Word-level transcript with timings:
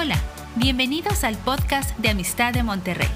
Hola, 0.00 0.14
bienvenidos 0.54 1.24
al 1.24 1.36
podcast 1.36 1.98
de 1.98 2.10
Amistad 2.10 2.52
de 2.52 2.62
Monterrey. 2.62 3.08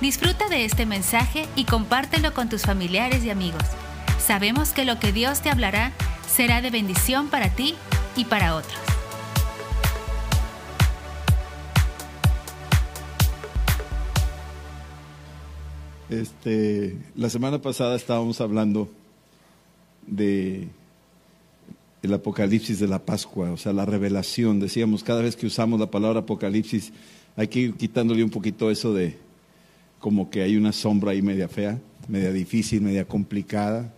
Disfruta 0.00 0.48
de 0.48 0.64
este 0.64 0.86
mensaje 0.86 1.46
y 1.54 1.66
compártelo 1.66 2.32
con 2.32 2.48
tus 2.48 2.62
familiares 2.62 3.22
y 3.26 3.28
amigos. 3.28 3.62
Sabemos 4.18 4.70
que 4.70 4.86
lo 4.86 4.98
que 4.98 5.12
Dios 5.12 5.42
te 5.42 5.50
hablará 5.50 5.92
será 6.26 6.62
de 6.62 6.70
bendición 6.70 7.28
para 7.28 7.50
ti 7.50 7.74
y 8.16 8.24
para 8.24 8.54
otros. 8.54 8.78
Este, 16.08 16.96
la 17.16 17.28
semana 17.28 17.60
pasada 17.60 17.96
estábamos 17.96 18.40
hablando 18.40 18.88
de 20.06 20.70
el 22.04 22.14
apocalipsis 22.14 22.78
de 22.78 22.88
la 22.88 22.98
Pascua, 22.98 23.50
o 23.50 23.56
sea, 23.56 23.72
la 23.72 23.84
revelación. 23.84 24.60
Decíamos, 24.60 25.02
cada 25.02 25.22
vez 25.22 25.36
que 25.36 25.46
usamos 25.46 25.80
la 25.80 25.90
palabra 25.90 26.20
apocalipsis, 26.20 26.92
hay 27.36 27.48
que 27.48 27.60
ir 27.60 27.74
quitándole 27.74 28.22
un 28.22 28.30
poquito 28.30 28.70
eso 28.70 28.94
de 28.94 29.16
como 29.98 30.30
que 30.30 30.42
hay 30.42 30.56
una 30.56 30.72
sombra 30.72 31.12
ahí 31.12 31.22
media 31.22 31.48
fea, 31.48 31.78
media 32.08 32.30
difícil, 32.30 32.82
media 32.82 33.06
complicada. 33.06 33.92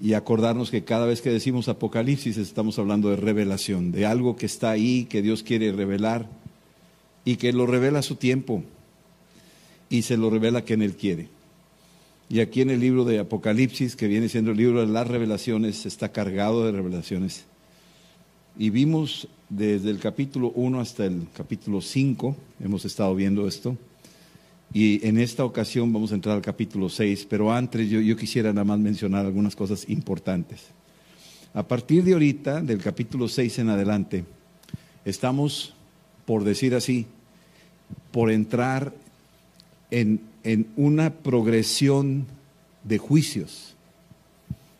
Y 0.00 0.14
acordarnos 0.14 0.70
que 0.70 0.84
cada 0.84 1.06
vez 1.06 1.22
que 1.22 1.30
decimos 1.30 1.68
apocalipsis 1.68 2.36
estamos 2.36 2.78
hablando 2.78 3.08
de 3.08 3.16
revelación, 3.16 3.92
de 3.92 4.04
algo 4.04 4.36
que 4.36 4.46
está 4.46 4.70
ahí, 4.70 5.06
que 5.06 5.22
Dios 5.22 5.42
quiere 5.42 5.72
revelar 5.72 6.28
y 7.24 7.36
que 7.36 7.52
lo 7.52 7.66
revela 7.66 8.00
a 8.00 8.02
su 8.02 8.16
tiempo 8.16 8.62
y 9.88 10.02
se 10.02 10.16
lo 10.16 10.28
revela 10.28 10.62
quien 10.62 10.82
Él 10.82 10.94
quiere. 10.96 11.28
Y 12.28 12.40
aquí 12.40 12.62
en 12.62 12.70
el 12.70 12.80
libro 12.80 13.04
de 13.04 13.18
Apocalipsis, 13.18 13.96
que 13.96 14.08
viene 14.08 14.28
siendo 14.28 14.52
el 14.52 14.56
libro 14.56 14.80
de 14.80 14.86
las 14.86 15.06
revelaciones, 15.06 15.84
está 15.86 16.10
cargado 16.10 16.64
de 16.64 16.72
revelaciones. 16.72 17.44
Y 18.58 18.70
vimos 18.70 19.28
desde 19.48 19.90
el 19.90 19.98
capítulo 19.98 20.52
1 20.54 20.80
hasta 20.80 21.04
el 21.04 21.26
capítulo 21.36 21.80
5, 21.80 22.36
hemos 22.60 22.84
estado 22.84 23.14
viendo 23.14 23.46
esto. 23.46 23.76
Y 24.74 25.06
en 25.06 25.18
esta 25.18 25.44
ocasión 25.44 25.92
vamos 25.92 26.12
a 26.12 26.14
entrar 26.14 26.36
al 26.36 26.42
capítulo 26.42 26.88
6, 26.88 27.26
pero 27.28 27.52
antes 27.52 27.90
yo, 27.90 28.16
quisiera 28.16 28.52
nada 28.52 28.64
más 28.64 28.78
mencionar 28.78 29.26
algunas 29.26 29.54
cosas 29.54 29.88
importantes. 29.88 30.60
A 31.52 31.68
partir 31.68 32.02
de 32.04 32.14
ahorita, 32.14 32.62
del 32.62 32.78
capítulo 32.78 33.28
6 33.28 33.58
en 33.58 33.68
adelante, 33.68 34.24
estamos, 35.04 35.74
por 36.24 36.44
decir 36.44 36.74
así, 36.74 37.06
por 38.10 38.30
entrar 38.30 38.94
en 39.90 40.31
en 40.44 40.66
una 40.76 41.12
progresión 41.12 42.26
de 42.84 42.98
juicios. 42.98 43.76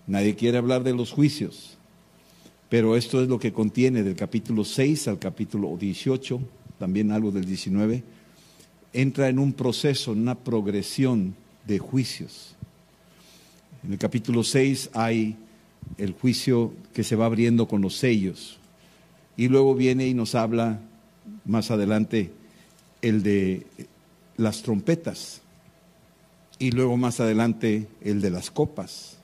Nadie 0.06 0.34
quiere 0.34 0.58
hablar 0.58 0.82
de 0.82 0.94
los 0.94 1.12
juicios, 1.12 1.78
pero 2.68 2.96
esto 2.96 3.22
es 3.22 3.28
lo 3.28 3.38
que 3.38 3.52
contiene 3.52 4.02
del 4.02 4.16
capítulo 4.16 4.64
6 4.64 5.08
al 5.08 5.18
capítulo 5.18 5.76
18, 5.76 6.40
también 6.78 7.12
algo 7.12 7.30
del 7.30 7.44
19, 7.44 8.02
entra 8.92 9.28
en 9.28 9.38
un 9.38 9.52
proceso, 9.52 10.12
en 10.12 10.20
una 10.20 10.34
progresión 10.34 11.34
de 11.66 11.78
juicios. 11.78 12.56
En 13.84 13.92
el 13.92 13.98
capítulo 13.98 14.42
6 14.42 14.90
hay 14.94 15.36
el 15.98 16.12
juicio 16.12 16.72
que 16.92 17.04
se 17.04 17.16
va 17.16 17.26
abriendo 17.26 17.68
con 17.68 17.82
los 17.82 17.96
sellos 17.96 18.58
y 19.36 19.48
luego 19.48 19.74
viene 19.74 20.06
y 20.06 20.14
nos 20.14 20.34
habla 20.34 20.80
más 21.44 21.70
adelante 21.70 22.30
el 23.00 23.22
de 23.22 23.66
las 24.36 24.62
trompetas 24.62 25.41
y 26.58 26.70
luego 26.70 26.96
más 26.96 27.20
adelante 27.20 27.88
el 28.00 28.20
de 28.20 28.30
las 28.30 28.50
copas. 28.50 29.18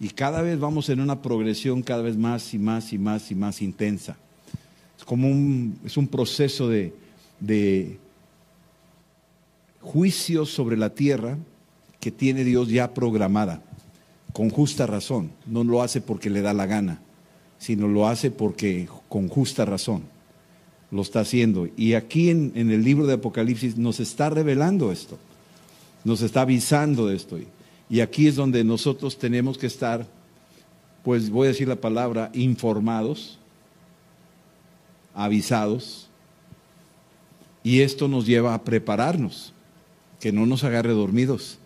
Y 0.00 0.08
cada 0.10 0.42
vez 0.42 0.58
vamos 0.58 0.88
en 0.88 1.00
una 1.00 1.22
progresión 1.22 1.82
cada 1.82 2.02
vez 2.02 2.16
más 2.16 2.54
y 2.54 2.58
más 2.58 2.92
y 2.92 2.98
más 2.98 3.30
y 3.30 3.34
más 3.34 3.62
intensa. 3.62 4.16
Es 4.98 5.04
como 5.04 5.28
un, 5.28 5.78
es 5.84 5.96
un 5.96 6.08
proceso 6.08 6.68
de, 6.68 6.92
de 7.40 7.98
juicio 9.80 10.44
sobre 10.46 10.76
la 10.76 10.90
tierra 10.90 11.38
que 12.00 12.10
tiene 12.10 12.42
Dios 12.42 12.68
ya 12.68 12.94
programada, 12.94 13.62
con 14.32 14.50
justa 14.50 14.86
razón. 14.86 15.30
No 15.46 15.62
lo 15.62 15.82
hace 15.82 16.00
porque 16.00 16.30
le 16.30 16.40
da 16.42 16.52
la 16.52 16.66
gana, 16.66 17.00
sino 17.58 17.86
lo 17.86 18.08
hace 18.08 18.30
porque 18.30 18.88
con 19.08 19.28
justa 19.28 19.64
razón 19.64 20.02
lo 20.90 21.02
está 21.02 21.20
haciendo. 21.20 21.68
Y 21.76 21.94
aquí 21.94 22.30
en, 22.30 22.52
en 22.56 22.70
el 22.70 22.82
libro 22.82 23.06
de 23.06 23.14
Apocalipsis 23.14 23.76
nos 23.76 24.00
está 24.00 24.30
revelando 24.30 24.90
esto 24.90 25.18
nos 26.04 26.22
está 26.22 26.42
avisando 26.42 27.06
de 27.06 27.16
esto. 27.16 27.38
Y 27.88 28.00
aquí 28.00 28.26
es 28.26 28.36
donde 28.36 28.64
nosotros 28.64 29.18
tenemos 29.18 29.58
que 29.58 29.66
estar, 29.66 30.06
pues 31.04 31.30
voy 31.30 31.46
a 31.46 31.50
decir 31.50 31.68
la 31.68 31.76
palabra, 31.76 32.30
informados, 32.34 33.38
avisados. 35.14 36.08
Y 37.62 37.80
esto 37.80 38.08
nos 38.08 38.26
lleva 38.26 38.54
a 38.54 38.64
prepararnos, 38.64 39.52
que 40.20 40.32
no 40.32 40.46
nos 40.46 40.64
agarre 40.64 40.92
dormidos, 40.92 41.58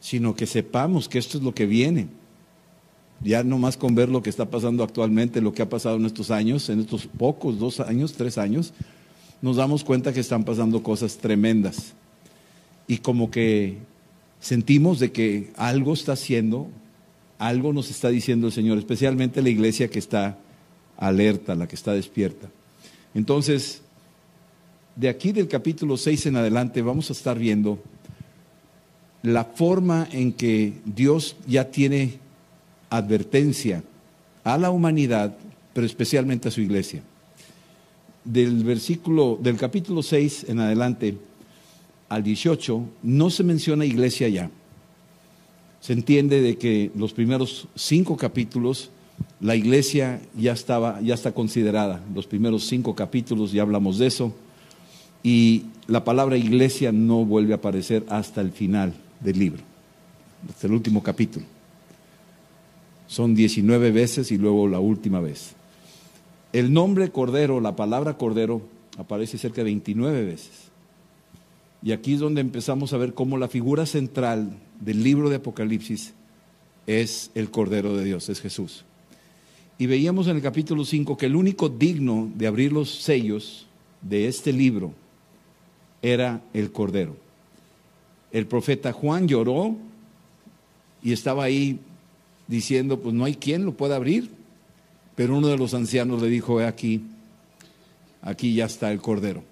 sino 0.00 0.34
que 0.34 0.46
sepamos 0.46 1.08
que 1.08 1.18
esto 1.18 1.38
es 1.38 1.44
lo 1.44 1.54
que 1.54 1.66
viene. 1.66 2.08
Ya 3.20 3.42
no 3.42 3.58
más 3.58 3.76
con 3.76 3.96
ver 3.96 4.08
lo 4.08 4.22
que 4.22 4.30
está 4.30 4.48
pasando 4.48 4.84
actualmente, 4.84 5.40
lo 5.40 5.52
que 5.52 5.62
ha 5.62 5.68
pasado 5.68 5.96
en 5.96 6.06
estos 6.06 6.30
años, 6.30 6.68
en 6.68 6.80
estos 6.80 7.06
pocos, 7.06 7.58
dos 7.58 7.80
años, 7.80 8.12
tres 8.12 8.38
años, 8.38 8.72
nos 9.42 9.56
damos 9.56 9.82
cuenta 9.82 10.12
que 10.12 10.20
están 10.20 10.44
pasando 10.44 10.82
cosas 10.84 11.16
tremendas 11.16 11.94
y 12.88 12.98
como 12.98 13.30
que 13.30 13.76
sentimos 14.40 14.98
de 14.98 15.12
que 15.12 15.52
algo 15.56 15.92
está 15.92 16.12
haciendo, 16.12 16.68
algo 17.38 17.72
nos 17.72 17.90
está 17.90 18.08
diciendo 18.08 18.48
el 18.48 18.52
Señor, 18.52 18.78
especialmente 18.78 19.42
la 19.42 19.50
iglesia 19.50 19.88
que 19.88 19.98
está 19.98 20.38
alerta, 20.96 21.54
la 21.54 21.68
que 21.68 21.76
está 21.76 21.92
despierta. 21.92 22.48
Entonces, 23.14 23.82
de 24.96 25.08
aquí 25.08 25.32
del 25.32 25.48
capítulo 25.48 25.96
6 25.96 26.26
en 26.26 26.36
adelante 26.36 26.82
vamos 26.82 27.10
a 27.10 27.12
estar 27.12 27.38
viendo 27.38 27.78
la 29.22 29.44
forma 29.44 30.08
en 30.10 30.32
que 30.32 30.72
Dios 30.84 31.36
ya 31.46 31.70
tiene 31.70 32.18
advertencia 32.90 33.82
a 34.44 34.56
la 34.56 34.70
humanidad, 34.70 35.36
pero 35.74 35.86
especialmente 35.86 36.48
a 36.48 36.50
su 36.50 36.62
iglesia. 36.62 37.02
Del 38.24 38.64
versículo 38.64 39.38
del 39.40 39.56
capítulo 39.56 40.02
6 40.02 40.46
en 40.48 40.60
adelante 40.60 41.16
al 42.08 42.22
18 42.22 42.82
no 43.02 43.30
se 43.30 43.44
menciona 43.44 43.84
iglesia 43.84 44.28
ya. 44.28 44.50
Se 45.80 45.92
entiende 45.92 46.40
de 46.40 46.58
que 46.58 46.90
los 46.94 47.12
primeros 47.12 47.68
cinco 47.74 48.16
capítulos 48.16 48.90
la 49.40 49.54
iglesia 49.54 50.20
ya 50.36 50.52
estaba, 50.52 51.00
ya 51.00 51.14
está 51.14 51.32
considerada. 51.32 52.02
Los 52.14 52.26
primeros 52.26 52.66
cinco 52.66 52.94
capítulos 52.94 53.52
ya 53.52 53.62
hablamos 53.62 53.98
de 53.98 54.06
eso. 54.06 54.32
Y 55.22 55.64
la 55.86 56.04
palabra 56.04 56.36
iglesia 56.36 56.92
no 56.92 57.24
vuelve 57.24 57.52
a 57.52 57.56
aparecer 57.56 58.04
hasta 58.08 58.40
el 58.40 58.50
final 58.50 58.94
del 59.20 59.38
libro, 59.38 59.62
hasta 60.48 60.66
el 60.66 60.72
último 60.72 61.02
capítulo. 61.02 61.46
Son 63.06 63.34
19 63.34 63.90
veces 63.90 64.30
y 64.32 64.38
luego 64.38 64.68
la 64.68 64.80
última 64.80 65.20
vez. 65.20 65.54
El 66.52 66.72
nombre 66.72 67.10
cordero, 67.10 67.60
la 67.60 67.76
palabra 67.76 68.16
cordero, 68.16 68.62
aparece 68.96 69.38
cerca 69.38 69.58
de 69.58 69.64
29 69.64 70.24
veces. 70.24 70.67
Y 71.82 71.92
aquí 71.92 72.14
es 72.14 72.20
donde 72.20 72.40
empezamos 72.40 72.92
a 72.92 72.96
ver 72.96 73.14
cómo 73.14 73.38
la 73.38 73.48
figura 73.48 73.86
central 73.86 74.58
del 74.80 75.02
libro 75.02 75.30
de 75.30 75.36
Apocalipsis 75.36 76.14
es 76.86 77.30
el 77.34 77.50
Cordero 77.50 77.96
de 77.96 78.04
Dios, 78.04 78.28
es 78.28 78.40
Jesús. 78.40 78.84
Y 79.78 79.86
veíamos 79.86 80.26
en 80.26 80.36
el 80.36 80.42
capítulo 80.42 80.84
5 80.84 81.16
que 81.16 81.26
el 81.26 81.36
único 81.36 81.68
digno 81.68 82.30
de 82.34 82.46
abrir 82.46 82.72
los 82.72 82.90
sellos 82.90 83.66
de 84.02 84.26
este 84.26 84.52
libro 84.52 84.92
era 86.02 86.42
el 86.52 86.72
Cordero. 86.72 87.16
El 88.32 88.46
profeta 88.46 88.92
Juan 88.92 89.28
lloró 89.28 89.76
y 91.02 91.12
estaba 91.12 91.44
ahí 91.44 91.78
diciendo, 92.48 93.00
pues 93.00 93.14
no 93.14 93.24
hay 93.24 93.34
quien 93.34 93.64
lo 93.64 93.72
pueda 93.72 93.96
abrir. 93.96 94.30
Pero 95.14 95.36
uno 95.36 95.48
de 95.48 95.58
los 95.58 95.74
ancianos 95.74 96.22
le 96.22 96.28
dijo, 96.28 96.60
aquí, 96.60 97.02
aquí 98.22 98.54
ya 98.54 98.66
está 98.66 98.90
el 98.90 99.00
Cordero. 99.00 99.42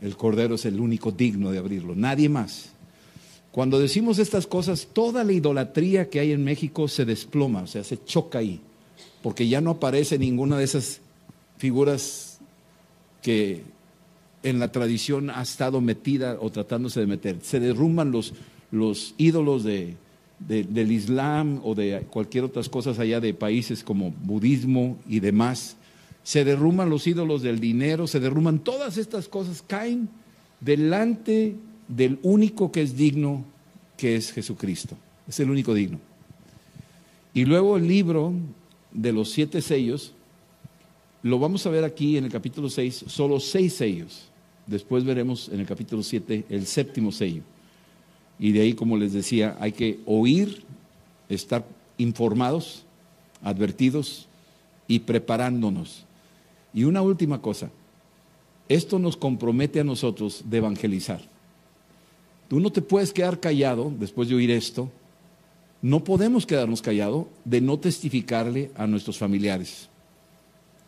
El 0.00 0.16
Cordero 0.16 0.54
es 0.54 0.64
el 0.64 0.80
único 0.80 1.10
digno 1.10 1.50
de 1.50 1.58
abrirlo, 1.58 1.94
nadie 1.94 2.28
más. 2.28 2.70
Cuando 3.50 3.78
decimos 3.78 4.18
estas 4.18 4.46
cosas, 4.46 4.88
toda 4.92 5.24
la 5.24 5.32
idolatría 5.32 6.10
que 6.10 6.20
hay 6.20 6.32
en 6.32 6.44
México 6.44 6.86
se 6.86 7.04
desploma, 7.04 7.62
o 7.62 7.66
sea, 7.66 7.82
se 7.82 8.02
choca 8.04 8.38
ahí, 8.38 8.60
porque 9.22 9.48
ya 9.48 9.60
no 9.60 9.70
aparece 9.70 10.18
ninguna 10.18 10.58
de 10.58 10.64
esas 10.64 11.00
figuras 11.56 12.38
que 13.22 13.62
en 14.42 14.60
la 14.60 14.70
tradición 14.70 15.30
ha 15.30 15.42
estado 15.42 15.80
metida 15.80 16.38
o 16.40 16.50
tratándose 16.50 17.00
de 17.00 17.06
meter. 17.06 17.38
Se 17.42 17.58
derrumban 17.58 18.12
los, 18.12 18.34
los 18.70 19.14
ídolos 19.18 19.64
de, 19.64 19.96
del 20.38 20.92
Islam 20.92 21.60
o 21.64 21.74
de 21.74 22.06
cualquier 22.10 22.44
otras 22.44 22.68
cosas 22.68 22.98
allá 22.98 23.18
de 23.20 23.34
países 23.34 23.82
como 23.82 24.12
budismo 24.12 24.98
y 25.08 25.20
demás 25.20 25.76
se 26.22 26.44
derrumban 26.44 26.90
los 26.90 27.06
ídolos 27.06 27.42
del 27.42 27.60
dinero, 27.60 28.06
se 28.06 28.20
derrumban 28.20 28.58
todas 28.58 28.98
estas 28.98 29.28
cosas, 29.28 29.62
caen 29.66 30.08
delante 30.60 31.56
del 31.88 32.18
único 32.22 32.70
que 32.70 32.82
es 32.82 32.96
digno, 32.96 33.44
que 33.96 34.16
es 34.16 34.32
Jesucristo. 34.32 34.96
Es 35.26 35.40
el 35.40 35.50
único 35.50 35.74
digno. 35.74 35.98
Y 37.34 37.44
luego 37.44 37.76
el 37.76 37.86
libro 37.86 38.32
de 38.92 39.12
los 39.12 39.30
siete 39.30 39.62
sellos 39.62 40.12
lo 41.22 41.38
vamos 41.38 41.66
a 41.66 41.70
ver 41.70 41.84
aquí 41.84 42.16
en 42.16 42.24
el 42.24 42.30
capítulo 42.30 42.70
6, 42.70 43.04
solo 43.08 43.40
seis 43.40 43.74
sellos. 43.74 44.28
Después 44.66 45.04
veremos 45.04 45.48
en 45.48 45.60
el 45.60 45.66
capítulo 45.66 46.02
7 46.02 46.46
el 46.48 46.66
séptimo 46.66 47.10
sello. 47.10 47.42
Y 48.38 48.52
de 48.52 48.60
ahí, 48.60 48.74
como 48.74 48.96
les 48.96 49.12
decía, 49.12 49.56
hay 49.58 49.72
que 49.72 49.98
oír, 50.06 50.62
estar 51.28 51.66
informados, 51.96 52.84
advertidos 53.42 54.28
y 54.86 55.00
preparándonos. 55.00 56.04
Y 56.72 56.84
una 56.84 57.02
última 57.02 57.40
cosa, 57.40 57.70
esto 58.68 58.98
nos 58.98 59.16
compromete 59.16 59.80
a 59.80 59.84
nosotros 59.84 60.42
de 60.46 60.58
evangelizar. 60.58 61.20
Tú 62.48 62.60
no 62.60 62.70
te 62.70 62.82
puedes 62.82 63.12
quedar 63.12 63.40
callado 63.40 63.92
después 63.98 64.28
de 64.28 64.34
oír 64.34 64.50
esto. 64.50 64.90
No 65.80 66.02
podemos 66.02 66.46
quedarnos 66.46 66.82
callados 66.82 67.26
de 67.44 67.60
no 67.60 67.78
testificarle 67.78 68.70
a 68.74 68.86
nuestros 68.86 69.18
familiares, 69.18 69.88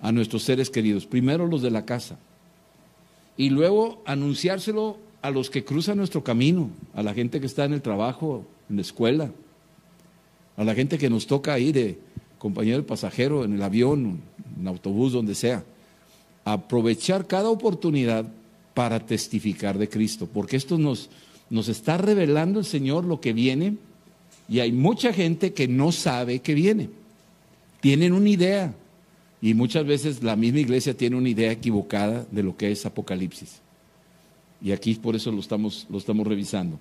a 0.00 0.11
nuestros 0.11 0.43
seres 0.43 0.69
queridos, 0.71 1.06
primero 1.06 1.47
los 1.47 1.62
de 1.62 1.71
la 1.71 1.85
casa, 1.85 2.19
y 3.37 3.50
luego 3.50 4.03
anunciárselo 4.05 4.99
a 5.23 5.31
los 5.31 5.49
que 5.50 5.65
cruzan 5.65 5.99
nuestro 5.99 6.25
camino, 6.25 6.71
a 6.94 7.03
la 7.03 7.15
gente 7.15 7.41
que 7.41 7.47
está 7.47 7.65
en 7.65 7.75
el 7.75 7.82
trabajo, 7.82 8.44
en 8.69 8.77
la 8.77 8.82
escuela, 8.82 9.31
a 10.56 10.65
la 10.65 10.75
gente 10.75 10.99
que 10.99 11.11
nos 11.11 11.27
toca 11.27 11.59
ir 11.59 11.75
de 11.75 11.99
compañero 12.40 12.78
del 12.78 12.87
pasajero, 12.87 13.44
en 13.44 13.52
el 13.52 13.62
avión, 13.62 14.19
en 14.58 14.66
autobús, 14.66 15.12
donde 15.12 15.37
sea. 15.37 15.62
Aprovechar 16.44 17.26
cada 17.26 17.50
oportunidad 17.50 18.25
para 18.75 18.98
testificar 18.98 19.78
de 19.78 19.88
Cristo, 19.88 20.26
porque 20.32 20.56
esto 20.56 20.78
nos, 20.78 21.10
nos 21.50 21.69
está 21.69 21.98
revelando 21.98 22.58
el 22.58 22.64
Señor 22.64 23.04
lo 23.04 23.20
que 23.20 23.34
viene 23.34 23.76
y 24.48 24.60
hay 24.60 24.72
mucha 24.72 25.12
gente 25.12 25.52
que 25.52 25.69
no 25.69 25.92
sabe 25.92 26.40
que 26.40 26.54
viene. 26.54 26.88
Tienen 27.81 28.14
una 28.14 28.31
idea 28.31 28.75
y 29.43 29.52
muchas 29.54 29.84
veces 29.86 30.22
la 30.22 30.34
misma 30.34 30.60
iglesia 30.60 30.96
tiene 30.96 31.16
una 31.16 31.28
idea 31.28 31.52
equivocada 31.52 32.26
de 32.31 32.43
lo 32.43 32.56
que 32.56 32.72
es 32.72 32.86
Apocalipsis. 32.86 33.60
Y 34.62 34.72
aquí 34.72 34.94
por 34.94 35.14
eso 35.14 35.31
lo 35.31 35.40
estamos, 35.40 35.86
lo 35.90 35.98
estamos 35.98 36.26
revisando. 36.26 36.78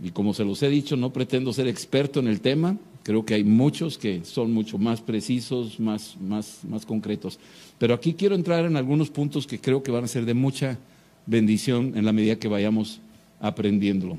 Y 0.00 0.10
como 0.10 0.32
se 0.32 0.44
los 0.44 0.62
he 0.62 0.68
dicho, 0.68 0.96
no 0.96 1.12
pretendo 1.12 1.52
ser 1.52 1.66
experto 1.66 2.20
en 2.20 2.28
el 2.28 2.40
tema, 2.40 2.76
creo 3.02 3.24
que 3.24 3.34
hay 3.34 3.44
muchos 3.44 3.98
que 3.98 4.24
son 4.24 4.52
mucho 4.52 4.78
más 4.78 5.00
precisos, 5.00 5.80
más, 5.80 6.16
más, 6.20 6.60
más 6.68 6.86
concretos. 6.86 7.38
Pero 7.78 7.94
aquí 7.94 8.14
quiero 8.14 8.34
entrar 8.34 8.64
en 8.64 8.76
algunos 8.76 9.10
puntos 9.10 9.46
que 9.46 9.60
creo 9.60 9.82
que 9.82 9.90
van 9.90 10.04
a 10.04 10.08
ser 10.08 10.24
de 10.24 10.34
mucha 10.34 10.78
bendición 11.26 11.92
en 11.96 12.04
la 12.04 12.12
medida 12.12 12.36
que 12.36 12.48
vayamos 12.48 13.00
aprendiéndolo. 13.40 14.18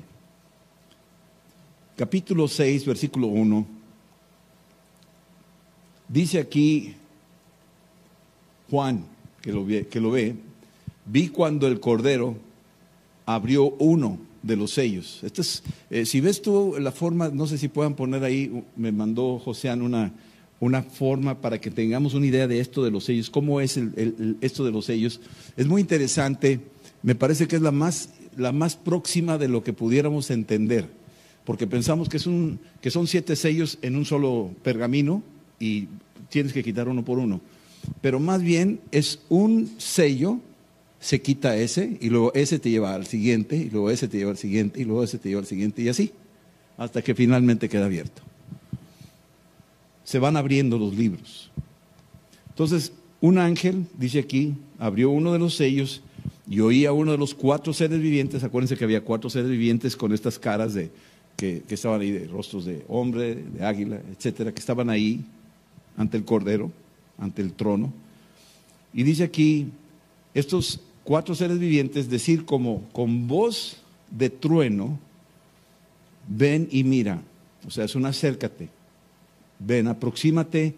Capítulo 1.96 2.48
6, 2.48 2.86
versículo 2.86 3.28
1. 3.28 3.66
Dice 6.08 6.40
aquí 6.40 6.96
Juan, 8.70 9.06
que 9.42 9.52
lo, 9.52 9.66
ve, 9.66 9.88
que 9.88 10.00
lo 10.00 10.12
ve, 10.12 10.36
vi 11.06 11.30
cuando 11.30 11.68
el 11.68 11.80
Cordero 11.80 12.36
abrió 13.26 13.66
uno 13.66 14.18
de 14.42 14.56
los 14.56 14.72
sellos. 14.72 15.20
Este 15.24 15.42
es, 15.42 15.64
eh, 15.90 16.06
si 16.06 16.22
ves 16.22 16.42
tú 16.42 16.76
la 16.80 16.92
forma, 16.92 17.30
no 17.30 17.48
sé 17.48 17.58
si 17.58 17.68
puedan 17.68 17.96
poner 17.96 18.24
ahí, 18.24 18.64
me 18.76 18.92
mandó 18.92 19.40
Joseán 19.40 19.82
una, 19.82 20.14
una 20.60 20.84
forma 20.84 21.42
para 21.42 21.60
que 21.60 21.72
tengamos 21.72 22.14
una 22.14 22.26
idea 22.26 22.48
de 22.48 22.60
esto 22.60 22.84
de 22.84 22.92
los 22.92 23.06
sellos, 23.06 23.30
cómo 23.30 23.62
es 23.62 23.80
esto 24.42 24.66
de 24.66 24.72
los 24.72 24.86
sellos. 24.86 25.22
Es 25.58 25.68
muy 25.68 25.82
interesante, 25.82 26.60
me 27.04 27.16
parece 27.16 27.48
que 27.48 27.56
es 27.56 27.62
la 27.62 27.72
más, 27.72 28.10
la 28.38 28.52
más 28.52 28.76
próxima 28.76 29.38
de 29.38 29.48
lo 29.48 29.64
que 29.64 29.74
pudiéramos 29.74 30.32
entender, 30.32 30.90
porque 31.46 31.68
pensamos 31.68 32.10
que, 32.10 32.18
es 32.18 32.28
un, 32.28 32.60
que 32.82 32.92
son 32.92 33.08
siete 33.08 33.36
sellos 33.36 33.78
en 33.82 33.96
un 33.96 34.06
solo 34.06 34.52
pergamino 34.64 35.24
y 35.60 35.88
tienes 36.30 36.54
que 36.54 36.64
quitar 36.64 36.88
uno 36.88 37.04
por 37.04 37.20
uno 37.20 37.42
pero 38.02 38.20
más 38.20 38.42
bien 38.42 38.80
es 38.92 39.20
un 39.30 39.70
sello, 39.78 40.40
se 41.00 41.22
quita 41.22 41.56
ese 41.56 41.98
y 42.02 42.10
luego 42.10 42.34
ese 42.34 42.60
te 42.60 42.70
lleva 42.70 42.94
al 42.94 43.06
siguiente 43.06 43.56
y 43.56 43.70
luego 43.70 43.90
ese 43.90 44.08
te 44.08 44.18
lleva 44.18 44.32
al 44.32 44.38
siguiente 44.38 44.82
y 44.82 44.86
luego 44.86 45.04
ese 45.04 45.18
te 45.18 45.30
lleva 45.30 45.42
al 45.42 45.48
siguiente 45.48 45.82
y 45.82 45.90
así, 45.90 46.12
hasta 46.78 47.02
que 47.02 47.16
finalmente 47.16 47.70
queda 47.70 47.86
abierto. 47.86 48.22
Se 50.04 50.20
van 50.20 50.38
abriendo 50.38 50.78
los 50.78 50.96
libros. 50.96 51.52
Entonces, 52.50 52.92
un 53.22 53.38
ángel, 53.38 53.86
dice 53.98 54.20
aquí, 54.20 54.56
abrió 54.78 55.10
uno 55.10 55.34
de 55.34 55.40
los 55.40 55.56
sellos 55.56 56.02
y 56.50 56.60
oía 56.62 56.92
uno 56.92 57.12
de 57.12 57.18
los 57.18 57.34
cuatro 57.34 57.74
seres 57.74 58.02
vivientes, 58.02 58.44
acuérdense 58.44 58.76
que 58.76 58.84
había 58.84 59.02
cuatro 59.02 59.30
seres 59.30 59.50
vivientes 59.50 59.96
con 59.96 60.14
estas 60.14 60.40
caras 60.40 60.74
de, 60.74 60.90
que, 61.38 61.64
que 61.68 61.76
estaban 61.76 62.02
ahí, 62.02 62.12
de 62.12 62.28
rostros 62.28 62.66
de 62.66 62.84
hombre, 62.88 63.36
de 63.36 63.66
águila, 63.66 64.02
etcétera, 64.12 64.52
que 64.52 64.60
estaban 64.60 64.90
ahí 64.90 65.24
ante 65.96 66.18
el 66.18 66.26
Cordero 66.26 66.72
ante 67.20 67.42
el 67.42 67.54
trono. 67.54 67.94
Y 68.94 69.04
dice 69.04 69.24
aquí, 69.24 69.68
estos 70.34 70.80
cuatro 71.04 71.36
seres 71.36 71.60
vivientes 71.60 72.10
decir 72.10 72.46
como 72.46 72.84
con 72.92 73.28
voz 73.28 73.78
de 74.12 74.30
trueno, 74.30 75.00
ven 76.28 76.68
y 76.72 76.84
mira. 76.84 77.22
O 77.68 77.72
sea, 77.72 77.86
es 77.86 77.96
un 77.96 78.06
acércate, 78.06 78.70
ven, 79.60 79.88
aproxímate 79.88 80.76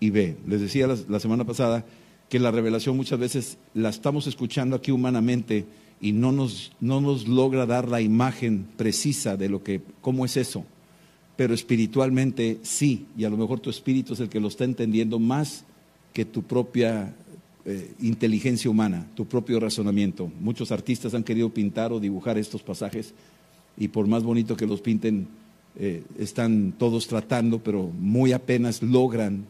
y 0.00 0.10
ve. 0.10 0.36
Les 0.46 0.60
decía 0.60 0.86
la, 0.86 1.20
semana 1.20 1.44
pasada 1.44 1.84
que 2.28 2.38
la 2.38 2.50
revelación 2.50 2.96
muchas 2.96 3.18
veces 3.18 3.58
la 3.74 3.90
estamos 3.90 4.26
escuchando 4.26 4.76
aquí 4.76 4.90
humanamente 4.90 5.66
y 6.00 6.12
no 6.12 6.32
nos, 6.32 6.72
no 6.80 7.00
nos 7.00 7.28
logra 7.28 7.66
dar 7.66 7.88
la 7.88 8.00
imagen 8.00 8.66
precisa 8.76 9.36
de 9.36 9.48
lo 9.48 9.62
que, 9.62 9.82
cómo 10.00 10.24
es 10.24 10.36
eso 10.36 10.64
pero 11.40 11.54
espiritualmente 11.54 12.58
sí, 12.60 13.06
y 13.16 13.24
a 13.24 13.30
lo 13.30 13.38
mejor 13.38 13.60
tu 13.60 13.70
espíritu 13.70 14.12
es 14.12 14.20
el 14.20 14.28
que 14.28 14.40
lo 14.40 14.48
está 14.48 14.64
entendiendo 14.64 15.18
más 15.18 15.64
que 16.12 16.26
tu 16.26 16.42
propia 16.42 17.14
eh, 17.64 17.92
inteligencia 18.00 18.70
humana, 18.70 19.06
tu 19.14 19.26
propio 19.26 19.60
razonamiento. 19.60 20.30
Muchos 20.40 20.72
artistas 20.72 21.14
han 21.14 21.24
querido 21.24 21.50
pintar 21.50 21.92
o 21.92 22.00
dibujar 22.00 22.38
estos 22.38 22.62
pasajes 22.62 23.14
y 23.76 23.88
por 23.88 24.06
más 24.06 24.22
bonito 24.22 24.56
que 24.56 24.66
los 24.66 24.80
pinten, 24.80 25.26
eh, 25.78 26.02
están 26.18 26.72
todos 26.76 27.06
tratando, 27.06 27.60
pero 27.60 27.90
muy 27.98 28.32
apenas 28.32 28.82
logran 28.82 29.46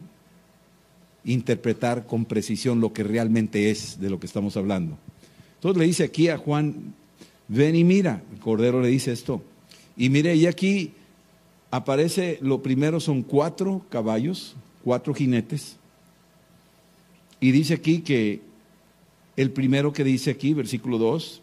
interpretar 1.23 2.05
con 2.05 2.25
precisión 2.25 2.79
lo 2.79 2.93
que 2.93 3.03
realmente 3.03 3.71
es 3.71 3.99
de 3.99 4.09
lo 4.09 4.19
que 4.19 4.27
estamos 4.27 4.55
hablando. 4.55 4.97
Entonces 5.55 5.79
le 5.79 5.85
dice 5.85 6.03
aquí 6.03 6.29
a 6.29 6.37
Juan, 6.37 6.93
ven 7.47 7.75
y 7.75 7.83
mira, 7.83 8.23
el 8.31 8.39
Cordero 8.39 8.81
le 8.81 8.87
dice 8.87 9.11
esto. 9.11 9.41
Y 9.97 10.09
mire, 10.09 10.35
y 10.35 10.45
aquí 10.47 10.93
aparece, 11.69 12.39
lo 12.41 12.61
primero 12.61 12.99
son 12.99 13.23
cuatro 13.23 13.85
caballos, 13.89 14.55
cuatro 14.83 15.13
jinetes. 15.13 15.77
Y 17.41 17.51
dice 17.51 17.73
aquí 17.73 17.99
que 17.99 18.39
el 19.35 19.51
primero 19.51 19.91
que 19.91 20.05
dice 20.05 20.31
aquí, 20.31 20.53
versículo 20.53 20.97
2, 20.97 21.41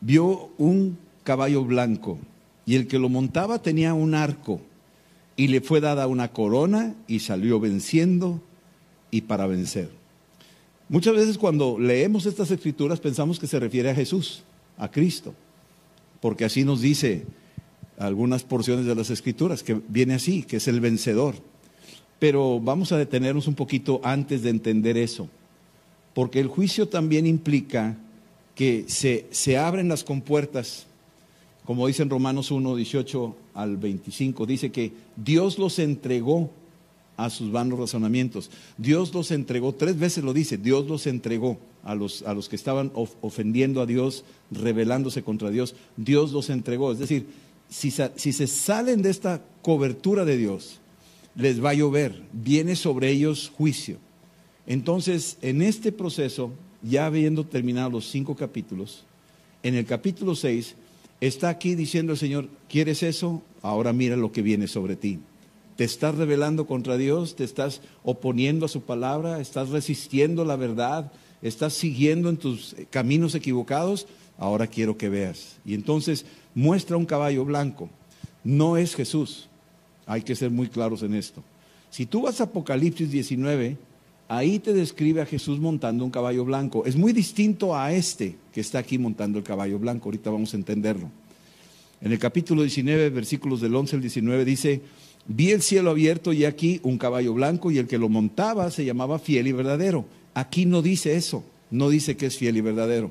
vio 0.00 0.50
un 0.56 0.96
caballo 1.24 1.64
blanco 1.64 2.18
y 2.64 2.76
el 2.76 2.86
que 2.86 2.98
lo 2.98 3.08
montaba 3.08 3.60
tenía 3.60 3.92
un 3.92 4.14
arco 4.14 4.60
y 5.36 5.48
le 5.48 5.60
fue 5.60 5.80
dada 5.80 6.06
una 6.06 6.28
corona 6.28 6.94
y 7.08 7.20
salió 7.20 7.58
venciendo 7.58 8.40
y 9.10 9.22
para 9.22 9.46
vencer. 9.46 9.90
Muchas 10.88 11.14
veces 11.14 11.38
cuando 11.38 11.78
leemos 11.78 12.26
estas 12.26 12.50
escrituras 12.50 13.00
pensamos 13.00 13.40
que 13.40 13.46
se 13.46 13.58
refiere 13.58 13.90
a 13.90 13.94
Jesús, 13.94 14.44
a 14.78 14.90
Cristo, 14.90 15.34
porque 16.20 16.44
así 16.44 16.64
nos 16.64 16.80
dice 16.80 17.24
algunas 17.98 18.44
porciones 18.44 18.86
de 18.86 18.94
las 18.94 19.10
escrituras, 19.10 19.62
que 19.62 19.80
viene 19.88 20.14
así, 20.14 20.42
que 20.42 20.58
es 20.58 20.68
el 20.68 20.80
vencedor. 20.80 21.36
Pero 22.24 22.58
vamos 22.58 22.90
a 22.90 22.96
detenernos 22.96 23.48
un 23.48 23.54
poquito 23.54 24.00
antes 24.02 24.42
de 24.42 24.48
entender 24.48 24.96
eso, 24.96 25.28
porque 26.14 26.40
el 26.40 26.48
juicio 26.48 26.88
también 26.88 27.26
implica 27.26 27.98
que 28.54 28.86
se, 28.88 29.26
se 29.30 29.58
abren 29.58 29.90
las 29.90 30.04
compuertas, 30.04 30.86
como 31.66 31.86
dice 31.86 32.02
en 32.02 32.08
Romanos 32.08 32.50
1, 32.50 32.76
18 32.76 33.36
al 33.52 33.76
25, 33.76 34.46
dice 34.46 34.72
que 34.72 34.92
Dios 35.16 35.58
los 35.58 35.78
entregó 35.78 36.48
a 37.18 37.28
sus 37.28 37.52
vanos 37.52 37.78
razonamientos. 37.78 38.50
Dios 38.78 39.12
los 39.12 39.30
entregó, 39.30 39.74
tres 39.74 39.98
veces 39.98 40.24
lo 40.24 40.32
dice, 40.32 40.56
Dios 40.56 40.86
los 40.86 41.06
entregó 41.06 41.58
a 41.82 41.94
los, 41.94 42.22
a 42.22 42.32
los 42.32 42.48
que 42.48 42.56
estaban 42.56 42.90
ofendiendo 42.94 43.82
a 43.82 43.86
Dios, 43.86 44.24
rebelándose 44.50 45.22
contra 45.22 45.50
Dios, 45.50 45.74
Dios 45.98 46.32
los 46.32 46.48
entregó. 46.48 46.90
Es 46.90 47.00
decir, 47.00 47.26
si, 47.68 47.90
se 47.90 48.46
salen 48.46 49.02
de 49.02 49.10
esta 49.10 49.42
cobertura 49.60 50.24
de 50.24 50.38
Dios, 50.38 50.80
les 51.34 51.62
va 51.62 51.70
a 51.70 51.74
llover, 51.74 52.22
viene 52.32 52.76
sobre 52.76 53.10
ellos 53.10 53.52
juicio. 53.56 53.98
Entonces, 54.66 55.36
en 55.42 55.62
este 55.62 55.92
proceso, 55.92 56.50
ya 56.82 57.06
habiendo 57.06 57.44
terminado 57.44 57.90
los 57.90 58.08
cinco 58.08 58.34
capítulos, 58.36 59.04
en 59.62 59.74
el 59.74 59.84
capítulo 59.84 60.34
6 60.34 60.74
está 61.20 61.48
aquí 61.48 61.74
diciendo 61.74 62.12
el 62.12 62.18
Señor, 62.18 62.48
¿quieres 62.68 63.02
eso? 63.02 63.42
Ahora 63.62 63.92
mira 63.92 64.16
lo 64.16 64.32
que 64.32 64.42
viene 64.42 64.68
sobre 64.68 64.96
ti. 64.96 65.18
Te 65.76 65.84
estás 65.84 66.14
rebelando 66.14 66.66
contra 66.66 66.96
Dios, 66.96 67.34
te 67.34 67.44
estás 67.44 67.80
oponiendo 68.04 68.66
a 68.66 68.68
su 68.68 68.82
palabra, 68.82 69.40
estás 69.40 69.70
resistiendo 69.70 70.44
la 70.44 70.56
verdad, 70.56 71.10
estás 71.42 71.72
siguiendo 71.72 72.28
en 72.28 72.36
tus 72.36 72.76
caminos 72.90 73.34
equivocados, 73.34 74.06
ahora 74.38 74.66
quiero 74.66 74.96
que 74.96 75.08
veas. 75.08 75.56
Y 75.64 75.74
entonces 75.74 76.26
muestra 76.54 76.96
un 76.96 77.06
caballo 77.06 77.44
blanco. 77.44 77.90
No 78.44 78.76
es 78.76 78.94
Jesús. 78.94 79.48
Hay 80.06 80.22
que 80.22 80.34
ser 80.34 80.50
muy 80.50 80.68
claros 80.68 81.02
en 81.02 81.14
esto. 81.14 81.42
Si 81.90 82.06
tú 82.06 82.22
vas 82.22 82.40
a 82.40 82.44
Apocalipsis 82.44 83.10
19, 83.10 83.76
ahí 84.28 84.58
te 84.58 84.72
describe 84.72 85.20
a 85.20 85.26
Jesús 85.26 85.60
montando 85.60 86.04
un 86.04 86.10
caballo 86.10 86.44
blanco. 86.44 86.84
Es 86.86 86.96
muy 86.96 87.12
distinto 87.12 87.76
a 87.76 87.92
este 87.92 88.36
que 88.52 88.60
está 88.60 88.78
aquí 88.78 88.98
montando 88.98 89.38
el 89.38 89.44
caballo 89.44 89.78
blanco. 89.78 90.08
Ahorita 90.08 90.30
vamos 90.30 90.52
a 90.54 90.56
entenderlo. 90.56 91.10
En 92.00 92.12
el 92.12 92.18
capítulo 92.18 92.62
19, 92.62 93.10
versículos 93.10 93.60
del 93.60 93.74
11 93.74 93.96
al 93.96 94.02
19, 94.02 94.44
dice, 94.44 94.82
vi 95.26 95.52
el 95.52 95.62
cielo 95.62 95.90
abierto 95.90 96.32
y 96.32 96.44
aquí 96.44 96.80
un 96.82 96.98
caballo 96.98 97.32
blanco 97.32 97.70
y 97.70 97.78
el 97.78 97.86
que 97.86 97.98
lo 97.98 98.08
montaba 98.08 98.70
se 98.70 98.84
llamaba 98.84 99.18
fiel 99.18 99.46
y 99.46 99.52
verdadero. 99.52 100.04
Aquí 100.34 100.66
no 100.66 100.82
dice 100.82 101.16
eso, 101.16 101.44
no 101.70 101.88
dice 101.88 102.16
que 102.16 102.26
es 102.26 102.36
fiel 102.36 102.56
y 102.56 102.60
verdadero. 102.60 103.10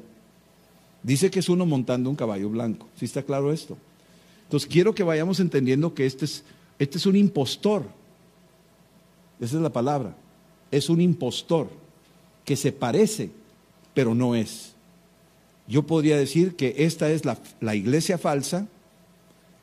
Dice 1.02 1.32
que 1.32 1.40
es 1.40 1.50
uno 1.50 1.66
montando 1.66 2.10
un 2.10 2.16
caballo 2.16 2.50
blanco. 2.50 2.88
¿Sí 2.98 3.06
está 3.06 3.24
claro 3.24 3.52
esto? 3.52 3.78
Entonces 4.44 4.70
quiero 4.70 4.94
que 4.94 5.04
vayamos 5.04 5.40
entendiendo 5.40 5.94
que 5.94 6.06
este 6.06 6.26
es, 6.26 6.44
este 6.80 6.98
es 6.98 7.06
un 7.06 7.16
impostor. 7.16 7.84
Esa 9.40 9.56
es 9.58 9.62
la 9.62 9.72
palabra. 9.72 10.16
Es 10.72 10.90
un 10.90 11.02
impostor 11.02 11.70
que 12.46 12.56
se 12.56 12.72
parece, 12.72 13.32
pero 13.94 14.16
no 14.16 14.36
es. 14.36 14.74
Yo 15.68 15.84
podría 15.84 16.18
decir 16.18 16.56
que 16.56 16.76
esta 16.80 17.10
es 17.10 17.26
la, 17.26 17.38
la 17.62 17.76
iglesia 17.76 18.18
falsa 18.18 18.68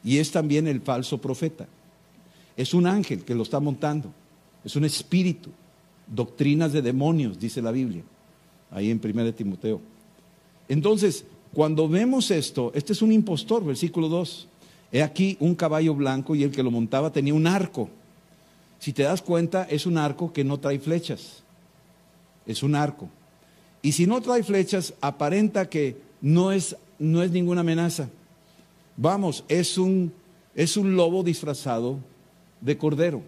y 0.03 0.19
es 0.19 0.31
también 0.31 0.67
el 0.67 0.81
falso 0.81 1.19
profeta. 1.19 1.67
Es 2.57 2.75
un 2.75 2.87
ángel 2.87 3.25
que 3.25 3.35
lo 3.35 3.43
está 3.43 3.61
montando. 3.61 4.13
Es 4.65 4.77
un 4.77 4.85
espíritu. 4.85 5.51
Doctrinas 6.07 6.73
de 6.73 6.83
demonios, 6.83 7.39
dice 7.39 7.63
la 7.63 7.71
Biblia. 7.71 8.03
Ahí 8.71 8.91
en 8.91 9.01
1 9.03 9.35
Timoteo. 9.35 9.81
Entonces, 10.69 11.25
cuando 11.53 11.89
vemos 11.89 12.31
esto, 12.31 12.73
este 12.75 12.93
es 12.93 13.03
un 13.03 13.13
impostor, 13.13 13.65
versículo 13.65 14.09
2. 14.09 14.49
He 14.93 15.03
aquí 15.03 15.37
un 15.41 15.55
caballo 15.55 15.95
blanco 15.95 16.35
y 16.35 16.43
el 16.43 16.51
que 16.51 16.63
lo 16.63 16.71
montaba 16.71 17.13
tenía 17.13 17.35
un 17.35 17.47
arco. 17.47 17.89
Si 18.79 18.93
te 18.93 19.03
das 19.03 19.23
cuenta, 19.23 19.65
es 19.65 19.87
un 19.87 19.99
arco 19.99 20.33
que 20.33 20.43
no 20.43 20.59
trae 20.59 20.79
flechas. 20.79 21.43
Es 22.47 22.63
un 22.63 22.75
arco. 22.75 23.09
Y 23.83 23.93
si 23.93 24.07
no 24.07 24.21
trae 24.21 24.43
flechas, 24.43 24.95
aparenta 25.01 25.69
que 25.69 25.97
no 26.21 26.53
es, 26.53 26.77
no 26.99 27.23
es 27.23 27.31
ninguna 27.31 27.61
amenaza. 27.61 28.09
Vamos, 28.97 29.45
es 29.49 29.79
un, 29.79 30.13
es 30.55 30.77
un 30.77 30.97
lobo 30.97 31.23
disfrazado 31.23 31.99
de 32.61 32.77
cordero. 32.77 33.23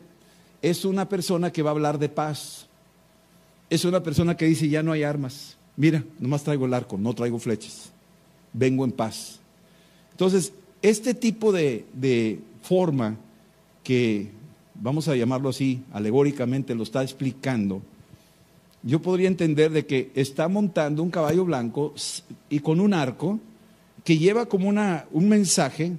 Es 0.61 0.85
una 0.85 1.09
persona 1.09 1.53
que 1.53 1.63
va 1.63 1.71
a 1.71 1.73
hablar 1.73 1.99
de 1.99 2.09
paz. 2.09 2.67
Es 3.71 3.85
una 3.85 4.03
persona 4.03 4.37
que 4.37 4.47
dice, 4.47 4.69
ya 4.69 4.83
no 4.83 4.93
hay 4.93 5.03
armas. 5.03 5.57
Mira, 5.77 6.05
nomás 6.19 6.45
traigo 6.45 6.67
el 6.67 6.75
arco, 6.75 6.99
no 6.99 7.15
traigo 7.15 7.39
flechas. 7.39 7.91
Vengo 8.53 8.85
en 8.85 8.93
paz. 8.93 9.41
Entonces, 10.11 10.53
este 10.83 11.15
tipo 11.15 11.53
de, 11.53 11.87
de 11.95 12.41
forma 12.63 13.17
que, 13.83 14.31
vamos 14.75 15.09
a 15.09 15.17
llamarlo 15.17 15.49
así, 15.49 15.83
alegóricamente 15.93 16.75
lo 16.75 16.83
está 16.83 17.03
explicando, 17.03 17.83
yo 18.83 19.01
podría 19.01 19.29
entender 19.29 19.71
de 19.71 19.87
que 19.87 20.11
está 20.15 20.49
montando 20.49 21.03
un 21.03 21.11
caballo 21.11 21.45
blanco 21.45 21.95
y 22.51 22.59
con 22.59 22.81
un 22.81 22.95
arco 22.95 23.39
que 24.05 24.19
lleva 24.19 24.47
como 24.47 24.69
una, 24.69 25.07
un 25.13 25.29
mensaje 25.29 25.93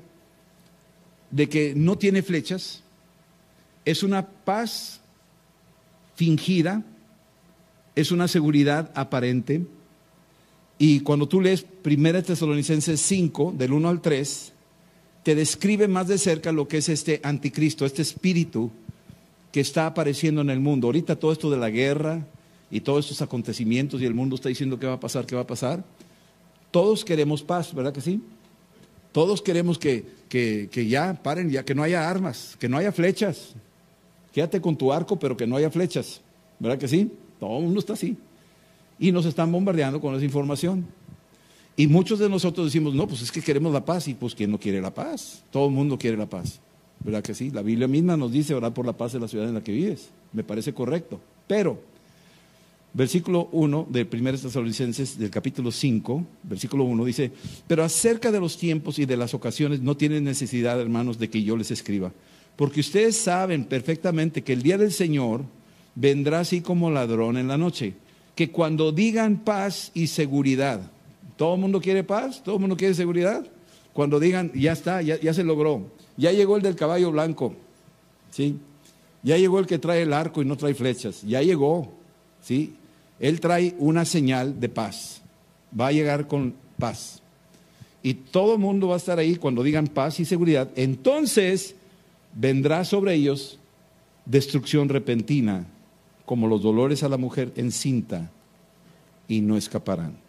de 1.31 1.47
que 1.47 1.73
no 1.75 1.97
tiene 1.97 2.21
flechas, 2.21 2.83
es 3.85 4.03
una 4.03 4.27
paz 4.27 4.99
fingida, 6.15 6.83
es 7.95 8.11
una 8.11 8.27
seguridad 8.27 8.91
aparente. 8.95 9.65
Y 10.77 10.99
cuando 10.99 11.27
tú 11.27 11.41
lees 11.41 11.65
1 11.85 12.23
Tesalonicenses 12.23 12.99
5, 13.01 13.53
del 13.57 13.73
1 13.73 13.89
al 13.89 14.01
3, 14.01 14.53
te 15.23 15.35
describe 15.35 15.87
más 15.87 16.07
de 16.07 16.17
cerca 16.17 16.51
lo 16.51 16.67
que 16.67 16.77
es 16.77 16.89
este 16.89 17.21
anticristo, 17.23 17.85
este 17.85 18.01
espíritu 18.01 18.69
que 19.51 19.61
está 19.61 19.87
apareciendo 19.87 20.41
en 20.41 20.49
el 20.49 20.59
mundo. 20.59 20.87
Ahorita 20.87 21.15
todo 21.15 21.31
esto 21.31 21.49
de 21.49 21.57
la 21.57 21.69
guerra 21.69 22.25
y 22.69 22.81
todos 22.81 23.05
estos 23.05 23.21
acontecimientos 23.21 24.01
y 24.01 24.05
el 24.05 24.13
mundo 24.13 24.35
está 24.35 24.49
diciendo 24.49 24.79
qué 24.79 24.87
va 24.87 24.93
a 24.93 24.99
pasar, 24.99 25.25
qué 25.25 25.35
va 25.35 25.41
a 25.41 25.47
pasar. 25.47 25.83
Todos 26.71 27.05
queremos 27.05 27.43
paz, 27.43 27.73
¿verdad 27.73 27.93
que 27.93 28.01
sí? 28.01 28.21
Todos 29.11 29.41
queremos 29.41 29.77
que, 29.77 30.05
que, 30.27 30.69
que 30.71 30.87
ya 30.87 31.21
paren, 31.21 31.49
ya 31.51 31.63
que 31.63 31.75
no 31.75 31.83
haya 31.83 32.09
armas, 32.09 32.57
que 32.59 32.67
no 32.67 32.77
haya 32.77 32.91
flechas. 32.91 33.53
Quédate 34.33 34.59
con 34.59 34.75
tu 34.75 34.91
arco, 34.91 35.17
pero 35.19 35.37
que 35.37 35.45
no 35.45 35.55
haya 35.55 35.69
flechas. 35.69 36.21
¿Verdad 36.59 36.79
que 36.79 36.87
sí? 36.87 37.11
Todo 37.39 37.59
el 37.59 37.65
mundo 37.65 37.79
está 37.79 37.93
así. 37.93 38.17
Y 38.97 39.11
nos 39.11 39.25
están 39.25 39.51
bombardeando 39.51 40.01
con 40.01 40.15
esa 40.15 40.25
información. 40.25 40.85
Y 41.75 41.87
muchos 41.87 42.19
de 42.19 42.29
nosotros 42.29 42.67
decimos, 42.67 42.93
no, 42.93 43.07
pues 43.07 43.21
es 43.21 43.31
que 43.31 43.41
queremos 43.41 43.73
la 43.73 43.83
paz. 43.83 44.07
Y 44.07 44.13
pues, 44.13 44.35
¿quién 44.35 44.51
no 44.51 44.59
quiere 44.59 44.81
la 44.81 44.93
paz? 44.93 45.43
Todo 45.51 45.67
el 45.67 45.73
mundo 45.73 45.97
quiere 45.97 46.17
la 46.17 46.27
paz. 46.27 46.59
¿Verdad 46.99 47.23
que 47.23 47.33
sí? 47.33 47.49
La 47.49 47.61
Biblia 47.61 47.87
misma 47.87 48.15
nos 48.15 48.31
dice 48.31 48.53
orar 48.53 48.73
por 48.73 48.85
la 48.85 48.93
paz 48.93 49.13
de 49.13 49.19
la 49.19 49.27
ciudad 49.27 49.47
en 49.47 49.55
la 49.55 49.63
que 49.63 49.71
vives. 49.71 50.09
Me 50.31 50.43
parece 50.43 50.73
correcto. 50.73 51.19
Pero, 51.47 51.79
versículo 52.93 53.49
1 53.51 53.87
del 53.89 54.07
1 54.11 54.31
Tesalonicenses, 54.37 55.17
del 55.17 55.29
capítulo 55.29 55.71
5, 55.71 56.25
versículo 56.43 56.83
1, 56.85 57.05
dice, 57.05 57.31
pero 57.67 57.83
acerca 57.83 58.31
de 58.31 58.39
los 58.39 58.57
tiempos 58.57 58.99
y 58.99 59.05
de 59.05 59.17
las 59.17 59.33
ocasiones 59.33 59.81
no 59.81 59.97
tienen 59.97 60.23
necesidad, 60.23 60.79
hermanos, 60.79 61.19
de 61.19 61.29
que 61.29 61.43
yo 61.43 61.57
les 61.57 61.71
escriba. 61.71 62.11
Porque 62.55 62.81
ustedes 62.81 63.17
saben 63.17 63.65
perfectamente 63.65 64.43
que 64.43 64.53
el 64.53 64.61
día 64.61 64.77
del 64.77 64.91
Señor 64.91 65.41
vendrá 65.95 66.41
así 66.41 66.61
como 66.61 66.91
ladrón 66.91 67.37
en 67.37 67.47
la 67.47 67.57
noche. 67.57 67.95
Que 68.35 68.49
cuando 68.51 68.91
digan 68.91 69.43
paz 69.43 69.91
y 69.93 70.07
seguridad, 70.07 70.91
¿todo 71.43 71.55
el 71.55 71.59
mundo 71.59 71.81
quiere 71.81 72.05
paz? 72.05 72.41
¿Todo 72.41 72.55
el 72.55 72.61
mundo 72.61 72.77
quiere 72.77 72.93
seguridad? 72.93 73.45
Cuando 73.91 74.17
digan, 74.17 74.49
ya 74.55 74.71
está, 74.71 75.01
ya, 75.01 75.33
se 75.33 75.43
logró, 75.43 75.91
ya 76.15 76.31
llegó 76.31 76.55
el 76.55 76.61
del 76.61 76.77
caballo 76.77 77.11
blanco, 77.11 77.53
¿sí? 78.31 78.57
Ya 79.23 79.37
llegó 79.37 79.59
el 79.59 79.67
que 79.67 79.77
trae 79.77 80.03
el 80.03 80.13
arco 80.13 80.41
y 80.41 80.45
no 80.45 80.55
trae 80.55 80.73
flechas, 80.73 81.21
ya 81.23 81.41
llegó, 81.41 81.91
¿sí? 82.41 82.75
Él 83.19 83.41
trae 83.41 83.75
una 83.77 84.05
señal 84.05 84.57
de 84.57 84.69
paz, 84.69 85.21
va 85.77 85.87
a 85.87 85.91
llegar 85.91 86.29
con 86.29 86.53
paz. 86.79 87.21
Y 88.01 88.13
todo 88.13 88.53
el 88.53 88.59
mundo 88.59 88.87
va 88.87 88.93
a 88.93 88.97
estar 88.99 89.19
ahí 89.19 89.35
cuando 89.35 89.63
digan 89.63 89.87
paz 89.87 90.21
y 90.21 90.25
seguridad. 90.25 90.69
Entonces 90.77 91.75
vendrá 92.33 92.85
sobre 92.85 93.15
ellos 93.15 93.59
destrucción 94.25 94.87
repentina 94.87 95.67
como 96.25 96.47
los 96.47 96.61
dolores 96.61 97.03
a 97.03 97.09
la 97.09 97.17
mujer 97.17 97.51
encinta, 97.57 98.31
y 99.27 99.41
no 99.41 99.57
escaparán. 99.57 100.22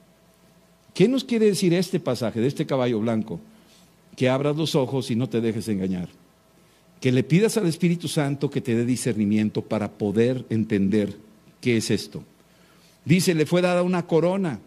¿Qué 0.95 1.09
nos 1.09 1.25
quiere 1.25 1.47
decir 1.47 1.75
este 1.75 1.99
pasaje 1.99 2.41
de 2.41 2.47
este 2.47 2.67
caballo 2.67 3.01
blanco? 3.01 3.41
Que 4.17 4.29
abras 4.29 4.57
los 4.57 4.77
ojos 4.77 5.11
y 5.11 5.17
no 5.17 5.29
te 5.29 5.41
dejes 5.41 5.67
engañar. 5.69 6.09
Que 7.01 7.11
le 7.11 7.25
pidas 7.25 7.57
al 7.57 7.67
Espíritu 7.67 8.07
Santo 8.07 8.49
que 8.49 8.61
te 8.61 8.77
dé 8.77 8.87
discernimiento 8.87 9.63
para 9.63 9.91
poder 9.91 10.47
entender 10.51 11.17
qué 11.61 11.77
es 11.77 11.91
esto. 11.91 12.23
Dice, 13.05 13.35
le 13.35 13.45
fue 13.45 13.61
dada 13.61 13.83
una 13.83 14.07
corona. 14.07 14.61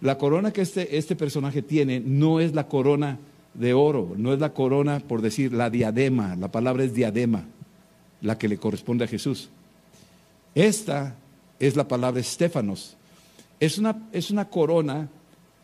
La 0.00 0.16
corona 0.16 0.50
que 0.50 0.62
este, 0.62 0.96
este 0.96 1.14
personaje 1.14 1.60
tiene 1.60 2.00
no 2.00 2.40
es 2.40 2.54
la 2.54 2.66
corona 2.66 3.18
de 3.52 3.74
oro, 3.74 4.14
no 4.16 4.32
es 4.32 4.40
la 4.40 4.54
corona, 4.54 5.00
por 5.00 5.20
decir, 5.20 5.52
la 5.52 5.68
diadema, 5.68 6.36
la 6.36 6.50
palabra 6.50 6.84
es 6.84 6.94
diadema, 6.94 7.44
la 8.22 8.38
que 8.38 8.48
le 8.48 8.56
corresponde 8.56 9.04
a 9.04 9.08
Jesús. 9.08 9.50
Esta 10.54 11.16
es 11.58 11.76
la 11.76 11.86
palabra 11.86 12.20
estéfanos. 12.20 12.96
Es 13.60 13.76
una, 13.76 14.08
es 14.12 14.30
una 14.30 14.48
corona 14.48 15.10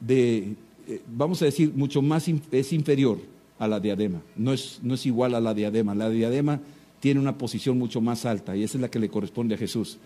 de, 0.01 0.55
eh, 0.89 1.03
vamos 1.07 1.43
a 1.43 1.47
decir, 1.47 1.73
mucho 1.75 2.03
más, 2.03 2.29
es 2.51 2.73
inferior 2.73 3.19
a 3.59 3.69
la 3.69 3.81
diadema. 3.81 4.21
No 4.37 4.53
es, 4.53 4.81
no 4.83 4.95
es 4.95 5.07
igual 5.07 5.35
a 5.35 5.41
la 5.41 5.55
diadema. 5.55 5.95
La 5.95 6.11
diadema 6.11 6.61
tiene 7.01 7.21
una 7.21 7.39
posición 7.39 7.79
mucho 7.79 8.01
más 8.01 8.25
alta 8.25 8.57
y 8.57 8.63
esa 8.63 8.79
es 8.79 8.83
la 8.83 8.91
que 8.91 8.99
le 8.99 9.09
corresponde 9.09 9.55
a 9.55 9.59
Jesús. 9.59 9.99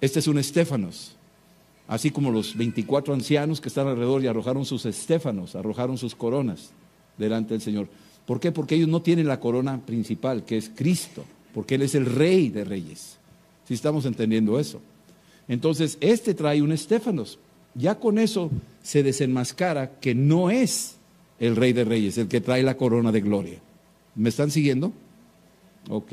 Este 0.00 0.18
es 0.18 0.26
un 0.26 0.38
estéfanos. 0.38 1.16
Así 1.88 2.10
como 2.10 2.30
los 2.30 2.56
24 2.56 3.12
ancianos 3.12 3.60
que 3.60 3.68
están 3.68 3.88
alrededor 3.88 4.22
y 4.22 4.26
arrojaron 4.26 4.64
sus 4.64 4.86
estéfanos, 4.86 5.56
arrojaron 5.56 5.98
sus 5.98 6.14
coronas 6.14 6.70
delante 7.18 7.54
del 7.54 7.60
Señor. 7.60 7.88
¿Por 8.26 8.40
qué? 8.40 8.52
Porque 8.52 8.76
ellos 8.76 8.88
no 8.88 9.02
tienen 9.02 9.26
la 9.26 9.40
corona 9.40 9.80
principal, 9.84 10.44
que 10.44 10.56
es 10.56 10.70
Cristo, 10.74 11.24
porque 11.52 11.74
Él 11.74 11.82
es 11.82 11.94
el 11.94 12.06
rey 12.06 12.48
de 12.50 12.64
reyes 12.64 13.18
si 13.66 13.74
estamos 13.74 14.04
entendiendo 14.06 14.58
eso. 14.58 14.80
Entonces, 15.48 15.98
este 16.00 16.34
trae 16.34 16.62
un 16.62 16.72
Estefanos. 16.72 17.38
Ya 17.74 17.98
con 17.98 18.18
eso 18.18 18.50
se 18.82 19.02
desenmascara 19.02 19.98
que 20.00 20.14
no 20.14 20.50
es 20.50 20.96
el 21.38 21.56
rey 21.56 21.72
de 21.72 21.84
reyes, 21.84 22.18
el 22.18 22.28
que 22.28 22.40
trae 22.40 22.62
la 22.62 22.76
corona 22.76 23.12
de 23.12 23.20
gloria. 23.20 23.58
¿Me 24.14 24.28
están 24.28 24.50
siguiendo? 24.50 24.92
Ok. 25.88 26.12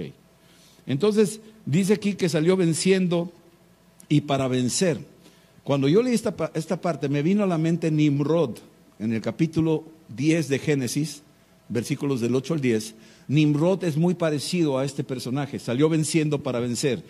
Entonces, 0.88 1.42
dice 1.66 1.94
aquí 1.94 2.16
que 2.16 2.30
salió 2.30 2.58
venciendo 2.58 3.32
y 4.08 4.22
para 4.22 4.48
vencer. 4.48 5.00
Cuando 5.64 5.88
yo 5.88 6.02
leí 6.02 6.16
esta, 6.16 6.34
esta 6.56 6.82
parte, 6.82 7.10
me 7.10 7.22
vino 7.22 7.44
a 7.44 7.48
la 7.48 7.58
mente 7.58 7.92
Nimrod, 7.92 8.58
en 8.98 9.14
el 9.14 9.22
capítulo 9.22 9.84
10 10.16 10.50
de 10.50 10.60
Génesis, 10.60 11.22
versículos 11.68 12.22
del 12.22 12.36
8 12.36 12.56
al 12.56 12.62
10. 12.62 12.96
Nimrod 13.28 13.84
es 13.84 13.96
muy 13.96 14.16
parecido 14.16 14.80
a 14.80 14.86
este 14.86 15.04
personaje, 15.04 15.60
salió 15.60 15.88
venciendo 15.90 16.42
para 16.42 16.60
vencer. 16.60 17.04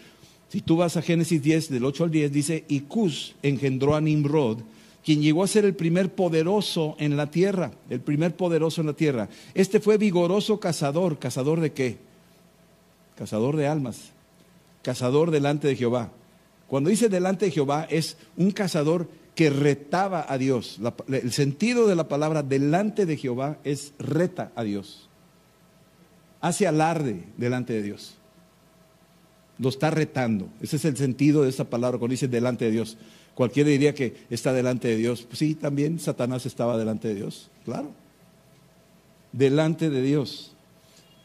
Si 0.49 0.61
tú 0.61 0.77
vas 0.77 0.97
a 0.97 1.01
Génesis 1.01 1.41
10, 1.41 1.69
del 1.69 1.85
8 1.85 2.05
al 2.05 2.11
10, 2.11 2.31
dice, 2.31 2.65
y 2.67 2.81
Cus 2.81 3.35
engendró 3.43 3.95
a 3.95 4.01
Nimrod, 4.01 4.59
quien 5.05 5.21
llegó 5.21 5.43
a 5.43 5.47
ser 5.47 5.63
el 5.63 5.75
primer 5.75 6.13
poderoso 6.13 6.95
en 6.99 7.17
la 7.17 7.31
tierra, 7.31 7.71
el 7.89 8.01
primer 8.01 8.35
poderoso 8.35 8.81
en 8.81 8.87
la 8.87 8.93
tierra. 8.93 9.29
Este 9.53 9.79
fue 9.79 9.97
vigoroso 9.97 10.59
cazador, 10.59 11.19
cazador 11.19 11.61
de 11.61 11.71
qué? 11.71 11.97
Cazador 13.15 13.55
de 13.55 13.67
almas. 13.67 14.11
cazador 14.81 15.29
delante 15.31 15.67
de 15.67 15.75
Jehová. 15.75 16.11
Cuando 16.67 16.89
dice 16.89 17.09
delante 17.09 17.45
de 17.45 17.51
Jehová 17.51 17.85
es 17.89 18.17
un 18.37 18.51
cazador 18.51 19.09
que 19.35 19.49
retaba 19.49 20.25
a 20.27 20.37
Dios. 20.37 20.79
el 21.07 21.31
sentido 21.31 21.87
de 21.87 21.95
la 21.95 22.07
palabra 22.07 22.43
delante 22.43 23.05
de 23.05 23.17
Jehová 23.17 23.57
es 23.63 23.93
reta 23.99 24.51
a 24.55 24.63
Dios. 24.63 25.09
Hace 26.41 26.67
alarde 26.67 27.23
delante 27.37 27.73
de 27.73 27.81
Dios. 27.81 28.18
Lo 29.59 29.69
está 29.69 29.91
retando. 29.91 30.47
Ese 30.61 30.77
es 30.77 30.85
el 30.85 30.97
sentido 30.97 31.43
de 31.43 31.49
esa 31.49 31.69
palabra 31.69 31.99
cuando 31.99 32.13
dice 32.13 32.27
delante 32.27 32.65
de 32.65 32.71
Dios. 32.71 32.97
Cualquiera 33.35 33.69
diría 33.69 33.93
que 33.93 34.15
está 34.29 34.53
delante 34.53 34.87
de 34.87 34.97
Dios. 34.97 35.21
Pues 35.23 35.39
sí, 35.39 35.55
también 35.55 35.99
Satanás 35.99 36.45
estaba 36.45 36.77
delante 36.77 37.09
de 37.09 37.15
Dios, 37.15 37.49
claro. 37.65 37.91
Delante 39.31 39.89
de 39.89 40.01
Dios. 40.01 40.53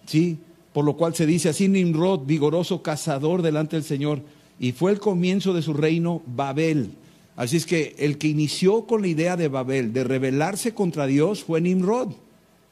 Sí, 0.06 0.38
por 0.72 0.84
lo 0.84 0.96
cual 0.96 1.14
se 1.14 1.26
dice 1.26 1.48
así 1.48 1.68
Nimrod, 1.68 2.26
vigoroso 2.26 2.82
cazador 2.82 3.42
delante 3.42 3.76
del 3.76 3.84
Señor, 3.84 4.20
y 4.58 4.72
fue 4.72 4.92
el 4.92 5.00
comienzo 5.00 5.54
de 5.54 5.62
su 5.62 5.72
reino 5.72 6.22
Babel. 6.26 6.90
Así 7.36 7.56
es 7.56 7.66
que 7.66 7.94
el 7.98 8.18
que 8.18 8.28
inició 8.28 8.86
con 8.86 9.02
la 9.02 9.08
idea 9.08 9.36
de 9.36 9.48
Babel, 9.48 9.92
de 9.92 10.04
rebelarse 10.04 10.74
contra 10.74 11.06
Dios, 11.06 11.42
fue 11.42 11.60
Nimrod. 11.60 12.12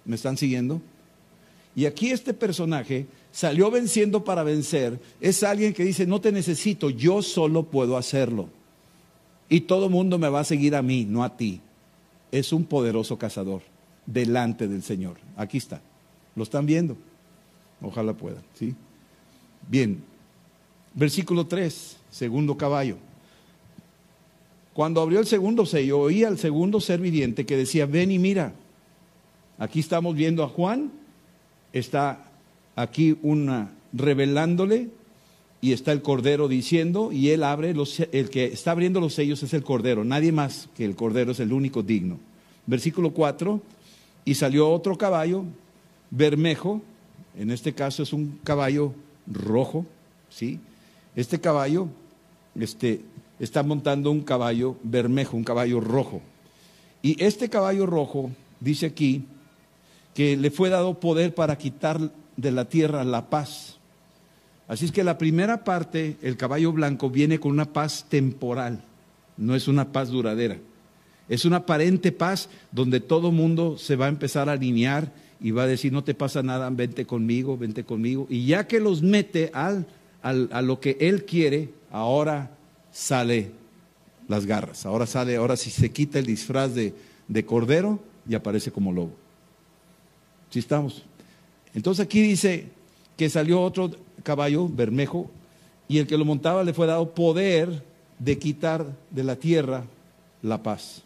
¿Me 0.05 0.17
están 0.17 0.37
siguiendo? 0.37 0.81
Y 1.75 1.87
aquí 1.87 2.11
este 2.11 2.35
personaje 2.35 3.07
salió 3.33 3.71
venciendo 3.71 4.23
para 4.25 4.45
vencer. 4.45 5.01
Es 5.21 5.43
alguien 5.43 5.73
que 5.73 5.85
dice, 5.85 6.07
no 6.07 6.21
te 6.21 6.31
necesito, 6.31 6.91
yo 6.91 7.23
solo 7.23 7.65
puedo 7.65 7.97
hacerlo. 7.97 8.49
Y 9.49 9.63
todo 9.63 9.89
mundo 9.89 10.19
me 10.19 10.29
va 10.29 10.41
a 10.41 10.45
seguir 10.45 10.77
a 10.77 10.83
mí, 10.83 11.05
no 11.05 11.25
a 11.25 11.37
ti. 11.37 11.61
Es 12.31 12.53
un 12.53 12.65
poderoso 12.65 13.19
cazador 13.19 13.63
delante 14.07 14.69
del 14.69 14.83
Señor. 14.83 15.17
Aquí 15.37 15.59
está. 15.59 15.81
¿Lo 16.37 16.45
están 16.45 16.67
viendo? 16.67 16.97
Ojalá 17.81 18.15
puedan, 18.15 18.43
¿sí? 18.55 18.75
Bien, 19.69 20.03
versículo 20.95 21.47
3, 21.47 21.97
segundo 22.11 22.57
caballo. 22.57 22.97
Cuando 24.73 25.03
abrió 25.03 25.21
el 25.21 25.27
segundo 25.27 25.67
sello, 25.67 26.01
oía 26.01 26.29
al 26.29 26.39
segundo 26.39 26.81
ser 26.81 27.01
viviente 27.01 27.45
que 27.45 27.57
decía, 27.57 27.87
ven 27.87 28.11
y 28.11 28.19
mira. 28.19 28.55
Aquí 29.59 29.81
estamos 29.81 30.15
viendo 30.17 30.43
a 30.43 30.49
Juan, 30.49 30.91
está 31.73 32.32
aquí 32.77 33.17
una 33.23 33.73
revelándole 33.93 34.91
y 35.61 35.73
está 35.73 35.93
el 35.93 36.03
cordero 36.03 36.49
diciendo 36.49 37.13
y 37.13 37.31
él 37.31 37.45
abre 37.45 37.75
los, 37.75 38.01
el 38.01 38.31
que 38.31 38.47
está 38.47 38.73
abriendo 38.73 39.01
los 39.01 39.15
sellos 39.15 39.43
es 39.43 39.55
el 39.55 39.63
cordero, 39.63 40.05
nadie 40.05 40.33
más 40.33 40.69
que 40.77 40.85
el 40.85 40.97
cordero 40.97 41.33
es 41.33 41.41
el 41.41 41.53
único 41.53 41.83
digno. 41.83 42.19
Versículo 42.67 43.13
4, 43.13 43.61
y 44.25 44.35
salió 44.35 44.71
otro 44.71 44.97
caballo, 44.97 45.45
bermejo, 46.11 46.83
en 47.37 47.51
este 47.51 47.73
caso 47.73 48.03
es 48.03 48.13
un 48.13 48.39
caballo 48.45 48.93
rojo, 49.27 49.87
¿sí? 50.29 50.61
Este 51.15 51.41
caballo 51.41 51.89
este, 52.59 53.01
está 53.39 53.63
montando 53.63 54.11
un 54.11 54.23
caballo 54.23 54.77
bermejo, 54.83 55.37
un 55.37 55.45
caballo 55.45 55.81
rojo. 55.81 56.21
Y 57.03 57.23
este 57.23 57.49
caballo 57.49 57.87
rojo, 57.87 58.31
dice 58.61 58.87
aquí, 58.87 59.25
que 60.15 60.37
le 60.37 60.51
fue 60.51 60.69
dado 60.69 61.01
poder 61.01 61.35
para 61.35 61.57
quitar 61.57 62.13
de 62.37 62.53
la 62.53 62.69
tierra 62.69 63.05
la 63.05 63.29
paz. 63.31 63.79
Así 64.69 64.85
es 64.85 64.93
que 64.93 65.05
la 65.05 65.19
primera 65.19 65.65
parte, 65.65 66.17
el 66.23 66.37
caballo 66.37 66.73
blanco, 66.73 67.11
viene 67.11 67.39
con 67.39 67.53
una 67.53 67.73
paz 67.73 68.07
temporal, 68.09 68.83
no 69.37 69.55
es 69.55 69.69
una 69.69 69.93
paz 69.93 70.09
duradera. 70.09 70.59
Es 71.29 71.45
una 71.45 71.59
aparente 71.59 72.13
paz 72.13 72.49
donde 72.73 73.01
todo 73.01 73.33
mundo 73.33 73.79
se 73.79 73.97
va 73.97 74.07
a 74.07 74.11
empezar 74.11 74.49
a 74.49 74.53
alinear 74.53 75.13
y 75.41 75.51
va 75.51 75.65
a 75.65 75.67
decir, 75.67 75.93
no 75.93 76.05
te 76.05 76.15
pasa 76.15 76.43
nada, 76.43 76.69
vente 76.71 77.07
conmigo, 77.07 77.57
vente 77.57 77.85
conmigo. 77.85 78.27
Y 78.29 78.47
ya 78.47 78.67
que 78.67 78.81
los 78.81 79.03
mete 79.03 79.51
al, 79.55 79.87
a 80.23 80.63
lo 80.63 80.81
que 80.81 80.97
él 81.01 81.25
quiere, 81.25 81.71
ahora 81.91 82.51
sale 82.93 83.51
las 84.29 84.47
garras. 84.47 84.87
Ahora 84.87 85.07
sale, 85.07 85.37
ahora 85.37 85.57
si 85.57 85.71
se 85.71 85.91
quita 85.91 86.19
el 86.19 86.27
disfraz 86.27 86.75
de, 86.75 86.95
de 87.29 87.45
cordero 87.45 88.01
y 88.29 88.35
aparece 88.35 88.71
como 88.71 88.93
lobo. 88.93 89.13
¿Sí 90.51 90.59
estamos? 90.59 91.05
Entonces 91.75 92.05
aquí 92.05 92.21
dice 92.21 92.67
que 93.17 93.31
salió 93.31 93.63
otro 93.63 93.91
caballo, 94.23 94.69
bermejo, 94.69 95.31
y 95.89 95.99
el 95.99 96.07
que 96.07 96.17
lo 96.17 96.25
montaba 96.25 96.65
le 96.65 96.75
fue 96.75 96.87
dado 96.87 97.15
poder 97.15 97.83
de 98.19 98.39
quitar 98.39 98.87
de 99.11 99.25
la 99.25 99.37
tierra 99.37 99.85
la 100.43 100.63
paz 100.63 101.03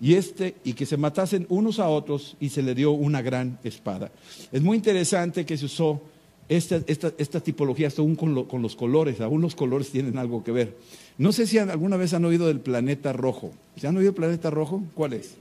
y 0.00 0.14
este 0.14 0.56
y 0.64 0.74
que 0.74 0.86
se 0.86 0.96
matasen 0.96 1.46
unos 1.48 1.78
a 1.78 1.88
otros 1.88 2.36
y 2.40 2.50
se 2.50 2.62
le 2.62 2.74
dio 2.74 2.92
una 2.92 3.22
gran 3.22 3.58
espada. 3.64 4.10
Es 4.52 4.62
muy 4.62 4.76
interesante 4.76 5.44
que 5.44 5.56
se 5.56 5.66
usó 5.66 6.00
esta, 6.48 6.80
esta, 6.86 7.40
tipología 7.40 7.90
aún 7.98 8.16
con, 8.16 8.44
con, 8.44 8.62
los 8.62 8.74
colores, 8.74 9.20
aún 9.20 9.42
los 9.42 9.54
colores 9.54 9.90
tienen 9.90 10.16
algo 10.16 10.42
que 10.42 10.52
ver. 10.52 10.76
No 11.18 11.32
sé 11.32 11.46
si 11.46 11.58
alguna 11.58 11.98
vez 11.98 12.14
han 12.14 12.24
oído 12.24 12.46
del 12.46 12.60
planeta 12.60 13.12
rojo. 13.12 13.52
¿Se 13.76 13.86
han 13.86 13.96
oído 13.96 14.12
del 14.12 14.16
planeta 14.16 14.48
rojo? 14.48 14.82
¿Cuál 14.94 15.12
es? 15.14 15.34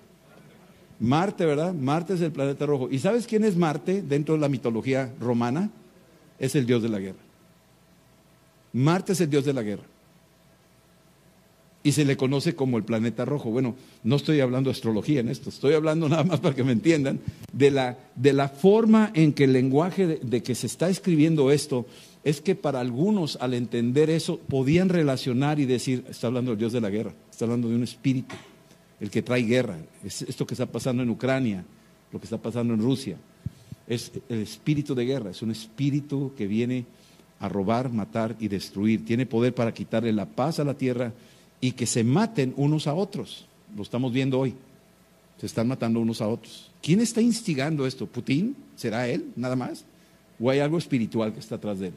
Marte, 1.00 1.46
¿verdad? 1.46 1.74
Marte 1.74 2.14
es 2.14 2.22
el 2.22 2.32
planeta 2.32 2.66
rojo. 2.66 2.90
¿Y 2.90 3.00
sabes 3.00 3.28
quién 3.28 3.44
es 3.44 3.56
Marte 3.56 4.02
dentro 4.02 4.36
de 4.36 4.42
la 4.42 4.50
mitología 4.50 5.14
romana? 5.20 5.70
Es 6.40 6.56
el 6.56 6.66
dios 6.66 6.82
de 6.84 6.90
la 6.90 7.00
guerra. 7.00 7.20
Marte 8.74 9.14
es 9.14 9.22
el 9.22 9.30
dios 9.30 9.46
de 9.46 9.54
la 9.54 9.64
guerra 9.64 9.84
y 11.88 11.94
se 11.94 12.04
le 12.04 12.18
conoce 12.18 12.54
como 12.54 12.78
el 12.78 12.84
planeta 12.84 13.24
rojo. 13.24 13.50
Bueno, 13.50 13.76
no 14.04 14.18
estoy 14.18 14.42
hablando 14.42 14.70
de 14.70 14.74
astrología 14.74 15.22
en 15.22 15.30
esto, 15.30 15.50
estoy 15.50 15.74
hablando 15.74 16.10
nada 16.10 16.26
más 16.26 16.42
para 16.42 16.54
que 16.54 16.66
me 16.66 16.74
entiendan 16.74 17.22
de 17.54 17.72
la, 17.72 17.98
de 18.14 18.34
la 18.34 18.50
forma 18.50 19.10
en 19.14 19.32
que 19.32 19.46
el 19.46 19.54
lenguaje 19.54 20.06
de, 20.06 20.44
que 20.44 20.54
se 20.54 20.68
está 20.68 20.90
escribiendo 20.90 21.50
esto 21.50 21.86
es 22.26 22.42
que 22.42 22.56
para 22.56 22.82
algunos 22.82 23.38
al 23.40 23.54
entender 23.54 24.10
eso 24.10 24.38
podían 24.38 24.90
relacionar 24.90 25.62
y 25.62 25.66
decir, 25.66 26.04
está 26.10 26.28
hablando 26.28 26.52
del 26.52 26.60
Dios 26.60 26.74
de 26.74 26.82
la 26.82 26.90
guerra, 26.90 27.14
está 27.32 27.46
hablando 27.46 27.70
de 27.70 27.76
un 27.76 27.84
espíritu, 27.84 28.36
el 29.00 29.10
que 29.10 29.22
trae 29.22 29.42
guerra, 29.42 29.78
es 30.04 30.24
esto 30.24 30.46
que 30.46 30.54
está 30.54 30.66
pasando 30.66 31.04
en 31.04 31.10
Ucrania, 31.10 31.64
lo 32.12 32.20
que 32.20 32.26
está 32.26 32.38
pasando 32.38 32.74
en 32.74 32.82
Rusia, 32.82 33.18
es 33.88 34.12
el 34.30 34.42
espíritu 34.42 34.96
de 34.96 35.06
guerra, 35.06 35.32
es 35.32 35.42
un 35.42 35.52
espíritu 35.52 36.34
que 36.36 36.48
viene 36.48 36.86
a 37.40 37.48
robar, 37.48 37.92
matar 37.92 38.36
y 38.40 38.48
destruir, 38.48 39.06
tiene 39.06 39.26
poder 39.26 39.54
para 39.54 39.74
quitarle 39.74 40.12
la 40.12 40.26
paz 40.26 40.60
a 40.60 40.64
la 40.64 40.74
tierra 40.74 41.14
y 41.62 41.72
que 41.74 41.86
se 41.86 42.04
maten 42.04 42.54
unos 42.58 42.88
a 42.88 42.94
otros. 42.94 43.46
Lo 43.76 43.84
estamos 43.84 44.12
viendo 44.12 44.40
hoy. 44.40 44.56
Se 45.40 45.46
están 45.46 45.68
matando 45.68 46.00
unos 46.00 46.22
a 46.22 46.28
otros. 46.28 46.72
¿Quién 46.82 47.00
está 47.00 47.22
instigando 47.22 47.86
esto? 47.86 48.08
¿Putin? 48.08 48.56
¿Será 48.76 49.08
él 49.08 49.32
nada 49.36 49.56
más? 49.56 49.86
¿O 50.40 50.50
hay 50.50 50.60
algo 50.60 50.78
espiritual 50.78 51.34
que 51.34 51.40
está 51.40 51.56
atrás 51.56 51.80
de 51.80 51.88
él? 51.88 51.94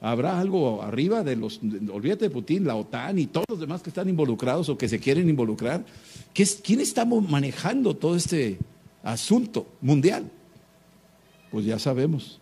¿Habrá 0.00 0.38
algo 0.38 0.82
arriba 0.82 1.22
de 1.22 1.36
los, 1.36 1.60
olvídate 1.92 2.26
de 2.26 2.30
Putin, 2.30 2.66
la 2.66 2.76
OTAN 2.76 3.18
y 3.18 3.26
todos 3.26 3.46
los 3.48 3.60
demás 3.60 3.82
que 3.82 3.90
están 3.90 4.08
involucrados 4.08 4.68
o 4.68 4.76
que 4.76 4.88
se 4.88 4.98
quieren 4.98 5.28
involucrar? 5.28 5.84
¿Quién 6.34 6.80
está 6.80 7.04
manejando 7.04 7.96
todo 7.96 8.14
este 8.14 8.58
asunto 9.02 9.66
mundial? 9.80 10.30
Pues 11.50 11.64
ya 11.64 11.78
sabemos, 11.78 12.40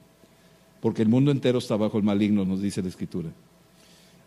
porque 0.81 1.03
el 1.03 1.09
mundo 1.09 1.31
entero 1.31 1.59
está 1.59 1.77
bajo 1.77 1.97
el 1.97 2.05
maligno, 2.05 2.45
nos 2.45 2.61
dice 2.61 2.83
la 2.83 2.89
Escritura. 2.89 3.31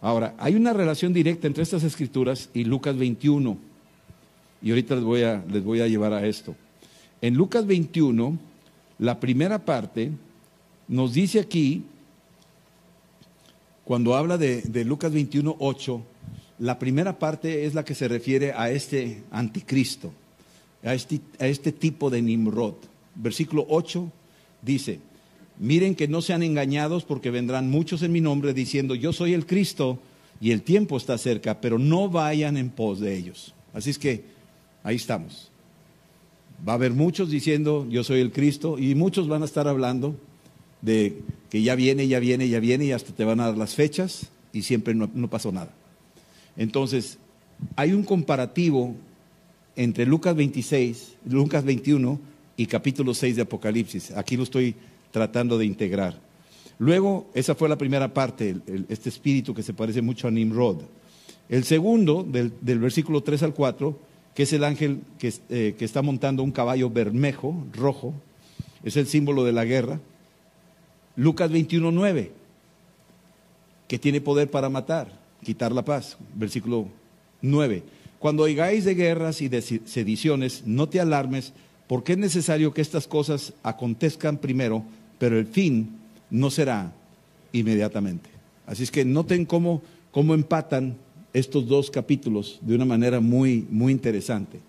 Ahora, 0.01 0.35
hay 0.37 0.55
una 0.55 0.73
relación 0.73 1.11
directa 1.11 1.47
entre 1.47 1.63
estas 1.63 1.83
escrituras 1.83 2.49
y 2.53 2.63
Lucas 2.63 2.95
21. 2.97 3.57
Y 4.61 4.69
ahorita 4.69 4.95
les 4.95 5.03
voy 5.03 5.23
a, 5.23 5.43
les 5.51 5.63
voy 5.63 5.81
a 5.81 5.87
llevar 5.87 6.13
a 6.13 6.25
esto. 6.25 6.55
En 7.21 7.33
Lucas 7.33 7.65
21, 7.65 8.37
la 8.99 9.19
primera 9.19 9.65
parte 9.65 10.11
nos 10.87 11.13
dice 11.13 11.39
aquí, 11.39 11.83
cuando 13.87 14.17
habla 14.17 14.37
de, 14.37 14.83
Lucas 14.83 15.13
21, 15.13 15.55
8, 15.59 16.01
la 16.59 16.77
primera 16.77 17.17
parte 17.17 17.65
es 17.65 17.73
la 17.73 17.85
que 17.85 17.95
se 17.95 18.09
refiere 18.09 18.51
a 18.51 18.69
este 18.69 19.23
anticristo, 19.31 20.11
a 20.83 20.93
este, 20.93 21.21
a 21.39 21.47
este 21.47 21.71
tipo 21.71 22.09
de 22.09 22.21
Nimrod. 22.21 22.73
Versículo 23.15 23.65
8 23.69 24.11
dice, 24.61 24.99
Miren 25.57 25.95
que 25.95 26.09
no 26.09 26.21
sean 26.21 26.43
engañados 26.43 27.05
porque 27.05 27.31
vendrán 27.31 27.69
muchos 27.69 28.03
en 28.03 28.11
mi 28.11 28.19
nombre 28.19 28.53
diciendo, 28.53 28.93
yo 28.93 29.13
soy 29.13 29.33
el 29.33 29.45
Cristo 29.45 29.99
y 30.41 30.51
el 30.51 30.63
tiempo 30.63 30.97
está 30.97 31.17
cerca, 31.17 31.61
pero 31.61 31.79
no 31.79 32.09
vayan 32.09 32.57
en 32.57 32.71
pos 32.71 32.99
de 32.99 33.15
ellos. 33.15 33.53
Así 33.73 33.91
es 33.91 33.97
que 33.97 34.25
ahí 34.83 34.97
estamos. 34.97 35.49
Va 36.67 36.73
a 36.73 36.75
haber 36.75 36.91
muchos 36.91 37.31
diciendo, 37.31 37.87
yo 37.89 38.03
soy 38.03 38.19
el 38.19 38.33
Cristo, 38.33 38.77
y 38.77 38.95
muchos 38.95 39.29
van 39.29 39.43
a 39.43 39.45
estar 39.45 39.65
hablando 39.69 40.17
de 40.81 41.21
que 41.49 41.61
ya 41.61 41.75
viene, 41.75 42.07
ya 42.07 42.19
viene, 42.19 42.49
ya 42.49 42.59
viene, 42.59 42.85
y 42.85 42.91
hasta 42.91 43.13
te 43.13 43.25
van 43.25 43.39
a 43.39 43.47
dar 43.47 43.57
las 43.57 43.75
fechas, 43.75 44.27
y 44.53 44.63
siempre 44.63 44.93
no, 44.93 45.09
no 45.13 45.29
pasó 45.29 45.51
nada. 45.51 45.73
Entonces, 46.55 47.17
hay 47.75 47.93
un 47.93 48.03
comparativo 48.03 48.95
entre 49.75 50.05
Lucas 50.05 50.35
26, 50.35 51.15
Lucas 51.29 51.63
21 51.63 52.19
y 52.57 52.65
capítulo 52.65 53.13
6 53.13 53.35
de 53.35 53.41
Apocalipsis. 53.43 54.11
Aquí 54.11 54.35
lo 54.35 54.43
estoy 54.43 54.75
tratando 55.11 55.57
de 55.57 55.65
integrar. 55.65 56.19
Luego, 56.79 57.27
esa 57.33 57.55
fue 57.55 57.69
la 57.69 57.77
primera 57.77 58.13
parte, 58.13 58.57
este 58.89 59.09
espíritu 59.09 59.53
que 59.53 59.63
se 59.63 59.73
parece 59.73 60.01
mucho 60.01 60.27
a 60.27 60.31
Nimrod. 60.31 60.81
El 61.49 61.63
segundo, 61.63 62.23
del, 62.23 62.51
versículo 62.79 63.21
3 63.21 63.43
al 63.43 63.53
4, 63.53 63.97
que 64.35 64.43
es 64.43 64.53
el 64.53 64.63
ángel 64.63 64.99
que, 65.17 65.33
eh, 65.49 65.75
que, 65.77 65.85
está 65.85 66.01
montando 66.01 66.43
un 66.43 66.51
caballo 66.51 66.89
bermejo, 66.89 67.65
rojo, 67.73 68.13
es 68.83 68.97
el 68.97 69.07
símbolo 69.07 69.43
de 69.43 69.53
la 69.53 69.65
guerra. 69.65 69.99
Lucas 71.17 71.51
21, 71.51 71.91
9. 71.91 72.31
que 73.87 73.97
tiene 73.97 74.21
poder 74.21 74.51
para 74.51 74.69
matar, 74.69 75.11
quitar 75.43 75.71
la 75.71 75.83
paz. 75.83 76.17
Versículo 76.35 76.87
9. 77.41 77.83
Cuando 78.19 78.43
oigáis 78.43 78.85
de 78.85 78.95
guerras 78.95 79.41
y 79.41 79.49
de 79.49 79.61
sediciones, 79.61 80.63
no 80.65 80.87
te 80.87 80.99
alarmes, 80.99 81.53
porque 81.87 82.13
es 82.13 82.17
necesario 82.17 82.73
que 82.73 82.81
estas 82.81 83.07
cosas 83.07 83.53
acontezcan 83.63 84.37
primero, 84.37 84.83
pero 85.17 85.39
el 85.39 85.47
fin 85.47 85.97
no 86.29 86.51
será 86.51 86.93
inmediatamente. 87.51 88.29
Así 88.67 88.83
es 88.83 88.91
que 88.91 89.03
noten 89.03 89.45
cómo, 89.45 89.81
cómo 90.11 90.33
empatan 90.33 90.97
estos 91.33 91.67
dos 91.67 91.89
capítulos 91.89 92.59
de 92.61 92.75
una 92.75 92.85
manera 92.85 93.19
muy, 93.21 93.65
muy 93.71 93.91
interesante. 93.91 94.59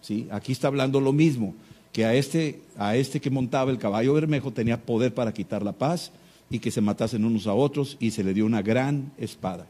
¿Sí? 0.00 0.26
Aquí 0.30 0.52
está 0.52 0.68
hablando 0.68 1.00
lo 1.00 1.12
mismo, 1.12 1.54
que 1.92 2.04
a 2.04 2.14
este, 2.14 2.60
a 2.76 2.96
este 2.96 3.20
que 3.20 3.30
montaba 3.30 3.70
el 3.70 3.78
caballo 3.78 4.14
bermejo 4.14 4.50
tenía 4.50 4.80
poder 4.80 5.14
para 5.14 5.32
quitar 5.32 5.62
la 5.62 5.72
paz 5.72 6.10
y 6.50 6.58
que 6.58 6.70
se 6.70 6.80
matasen 6.80 7.24
unos 7.24 7.46
a 7.46 7.54
otros 7.54 7.96
y 8.00 8.10
se 8.10 8.24
le 8.24 8.34
dio 8.34 8.46
una 8.46 8.62
gran 8.62 9.12
espada. 9.18 9.66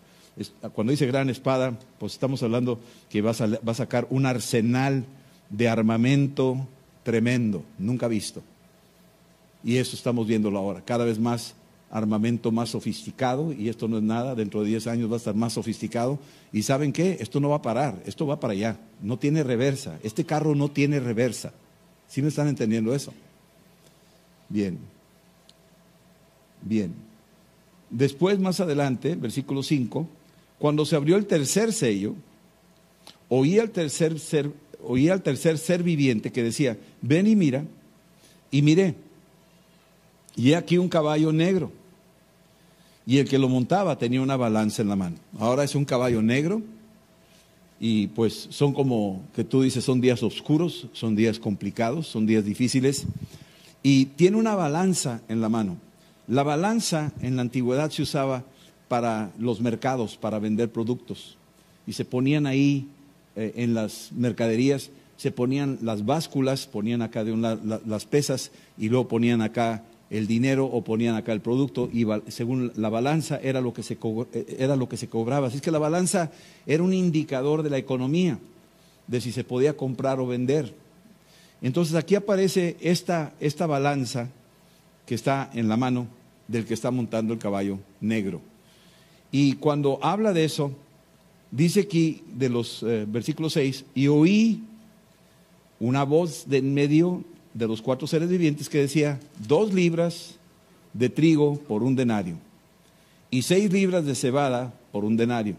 Cuando 0.73 0.93
dice 0.93 1.07
gran 1.07 1.29
espada, 1.29 1.79
pues 1.99 2.15
estamos 2.15 2.43
hablando 2.43 2.79
que 3.11 3.21
va 3.21 3.33
a, 3.33 3.47
va 3.47 3.73
a 3.73 3.75
sacar 3.75 4.07
un 4.09 4.25
arsenal 4.25 5.05
de 5.51 5.69
armamento 5.69 6.67
tremendo, 7.03 7.63
nunca 7.79 8.09
visto. 8.09 8.43
Y 9.63 9.77
eso 9.77 9.95
estamos 9.95 10.27
viéndolo 10.27 10.59
ahora, 10.59 10.81
cada 10.81 11.05
vez 11.05 11.19
más 11.19 11.55
armamento 11.93 12.51
más 12.51 12.71
sofisticado, 12.71 13.53
y 13.53 13.69
esto 13.69 13.87
no 13.87 13.99
es 13.99 14.03
nada, 14.03 14.35
dentro 14.35 14.63
de 14.63 14.69
10 14.71 14.87
años 14.87 15.11
va 15.11 15.15
a 15.15 15.19
estar 15.19 15.35
más 15.35 15.53
sofisticado, 15.53 16.19
y 16.51 16.63
¿saben 16.63 16.91
qué? 16.91 17.19
Esto 17.21 17.39
no 17.39 17.51
va 17.51 17.57
a 17.57 17.63
parar, 17.63 18.03
esto 18.07 18.27
va 18.27 18.41
para 18.41 18.55
allá, 18.55 18.79
no 19.03 19.19
tiene 19.19 19.45
reversa, 19.45 19.99
este 20.03 20.25
carro 20.25 20.55
no 20.55 20.71
tiene 20.71 21.01
reversa. 21.01 21.53
¿Sí 22.13 22.21
me 22.21 22.29
están 22.29 22.47
entendiendo 22.47 22.95
eso? 22.95 23.11
Bien, 24.51 24.79
bien. 26.61 26.93
Después, 27.89 28.39
más 28.39 28.61
adelante, 28.61 29.15
versículo 29.15 29.63
5, 29.63 30.07
cuando 30.59 30.85
se 30.85 30.95
abrió 30.95 31.17
el 31.17 31.25
tercer 31.25 31.73
sello, 31.73 32.15
oí 33.31 33.59
al 33.59 33.71
tercer 33.71 34.21
ser, 34.21 34.53
oí 34.85 35.09
al 35.09 35.23
tercer 35.23 35.57
ser 35.57 35.83
viviente 35.83 36.31
que 36.31 36.43
decía, 36.43 36.77
ven 37.01 37.27
y 37.27 37.35
mira, 37.35 37.65
y 38.51 38.61
miré, 38.61 38.95
y 40.37 40.51
he 40.51 40.57
aquí 40.57 40.77
un 40.77 40.91
caballo 40.91 41.33
negro 41.33 41.73
y 43.07 43.21
el 43.21 43.29
que 43.29 43.39
lo 43.39 43.49
montaba 43.49 43.97
tenía 43.97 44.21
una 44.21 44.37
balanza 44.37 44.83
en 44.83 44.89
la 44.91 44.97
mano. 44.97 45.17
Ahora 45.39 45.65
es 45.65 45.75
un 45.75 45.87
caballo 45.87 46.21
negro 46.21 46.61
y 47.85 48.07
pues 48.07 48.47
son 48.51 48.73
como 48.73 49.25
que 49.35 49.43
tú 49.43 49.63
dices, 49.63 49.85
son 49.85 50.01
días 50.01 50.23
oscuros, 50.23 50.87
son 50.93 51.17
días 51.17 51.41
complicados, 51.41 52.07
son 52.07 52.27
días 52.27 52.45
difíciles 52.45 53.07
y 53.83 54.05
tiene 54.05 54.37
una 54.37 54.55
balanza 54.55 55.21
en 55.29 55.41
la 55.41 55.49
mano. 55.49 55.79
La 56.29 56.45
balanza 56.45 57.11
en 57.23 57.35
la 57.35 57.43
antigüedad 57.43 57.91
se 57.91 58.03
usaba 58.03 58.45
para 58.87 59.33
los 59.37 59.61
mercados, 59.61 60.17
para 60.17 60.39
vender 60.39 60.71
productos 60.71 61.37
y 61.85 61.95
se 61.95 62.05
ponían 62.05 62.47
ahí 62.47 62.87
eh, 63.35 63.53
en 63.57 63.75
las 63.75 64.13
mercaderías, 64.13 64.91
se 65.17 65.33
ponían 65.33 65.81
las 65.83 66.07
básculas, 66.07 66.69
ponían 66.69 67.03
acá 67.03 67.25
de 67.25 67.33
un 67.33 67.43
lado 67.43 67.81
las 67.85 68.07
pesas 68.07 68.53
y 68.79 68.91
luego 68.91 69.09
ponían 69.09 69.43
acá 69.43 69.83
el 70.13 70.27
dinero 70.27 70.67
o 70.67 70.85
ponían 70.85 71.17
acá 71.17 71.33
el 71.33 71.41
producto 71.41 71.89
y 71.91 72.07
según 72.29 72.71
la 72.77 72.91
balanza 72.91 73.41
era 73.43 73.63
lo 73.63 73.73
que 73.73 73.83
se, 73.83 73.95
eh, 74.35 74.57
era 74.59 74.77
lo 74.77 74.87
que 74.87 74.99
se 74.99 75.09
cobraba. 75.09 75.47
Así 75.47 75.57
es 75.57 75.63
que 75.63 75.71
la 75.71 75.79
balanza 75.79 76.31
era 76.67 76.83
un 76.83 76.93
indicador 76.93 77.63
de 77.63 77.71
la 77.71 77.79
economía, 77.79 78.39
de 79.07 79.21
si 79.23 79.33
se 79.33 79.43
podía 79.43 79.75
comprar 79.75 80.21
o 80.21 80.27
vender. 80.27 80.75
Entonces 81.63 81.95
aquí 81.95 82.15
aparece 82.15 82.77
esta, 82.81 83.33
esta 83.41 83.67
balanza 83.67 84.29
que 85.07 85.15
está 85.15 85.51
en 85.55 85.69
la 85.69 85.79
mano 85.79 86.07
del 86.47 86.67
que 86.67 86.75
está 86.75 86.91
montando 86.91 87.33
el 87.33 87.39
caballo 87.39 87.79
negro. 88.03 88.43
Y 89.31 89.55
cuando 89.55 89.99
habla 90.03 90.35
de 90.35 90.45
eso, 90.45 90.73
dice 91.51 91.81
aquí 91.81 92.23
de 92.35 92.51
los 92.51 92.83
eh, 92.83 93.07
versículos 93.09 93.55
6, 93.55 93.87
y 93.95 94.09
oí 94.09 94.63
una 95.81 96.05
voz 96.05 96.45
de 96.49 96.59
en 96.59 96.75
medio 96.75 97.25
de 97.55 97.67
los 97.67 97.83
cuatro 97.83 98.07
seres 98.07 98.29
vivientes 98.29 98.69
que 98.69 98.79
decía 98.79 99.21
dos 99.47 99.73
libras 99.73 100.37
de 100.93 101.09
trigo 101.09 101.59
por 101.61 101.83
un 101.83 101.97
denario 101.97 102.37
y 103.31 103.43
seis 103.43 103.73
libras 103.73 104.05
de 104.05 104.15
cebada 104.15 104.75
por 104.93 105.05
un 105.05 105.17
denario, 105.17 105.57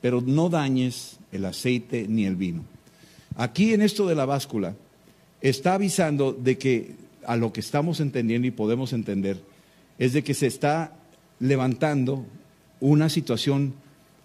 pero 0.00 0.20
no 0.20 0.48
dañes 0.48 1.18
el 1.32 1.44
aceite 1.44 2.06
ni 2.08 2.24
el 2.24 2.36
vino. 2.36 2.64
Aquí 3.36 3.72
en 3.72 3.82
esto 3.82 4.06
de 4.06 4.16
la 4.16 4.24
báscula 4.24 4.74
está 5.40 5.74
avisando 5.74 6.32
de 6.32 6.58
que 6.58 6.96
a 7.24 7.36
lo 7.36 7.52
que 7.52 7.60
estamos 7.60 8.00
entendiendo 8.00 8.48
y 8.48 8.52
podemos 8.52 8.92
entender 8.92 9.40
es 9.98 10.12
de 10.12 10.24
que 10.24 10.34
se 10.34 10.46
está 10.46 10.92
levantando 11.38 12.24
una 12.80 13.08
situación 13.08 13.74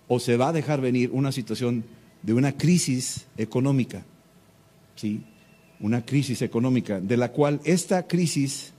o 0.07 0.19
se 0.19 0.37
va 0.37 0.49
a 0.49 0.53
dejar 0.53 0.81
venir 0.81 1.11
una 1.11 1.31
situación 1.31 1.83
de 2.21 2.33
una 2.33 2.53
crisis 2.53 3.25
económica. 3.37 4.03
¿sí? 4.95 5.21
Una 5.83 6.05
crisis 6.05 6.41
económica, 6.41 7.01
de 7.01 7.17
la 7.17 7.33
cual 7.33 7.59
esta 7.65 8.07
crisis 8.07 8.71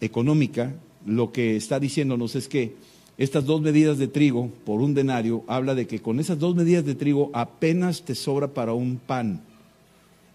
económica 0.00 0.74
lo 1.06 1.30
que 1.30 1.54
está 1.56 1.78
diciéndonos 1.78 2.34
es 2.34 2.48
que 2.48 2.74
estas 3.16 3.46
dos 3.46 3.62
medidas 3.62 3.96
de 3.96 4.08
trigo 4.08 4.50
por 4.66 4.80
un 4.80 4.92
denario 4.92 5.44
habla 5.46 5.76
de 5.76 5.86
que 5.86 6.00
con 6.00 6.18
esas 6.18 6.40
dos 6.40 6.56
medidas 6.56 6.84
de 6.84 6.96
trigo 6.96 7.30
apenas 7.32 8.02
te 8.02 8.16
sobra 8.16 8.48
para 8.48 8.72
un 8.72 8.96
pan 8.96 9.40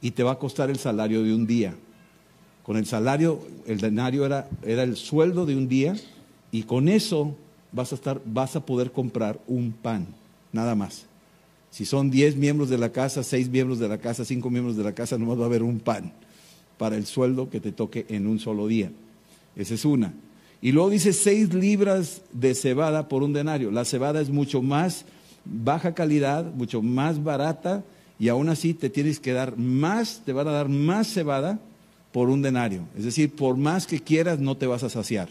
y 0.02 0.12
te 0.12 0.24
va 0.24 0.32
a 0.32 0.40
costar 0.40 0.70
el 0.70 0.80
salario 0.80 1.24
de 1.24 1.36
un 1.36 1.46
día. 1.46 1.76
Con 2.64 2.78
el 2.78 2.86
salario, 2.86 3.40
el 3.68 3.82
denario 3.82 4.26
era, 4.26 4.48
era 4.64 4.84
el 4.84 4.96
sueldo 4.96 5.46
de 5.46 5.58
un 5.58 5.68
día 5.68 5.94
y 6.54 6.64
con 6.64 6.88
eso 6.88 7.36
vas 7.74 7.92
a, 7.92 7.96
estar, 7.96 8.22
vas 8.24 8.56
a 8.56 8.66
poder 8.66 8.94
comprar 8.94 9.42
un 9.46 9.74
pan, 9.74 10.08
nada 10.54 10.74
más. 10.74 11.06
Si 11.74 11.86
son 11.86 12.12
10 12.12 12.36
miembros 12.36 12.70
de 12.70 12.78
la 12.78 12.92
casa, 12.92 13.24
6 13.24 13.50
miembros 13.50 13.80
de 13.80 13.88
la 13.88 13.98
casa, 13.98 14.24
5 14.24 14.48
miembros 14.52 14.78
de 14.78 14.84
la 14.84 14.94
casa, 14.94 15.18
nomás 15.18 15.40
va 15.40 15.46
a 15.46 15.48
haber 15.48 15.64
un 15.64 15.80
pan 15.80 16.14
para 16.78 16.96
el 16.96 17.08
sueldo 17.08 17.50
que 17.50 17.60
te 17.60 17.72
toque 17.72 18.06
en 18.10 18.28
un 18.28 18.38
solo 18.38 18.68
día. 18.68 18.92
Esa 19.56 19.74
es 19.74 19.84
una. 19.84 20.14
Y 20.62 20.72
luego 20.72 20.92
dice 20.92 21.14
6 21.14 21.56
libras 21.56 22.22
de 22.32 22.54
cebada 22.54 23.08
por 23.08 23.24
un 23.24 23.34
denario. 23.34 23.72
La 23.72 23.86
cebada 23.86 24.22
es 24.22 24.30
mucho 24.30 24.62
más 24.62 25.06
baja 25.46 25.96
calidad, 25.96 26.46
mucho 26.54 26.84
más 26.84 27.24
barata 27.24 27.84
y 28.20 28.28
aún 28.28 28.50
así 28.50 28.76
te 28.76 28.92
tienes 28.92 29.20
que 29.20 29.34
dar 29.34 29.58
más, 29.58 30.22
te 30.24 30.32
van 30.32 30.50
a 30.50 30.52
dar 30.52 30.70
más 30.70 31.08
cebada 31.08 31.60
por 32.12 32.30
un 32.30 32.44
denario. 32.44 32.84
Es 32.96 33.04
decir, 33.04 33.32
por 33.32 33.58
más 33.58 33.88
que 33.88 34.00
quieras 34.00 34.38
no 34.38 34.56
te 34.56 34.68
vas 34.68 34.84
a 34.84 34.92
saciar. 34.92 35.30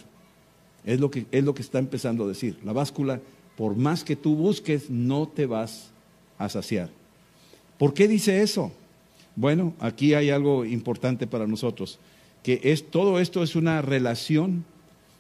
Es 0.85 0.99
lo 0.99 1.09
que, 1.09 1.25
es 1.31 1.45
lo 1.45 1.55
que 1.55 1.63
está 1.63 1.79
empezando 1.79 2.25
a 2.25 2.29
decir. 2.29 2.59
La 2.65 2.73
báscula, 2.73 3.21
por 3.57 3.77
más 3.77 4.03
que 4.03 4.17
tú 4.17 4.35
busques, 4.35 4.91
no 4.91 5.29
te 5.29 5.47
vas 5.47 5.92
a 6.39 6.49
saciar. 6.49 6.91
¿Por 7.79 7.95
qué 7.95 8.09
dice 8.09 8.43
eso? 8.43 8.73
Bueno, 9.35 9.75
aquí 9.81 10.15
hay 10.15 10.31
algo 10.31 10.65
importante 10.65 11.27
para 11.27 11.47
nosotros, 11.47 11.99
que 12.43 12.61
es 12.65 12.91
todo 12.91 13.19
esto 13.19 13.43
es 13.43 13.57
una 13.57 13.83
relación 13.83 14.65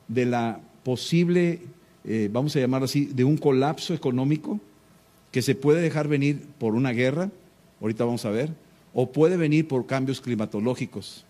de 0.09 0.27
la 0.27 0.61
posible, 0.85 1.61
eh, 2.05 2.29
vamos 2.31 2.55
a 2.57 2.61
llamarlo 2.61 2.85
así, 2.85 3.07
de 3.07 3.25
un 3.25 3.37
colapso 3.37 3.95
económico 3.95 4.61
que 5.31 5.43
se 5.43 5.55
puede 5.55 5.81
dejar 5.81 6.09
venir 6.09 6.43
por 6.59 6.75
una 6.75 6.91
guerra, 6.91 7.31
ahorita 7.81 8.05
vamos 8.05 8.25
a 8.27 8.31
ver, 8.31 8.53
o 8.93 9.11
puede 9.11 9.37
venir 9.37 9.67
por 9.67 9.87
cambios 9.87 10.21
climatológicos, 10.21 11.25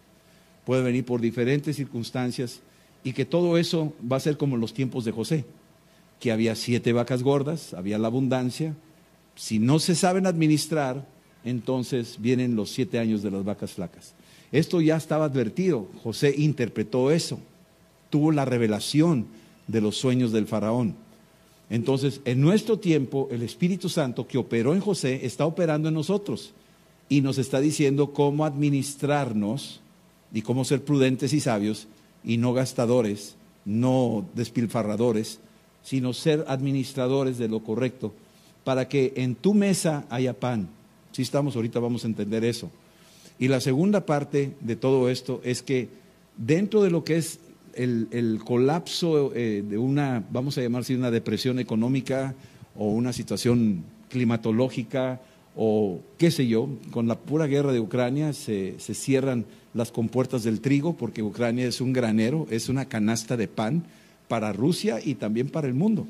puede 0.64 0.82
venir 0.82 1.04
por 1.04 1.20
diferentes 1.20 1.76
circunstancias 1.76 2.60
y 3.04 3.12
que 3.12 3.24
todo 3.24 3.58
eso 3.58 3.92
va 4.10 4.16
a 4.16 4.20
ser 4.20 4.36
como 4.36 4.56
en 4.56 4.60
los 4.60 4.74
tiempos 4.74 5.04
de 5.04 5.12
José, 5.12 5.44
que 6.18 6.32
había 6.32 6.54
siete 6.54 6.92
vacas 6.92 7.22
gordas, 7.22 7.74
había 7.74 7.98
la 7.98 8.08
abundancia, 8.08 8.74
si 9.34 9.58
no 9.58 9.78
se 9.78 9.94
saben 9.94 10.26
administrar, 10.26 11.06
entonces 11.44 12.16
vienen 12.20 12.56
los 12.56 12.70
siete 12.70 12.98
años 12.98 13.22
de 13.22 13.30
las 13.30 13.44
vacas 13.44 13.72
flacas. 13.72 14.14
Esto 14.52 14.80
ya 14.80 14.96
estaba 14.96 15.24
advertido. 15.24 15.88
José 16.02 16.34
interpretó 16.36 17.10
eso. 17.10 17.38
Tuvo 18.10 18.32
la 18.32 18.44
revelación 18.44 19.26
de 19.66 19.80
los 19.80 19.96
sueños 19.96 20.32
del 20.32 20.46
faraón. 20.46 20.94
Entonces, 21.70 22.20
en 22.26 22.40
nuestro 22.40 22.78
tiempo, 22.78 23.28
el 23.30 23.42
Espíritu 23.42 23.88
Santo 23.88 24.26
que 24.26 24.36
operó 24.36 24.74
en 24.74 24.80
José 24.80 25.24
está 25.24 25.46
operando 25.46 25.88
en 25.88 25.94
nosotros 25.94 26.52
y 27.08 27.22
nos 27.22 27.38
está 27.38 27.60
diciendo 27.60 28.12
cómo 28.12 28.44
administrarnos 28.44 29.80
y 30.34 30.42
cómo 30.42 30.64
ser 30.64 30.84
prudentes 30.84 31.32
y 31.32 31.40
sabios 31.40 31.88
y 32.22 32.36
no 32.36 32.52
gastadores, 32.52 33.36
no 33.64 34.26
despilfarradores, 34.34 35.40
sino 35.82 36.12
ser 36.12 36.44
administradores 36.46 37.38
de 37.38 37.48
lo 37.48 37.60
correcto 37.60 38.12
para 38.64 38.88
que 38.88 39.12
en 39.16 39.34
tu 39.34 39.54
mesa 39.54 40.04
haya 40.10 40.38
pan. 40.38 40.68
Si 41.12 41.22
estamos, 41.22 41.56
ahorita 41.56 41.80
vamos 41.80 42.04
a 42.04 42.08
entender 42.08 42.44
eso. 42.44 42.70
Y 43.38 43.48
la 43.48 43.60
segunda 43.60 44.06
parte 44.06 44.52
de 44.60 44.76
todo 44.76 45.08
esto 45.08 45.40
es 45.44 45.62
que 45.62 45.88
dentro 46.36 46.82
de 46.82 46.90
lo 46.90 47.04
que 47.04 47.16
es 47.16 47.40
el, 47.74 48.40
colapso 48.44 49.32
eh, 49.34 49.64
de 49.66 49.78
una, 49.78 50.24
vamos 50.30 50.56
a 50.56 50.62
llamar 50.62 50.82
así, 50.82 50.94
una 50.94 51.10
depresión 51.10 51.58
económica 51.58 52.34
o 52.76 52.88
una 52.88 53.12
situación 53.12 53.84
climatológica 54.10 55.20
o 55.56 56.00
qué 56.18 56.30
sé 56.30 56.46
yo, 56.46 56.68
con 56.90 57.08
la 57.08 57.18
pura 57.18 57.46
guerra 57.46 57.72
de 57.72 57.80
Ucrania 57.80 58.32
se, 58.32 58.78
se 58.78 58.94
cierran 58.94 59.44
las 59.74 59.90
compuertas 59.90 60.44
del 60.44 60.60
trigo 60.60 60.96
porque 60.96 61.22
Ucrania 61.22 61.66
es 61.66 61.80
un 61.80 61.92
granero, 61.92 62.46
es 62.50 62.68
una 62.68 62.86
canasta 62.86 63.36
de 63.36 63.48
pan 63.48 63.84
para 64.28 64.52
Rusia 64.52 64.98
y 65.02 65.16
también 65.16 65.48
para 65.48 65.66
el 65.66 65.74
mundo 65.74 66.06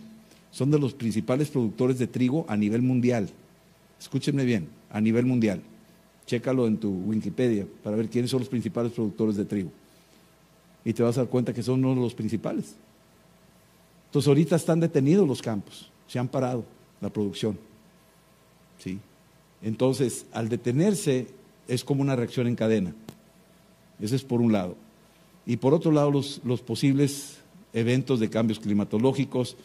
son 0.53 0.71
de 0.71 0.79
los 0.79 0.93
principales 0.93 1.49
productores 1.49 1.99
de 1.99 2.07
trigo 2.07 2.45
a 2.47 2.57
nivel 2.57 2.83
mundial. 2.83 3.29
Escúchenme 3.99 4.45
bien, 4.45 4.69
a 4.91 5.01
nivel 5.01 5.27
mundial. 5.27 5.62
Chécalo 6.27 6.67
en 6.69 6.77
tu 6.77 6.91
Wikipedia 6.91 7.67
para 7.83 7.97
ver 7.97 8.09
quiénes 8.09 8.31
son 8.31 8.41
los 8.41 8.49
principales 8.49 8.93
productores 8.93 9.37
de 9.37 9.45
trigo. 9.45 9.73
Y 10.85 10.93
te 10.93 11.03
vas 11.03 11.17
a 11.17 11.23
dar 11.23 11.31
cuenta 11.31 11.53
que 11.53 11.62
son 11.62 11.85
uno 11.85 11.95
de 11.95 12.03
los 12.03 12.15
principales. 12.15 12.75
Entonces 14.07 14.29
ahorita 14.29 14.57
están 14.57 14.79
detenidos 14.79 15.27
los 15.27 15.41
campos, 15.41 15.91
se 16.07 16.19
han 16.19 16.29
parado 16.29 16.65
la 17.01 17.09
producción. 17.09 17.59
¿Sí? 18.79 18.99
Entonces, 19.62 20.27
al 20.33 20.49
detenerse 20.49 21.29
es 21.67 21.83
como 21.83 22.03
una 22.03 22.17
reacción 22.17 22.47
en 22.47 22.57
cadena. 22.57 22.95
Ese 24.01 24.17
es 24.17 24.25
por 24.25 24.41
un 24.41 24.53
lado. 24.53 24.77
Y 25.47 25.57
por 25.57 25.73
otro 25.73 25.93
lado, 25.93 26.11
los, 26.11 26.41
los 26.45 26.61
posibles 26.61 27.38
eventos 27.73 28.21
de 28.21 28.29
cambios 28.29 28.61
climatológicos, 28.61 29.57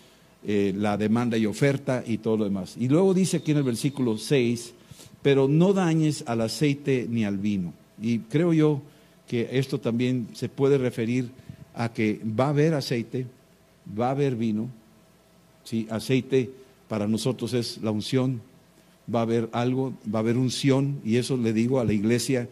eh, 0.45 0.73
la 0.75 0.97
demanda 0.97 1.37
y 1.37 1.45
oferta 1.45 2.03
y 2.05 2.19
todo 2.19 2.37
lo 2.37 2.43
demás. 2.43 2.75
Y 2.79 2.87
luego 2.87 3.13
dice 3.13 3.37
aquí 3.37 3.51
en 3.51 3.57
el 3.57 3.63
versículo 3.63 4.17
6, 4.17 4.73
pero 5.21 5.47
no 5.47 5.73
dañes 5.73 6.23
al 6.27 6.41
aceite 6.41 7.07
ni 7.09 7.25
al 7.25 7.37
vino. 7.37 7.73
Y 8.01 8.19
creo 8.19 8.53
yo 8.53 8.81
que 9.27 9.49
esto 9.53 9.79
también 9.79 10.27
se 10.33 10.47
puede 10.47 10.77
referir 10.77 11.29
a 11.73 11.91
que 11.91 12.21
va 12.23 12.45
a 12.45 12.49
haber 12.49 12.73
aceite, 12.73 13.25
va 13.99 14.07
a 14.07 14.11
haber 14.11 14.35
vino. 14.35 14.69
¿sí? 15.63 15.87
Aceite 15.89 16.49
para 16.87 17.07
nosotros 17.07 17.53
es 17.53 17.79
la 17.81 17.91
unción, 17.91 18.41
va 19.13 19.19
a 19.19 19.23
haber 19.23 19.49
algo, 19.51 19.93
va 20.13 20.19
a 20.19 20.21
haber 20.21 20.37
unción, 20.37 20.99
y 21.03 21.17
eso 21.17 21.35
le 21.35 21.51
digo 21.51 21.79
a 21.79 21.85
la 21.85 21.93
iglesia 21.93 22.47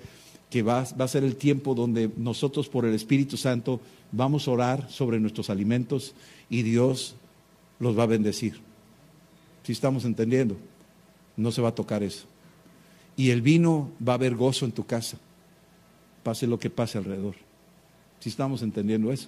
que 0.50 0.64
va, 0.64 0.86
va, 1.00 1.06
a 1.06 1.08
ser 1.08 1.24
el 1.24 1.36
tiempo 1.36 1.76
donde 1.76 2.10
nosotros 2.18 2.68
por 2.68 2.86
el 2.86 2.94
Espíritu 2.94 3.38
Santo 3.38 3.80
vamos 4.12 4.48
a 4.48 4.52
orar 4.52 4.90
sobre 4.90 5.20
nuestros 5.20 5.50
alimentos 5.50 6.14
y 6.50 6.62
Dios 6.62 7.16
los 7.80 7.98
va 7.98 8.04
a 8.04 8.08
bendecir. 8.08 8.60
Si 9.64 9.72
estamos 9.72 10.06
entendiendo, 10.06 10.58
no 11.38 11.52
se 11.52 11.62
va 11.62 11.70
a 11.70 11.76
tocar 11.76 12.04
eso. 12.04 12.26
Y 13.18 13.32
el 13.32 13.42
vino 13.42 13.92
va 14.06 14.14
a 14.14 14.16
haber 14.16 14.36
gozo 14.36 14.66
en 14.66 14.72
tu 14.72 14.86
casa, 14.86 15.18
pase 16.24 16.48
lo 16.48 16.60
que 16.60 16.70
pase 16.70 16.98
alrededor. 16.98 17.36
Si 18.20 18.30
estamos 18.30 18.62
entendiendo 18.62 19.12
eso. 19.12 19.28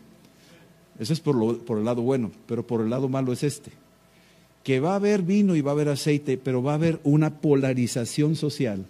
Ese 0.99 1.13
es 1.13 1.19
por, 1.19 1.63
por 1.63 1.77
el 1.77 1.85
lado 1.85 2.01
bueno, 2.01 2.31
pero 2.47 2.65
por 2.65 2.81
el 2.81 2.89
lado 2.89 3.07
malo 3.07 3.31
es 3.31 3.43
este. 3.43 3.71
Que 4.63 4.79
va 4.79 4.93
a 4.93 4.95
haber 4.95 5.21
vino 5.21 5.55
y 5.55 5.61
va 5.61 5.71
a 5.71 5.73
haber 5.73 5.89
aceite, 5.89 6.37
pero 6.37 6.63
va 6.63 6.71
a 6.71 6.75
haber 6.75 6.99
una 7.03 7.39
polarización 7.39 8.35
social 8.35 8.85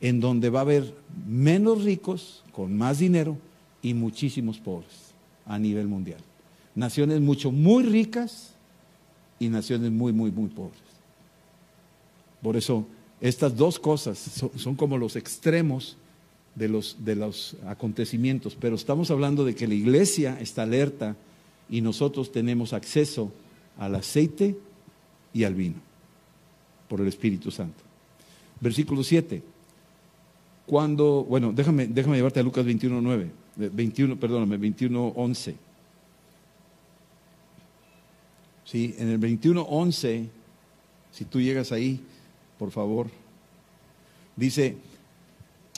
en 0.00 0.20
donde 0.20 0.50
va 0.50 0.60
a 0.60 0.62
haber 0.62 0.94
menos 1.26 1.84
ricos 1.84 2.42
con 2.52 2.76
más 2.76 2.98
dinero 2.98 3.36
y 3.82 3.94
muchísimos 3.94 4.58
pobres 4.58 5.14
a 5.46 5.58
nivel 5.58 5.88
mundial. 5.88 6.20
Naciones 6.74 7.20
mucho, 7.20 7.50
muy 7.50 7.84
ricas 7.84 8.54
y 9.40 9.48
naciones 9.48 9.90
muy, 9.90 10.12
muy, 10.12 10.30
muy 10.30 10.48
pobres. 10.48 10.78
Por 12.40 12.56
eso, 12.56 12.86
estas 13.20 13.56
dos 13.56 13.78
cosas 13.78 14.18
son, 14.56 14.76
como 14.76 14.96
los 14.96 15.16
extremos 15.16 15.96
de 16.54 16.68
los, 16.68 16.96
de 17.00 17.16
los 17.16 17.56
acontecimientos, 17.66 18.56
pero 18.58 18.76
estamos 18.76 19.10
hablando 19.10 19.44
de 19.44 19.54
que 19.54 19.66
la 19.66 19.74
iglesia 19.74 20.38
está 20.40 20.62
alerta 20.62 21.16
y 21.68 21.80
nosotros 21.80 22.30
tenemos 22.30 22.72
acceso 22.72 23.32
al 23.78 23.94
aceite 23.94 24.56
y 25.32 25.44
al 25.44 25.54
vino 25.54 25.76
por 26.88 27.00
el 27.00 27.08
Espíritu 27.08 27.50
Santo. 27.50 27.82
Versículo 28.60 29.02
7. 29.02 29.42
Cuando, 30.66 31.24
bueno, 31.24 31.52
déjame, 31.52 31.86
déjame 31.86 32.16
llevarte 32.16 32.40
a 32.40 32.42
Lucas 32.42 32.64
21, 32.64 33.00
9, 33.00 33.30
21, 33.56 34.20
perdóname, 34.20 34.56
21, 34.58 35.08
11. 35.16 35.69
Sí, 38.70 38.94
en 38.98 39.08
el 39.08 39.18
21.11, 39.18 40.28
si 41.10 41.24
tú 41.24 41.40
llegas 41.40 41.72
ahí, 41.72 41.98
por 42.56 42.70
favor, 42.70 43.08
dice, 44.36 44.76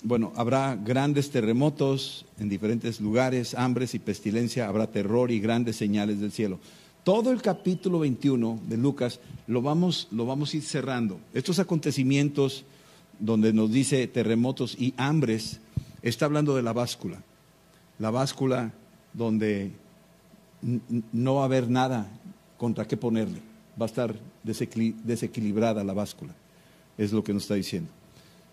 bueno, 0.02 0.30
habrá 0.36 0.76
grandes 0.76 1.30
terremotos 1.30 2.26
en 2.38 2.50
diferentes 2.50 3.00
lugares, 3.00 3.54
hambres 3.54 3.94
y 3.94 3.98
pestilencia, 3.98 4.68
habrá 4.68 4.88
terror 4.88 5.30
y 5.30 5.40
grandes 5.40 5.76
señales 5.76 6.20
del 6.20 6.32
cielo. 6.32 6.58
Todo 7.02 7.32
el 7.32 7.40
capítulo 7.40 7.98
21 8.00 8.60
de 8.68 8.76
Lucas 8.76 9.20
lo 9.46 9.62
vamos, 9.62 10.08
lo 10.10 10.26
vamos 10.26 10.52
a 10.52 10.58
ir 10.58 10.62
cerrando. 10.62 11.18
Estos 11.32 11.58
acontecimientos 11.60 12.66
donde 13.18 13.54
nos 13.54 13.72
dice 13.72 14.06
terremotos 14.06 14.76
y 14.78 14.92
hambres, 14.98 15.60
está 16.02 16.26
hablando 16.26 16.54
de 16.54 16.62
la 16.62 16.74
báscula. 16.74 17.22
La 17.98 18.10
báscula 18.10 18.74
donde 19.14 19.72
no 20.60 21.36
va 21.36 21.42
a 21.42 21.46
haber 21.46 21.70
nada 21.70 22.06
contra 22.62 22.86
qué 22.86 22.96
ponerle. 22.96 23.40
Va 23.76 23.86
a 23.86 23.88
estar 23.88 24.14
desequilibrada 24.44 25.82
la 25.82 25.92
báscula. 25.92 26.32
Es 26.96 27.12
lo 27.12 27.24
que 27.24 27.32
nos 27.32 27.42
está 27.42 27.56
diciendo. 27.56 27.90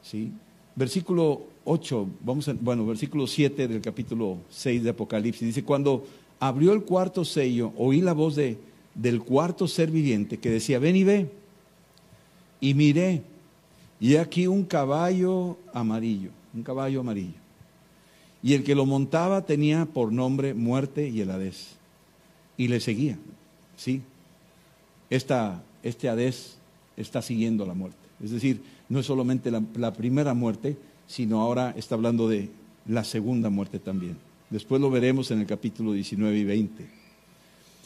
¿Sí? 0.01 0.31
Versículo 0.75 1.43
8, 1.63 2.07
vamos 2.21 2.47
a, 2.47 2.53
bueno, 2.53 2.87
versículo 2.87 3.27
7 3.27 3.67
del 3.67 3.81
capítulo 3.81 4.39
6 4.49 4.83
de 4.83 4.89
Apocalipsis. 4.89 5.45
Dice, 5.45 5.63
cuando 5.63 6.07
abrió 6.39 6.73
el 6.73 6.81
cuarto 6.81 7.23
sello, 7.23 7.71
oí 7.77 8.01
la 8.01 8.13
voz 8.13 8.35
de, 8.35 8.57
del 8.95 9.21
cuarto 9.21 9.67
ser 9.67 9.91
viviente 9.91 10.39
que 10.39 10.49
decía, 10.49 10.79
ven 10.79 10.95
y 10.95 11.03
ve. 11.03 11.29
Y 12.59 12.73
miré, 12.73 13.21
y 13.99 14.15
aquí 14.15 14.47
un 14.47 14.63
caballo 14.63 15.55
amarillo, 15.71 16.31
un 16.55 16.63
caballo 16.63 17.01
amarillo. 17.01 17.39
Y 18.41 18.55
el 18.55 18.63
que 18.63 18.73
lo 18.73 18.87
montaba 18.87 19.45
tenía 19.45 19.85
por 19.85 20.11
nombre 20.11 20.55
muerte 20.55 21.07
y 21.09 21.21
el. 21.21 21.75
Y 22.57 22.69
le 22.69 22.79
seguía. 22.79 23.19
¿Sí? 23.79 24.01
Esta, 25.09 25.63
este 25.81 26.09
Hades 26.09 26.57
está 26.97 27.21
siguiendo 27.21 27.65
la 27.65 27.73
muerte. 27.73 27.97
Es 28.21 28.31
decir, 28.31 28.61
no 28.89 28.99
es 28.99 29.05
solamente 29.05 29.49
la, 29.51 29.93
primera 29.93 30.33
muerte, 30.33 30.77
sino 31.07 31.41
ahora 31.41 31.73
está 31.77 31.95
hablando 31.95 32.27
de 32.27 32.49
la 32.85 33.03
segunda 33.03 33.49
muerte 33.49 33.79
también. 33.79 34.17
Después 34.49 34.81
lo 34.81 34.91
veremos 34.91 35.31
en 35.31 35.39
el 35.39 35.45
capítulo 35.45 35.93
19 35.93 36.37
y 36.37 36.43
20. 36.43 36.85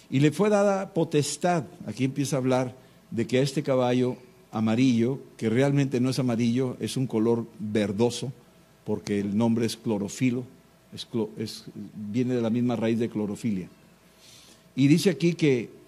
Y 0.10 0.20
le 0.20 0.32
fue 0.32 0.50
dada 0.50 0.94
potestad, 0.94 1.66
aquí 1.86 2.06
empieza 2.06 2.38
a 2.38 2.40
hablar 2.40 2.76
de 3.12 3.28
que 3.28 3.38
a 3.38 3.42
este 3.42 3.62
caballo 3.62 4.18
amarillo, 4.52 5.20
que 5.38 5.50
realmente 5.50 6.00
no 6.00 6.10
es 6.10 6.20
amarillo, 6.20 6.76
es 6.80 6.98
un 6.98 7.06
color 7.06 7.46
verdoso, 7.60 8.32
porque 8.86 9.20
el 9.20 9.38
nombre 9.38 9.66
es 9.66 9.78
clorofilo, 9.78 10.44
viene 12.12 12.36
de 12.36 12.42
la 12.42 12.50
misma 12.50 12.76
raíz 12.76 13.00
de 13.00 13.10
clorofilia. 13.10 13.70
Y 14.76 14.88
dice 14.88 15.10
aquí 15.10 15.34
que 15.34 15.83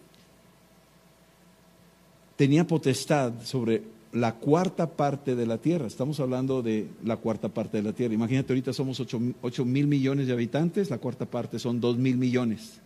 tenía 2.35 2.67
potestad 2.67 3.33
sobre 3.43 3.83
la 4.11 4.35
cuarta 4.35 4.89
parte 4.89 5.35
de 5.35 5.45
la 5.45 5.57
tierra. 5.57 5.87
Estamos 5.87 6.19
hablando 6.19 6.61
de 6.61 6.87
la 7.03 7.17
cuarta 7.17 7.49
parte 7.49 7.77
de 7.77 7.83
la 7.83 7.93
tierra. 7.93 8.13
Imagínate, 8.13 8.53
ahorita 8.53 8.73
somos 8.73 8.99
8, 8.99 9.65
mil 9.65 9.87
millones 9.87 10.27
de 10.27 10.33
habitantes, 10.33 10.89
la 10.89 10.97
cuarta 10.97 11.25
parte 11.25 11.59
son 11.59 11.81
2 11.81 11.97
mil 11.97 12.17
millones. 12.17 12.79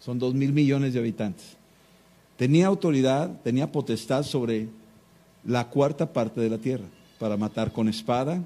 Son 0.00 0.18
2 0.18 0.34
mil 0.34 0.52
millones 0.52 0.94
de 0.94 1.00
habitantes. 1.00 1.56
Tenía 2.36 2.68
autoridad, 2.68 3.40
tenía 3.42 3.70
potestad 3.72 4.22
sobre 4.22 4.68
la 5.44 5.68
cuarta 5.68 6.12
parte 6.12 6.40
de 6.40 6.48
la 6.48 6.58
tierra 6.58 6.86
para 7.18 7.36
matar 7.36 7.72
con 7.72 7.88
espada, 7.88 8.42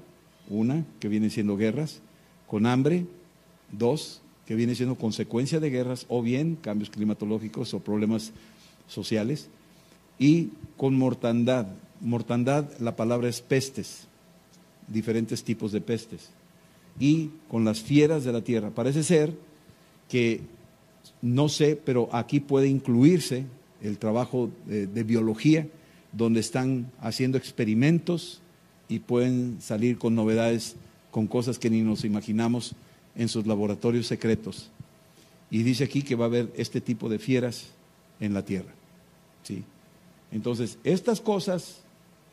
una, 0.49 0.83
que 0.99 1.07
viene 1.07 1.29
siendo 1.29 1.55
guerras, 1.55 2.01
con 2.47 2.65
hambre, 2.65 3.05
dos, 3.71 4.21
que 4.45 4.55
viene 4.55 4.75
siendo 4.75 4.95
consecuencia 4.95 5.59
de 5.59 5.69
guerras, 5.69 6.05
o 6.09 6.21
bien 6.21 6.57
cambios 6.57 6.89
climatológicos 6.89 7.73
o 7.73 7.79
problemas 7.79 8.33
sociales 8.87 9.49
y 10.19 10.49
con 10.77 10.95
mortandad. 10.95 11.67
Mortandad, 12.01 12.65
la 12.79 12.95
palabra 12.95 13.29
es 13.29 13.41
pestes, 13.41 14.07
diferentes 14.87 15.43
tipos 15.43 15.71
de 15.71 15.81
pestes. 15.81 16.29
Y 16.99 17.29
con 17.49 17.65
las 17.65 17.81
fieras 17.81 18.23
de 18.23 18.31
la 18.31 18.41
tierra. 18.41 18.69
Parece 18.69 19.03
ser 19.03 19.33
que, 20.09 20.41
no 21.21 21.49
sé, 21.49 21.79
pero 21.83 22.09
aquí 22.11 22.39
puede 22.39 22.67
incluirse 22.67 23.45
el 23.81 23.97
trabajo 23.97 24.49
de, 24.65 24.87
de 24.87 25.03
biología, 25.03 25.67
donde 26.11 26.39
están 26.39 26.91
haciendo 27.01 27.37
experimentos 27.37 28.41
y 28.87 28.99
pueden 28.99 29.57
salir 29.59 29.97
con 29.97 30.13
novedades, 30.13 30.75
con 31.09 31.27
cosas 31.27 31.57
que 31.57 31.69
ni 31.69 31.81
nos 31.81 32.05
imaginamos 32.05 32.75
en 33.15 33.29
sus 33.29 33.47
laboratorios 33.47 34.07
secretos. 34.07 34.69
Y 35.49 35.63
dice 35.63 35.83
aquí 35.83 36.01
que 36.01 36.15
va 36.15 36.25
a 36.25 36.27
haber 36.27 36.51
este 36.55 36.81
tipo 36.81 37.09
de 37.09 37.19
fieras 37.19 37.67
en 38.19 38.33
la 38.33 38.43
tierra. 38.43 38.73
¿sí? 39.43 39.63
Entonces, 40.33 40.79
estas 40.83 41.21
cosas, 41.21 41.77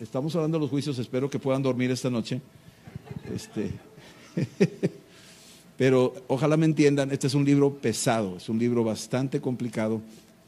estamos 0.01 0.35
hablando 0.35 0.57
de 0.57 0.63
los 0.63 0.71
juicios, 0.71 0.99
espero 0.99 1.29
que 1.29 1.39
puedan 1.39 1.63
dormir 1.63 1.91
esta 1.91 2.09
noche. 2.09 2.41
Este, 3.33 3.71
pero 5.77 6.15
ojalá 6.27 6.57
me 6.57 6.65
entiendan, 6.65 7.13
este 7.13 7.27
es 7.27 7.35
un 7.35 7.45
libro 7.45 7.75
pesado, 7.75 8.39
es 8.39 8.49
un 8.49 8.59
libro 8.59 8.83
bastante 8.83 9.41
complicado, 9.41 10.01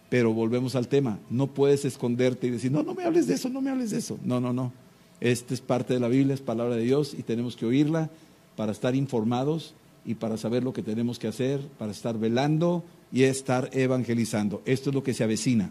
pero 0.09 0.33
volvemos 0.33 0.75
al 0.77 0.89
tema. 0.89 1.19
No 1.29 1.47
puedes 1.47 1.85
esconderte 1.85 2.47
y 2.47 2.51
decir, 2.51 2.73
no, 2.73 2.83
no 2.83 2.95
me 2.95 3.05
hables 3.05 3.27
de 3.27 3.35
eso, 3.35 3.51
no 3.51 3.61
me 3.61 3.71
hables 3.71 3.91
de 3.91 3.99
eso. 3.99 4.19
No, 4.25 4.41
no, 4.41 4.55
no. 4.55 4.73
Esta 5.21 5.53
es 5.53 5.61
parte 5.61 5.93
de 5.93 6.01
la 6.01 6.09
Biblia, 6.09 6.35
es 6.35 6.41
palabra 6.41 6.75
de 6.75 6.83
Dios 6.83 7.15
y 7.17 7.23
tenemos 7.23 7.55
que 7.57 7.67
oírla 7.67 8.11
para 8.57 8.73
estar 8.73 8.97
informados 8.97 9.75
y 10.07 10.15
para 10.15 10.39
saber 10.39 10.65
lo 10.65 10.73
que 10.73 10.83
tenemos 10.83 11.19
que 11.19 11.29
hacer, 11.29 11.61
para 11.79 11.93
estar 11.93 12.19
velando 12.19 12.83
y 13.13 13.25
estar 13.25 13.69
evangelizando. 13.73 14.63
Esto 14.65 14.89
es 14.89 14.95
lo 14.95 15.03
que 15.03 15.15
se 15.15 15.23
avecina. 15.23 15.71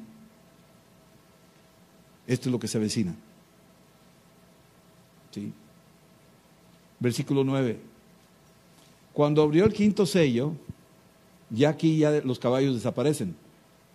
Esto 2.32 2.48
es 2.48 2.54
lo 2.54 2.60
que 2.60 2.70
se 2.70 2.78
avecina. 2.78 3.14
¿Sí? 5.32 5.52
Versículo 6.98 7.44
9. 7.44 7.78
Cuando 9.12 9.42
abrió 9.42 9.66
el 9.66 9.74
quinto 9.74 10.06
sello, 10.06 10.54
ya 11.50 11.68
aquí 11.68 11.98
ya 11.98 12.22
los 12.24 12.40
caballos 12.40 12.74
desaparecen. 12.74 13.36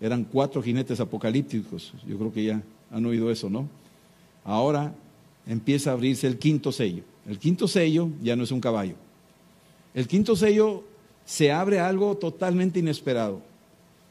Eran 0.03 0.25
cuatro 0.25 0.63
jinetes 0.63 1.01
apocalípticos. 1.01 1.95
Yo 2.07 2.19
creo 2.19 2.31
que 2.31 2.45
ya 2.45 2.63
han 2.91 3.07
oído 3.07 3.31
eso, 3.31 3.49
¿no? 3.49 3.71
Ahora 4.45 4.93
empieza 5.47 5.89
a 5.89 5.93
abrirse 5.95 6.27
el 6.27 6.39
quinto 6.39 6.73
sello. 6.73 7.05
El 7.27 7.39
quinto 7.39 7.67
sello 7.67 8.11
ya 8.23 8.37
no 8.37 8.45
es 8.45 8.51
un 8.51 8.61
caballo. 8.61 8.97
El 9.95 10.07
quinto 10.07 10.37
sello 10.37 10.85
se 11.25 11.53
abre 11.53 11.81
algo 11.81 12.19
totalmente 12.19 12.81
inesperado. 12.81 13.41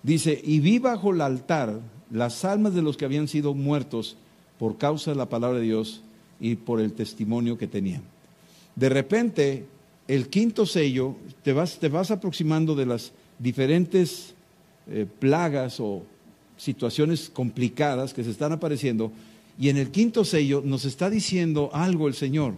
Dice, 0.01 0.41
y 0.43 0.61
vi 0.61 0.79
bajo 0.79 1.13
el 1.13 1.21
altar 1.21 1.79
las 2.11 2.45
almas 2.45 2.73
de 2.73 2.81
los 2.81 2.97
que 2.97 3.05
habían 3.05 3.27
sido 3.27 3.53
muertos 3.53 4.17
por 4.59 4.77
causa 4.77 5.11
de 5.11 5.17
la 5.17 5.29
palabra 5.29 5.59
de 5.59 5.65
Dios 5.65 6.01
y 6.39 6.55
por 6.55 6.79
el 6.79 6.93
testimonio 6.93 7.57
que 7.57 7.67
tenían. 7.67 8.01
De 8.75 8.89
repente, 8.89 9.65
el 10.07 10.27
quinto 10.27 10.65
sello, 10.65 11.15
te 11.43 11.53
vas, 11.53 11.79
te 11.79 11.89
vas 11.89 12.11
aproximando 12.11 12.75
de 12.75 12.85
las 12.85 13.11
diferentes 13.39 14.33
eh, 14.87 15.05
plagas 15.19 15.79
o 15.79 16.03
situaciones 16.57 17.29
complicadas 17.29 18.13
que 18.13 18.23
se 18.23 18.31
están 18.31 18.51
apareciendo, 18.51 19.11
y 19.57 19.69
en 19.69 19.77
el 19.77 19.89
quinto 19.89 20.25
sello 20.25 20.61
nos 20.63 20.85
está 20.85 21.09
diciendo 21.09 21.69
algo 21.73 22.07
el 22.07 22.13
Señor, 22.13 22.55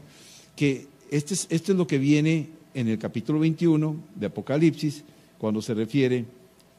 que 0.56 0.88
este 1.10 1.36
es, 1.36 1.48
esto 1.50 1.72
es 1.72 1.78
lo 1.78 1.88
que 1.88 1.98
viene 1.98 2.50
en 2.74 2.88
el 2.88 3.00
capítulo 3.00 3.40
21 3.40 3.96
de 4.16 4.26
Apocalipsis, 4.26 5.04
cuando 5.38 5.62
se 5.62 5.74
refiere 5.74 6.26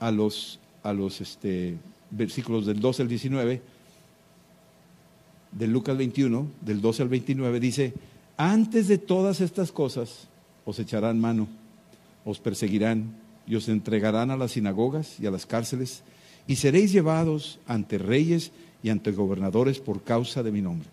a 0.00 0.10
los, 0.10 0.58
a 0.82 0.92
los 0.92 1.20
este, 1.20 1.76
versículos 2.10 2.66
del 2.66 2.80
12 2.80 3.02
al 3.02 3.08
19, 3.08 3.62
de 5.52 5.66
Lucas 5.66 5.96
21, 5.96 6.46
del 6.60 6.80
12 6.80 7.02
al 7.02 7.08
29, 7.08 7.60
dice, 7.60 7.94
antes 8.36 8.88
de 8.88 8.98
todas 8.98 9.40
estas 9.40 9.72
cosas 9.72 10.28
os 10.64 10.78
echarán 10.78 11.20
mano, 11.20 11.48
os 12.24 12.38
perseguirán 12.38 13.14
y 13.46 13.56
os 13.56 13.68
entregarán 13.68 14.30
a 14.30 14.36
las 14.36 14.52
sinagogas 14.52 15.18
y 15.18 15.26
a 15.26 15.30
las 15.30 15.46
cárceles, 15.46 16.02
y 16.46 16.56
seréis 16.56 16.92
llevados 16.92 17.58
ante 17.66 17.98
reyes 17.98 18.52
y 18.82 18.90
ante 18.90 19.12
gobernadores 19.12 19.80
por 19.80 20.02
causa 20.02 20.42
de 20.42 20.52
mi 20.52 20.60
nombre. 20.60 20.88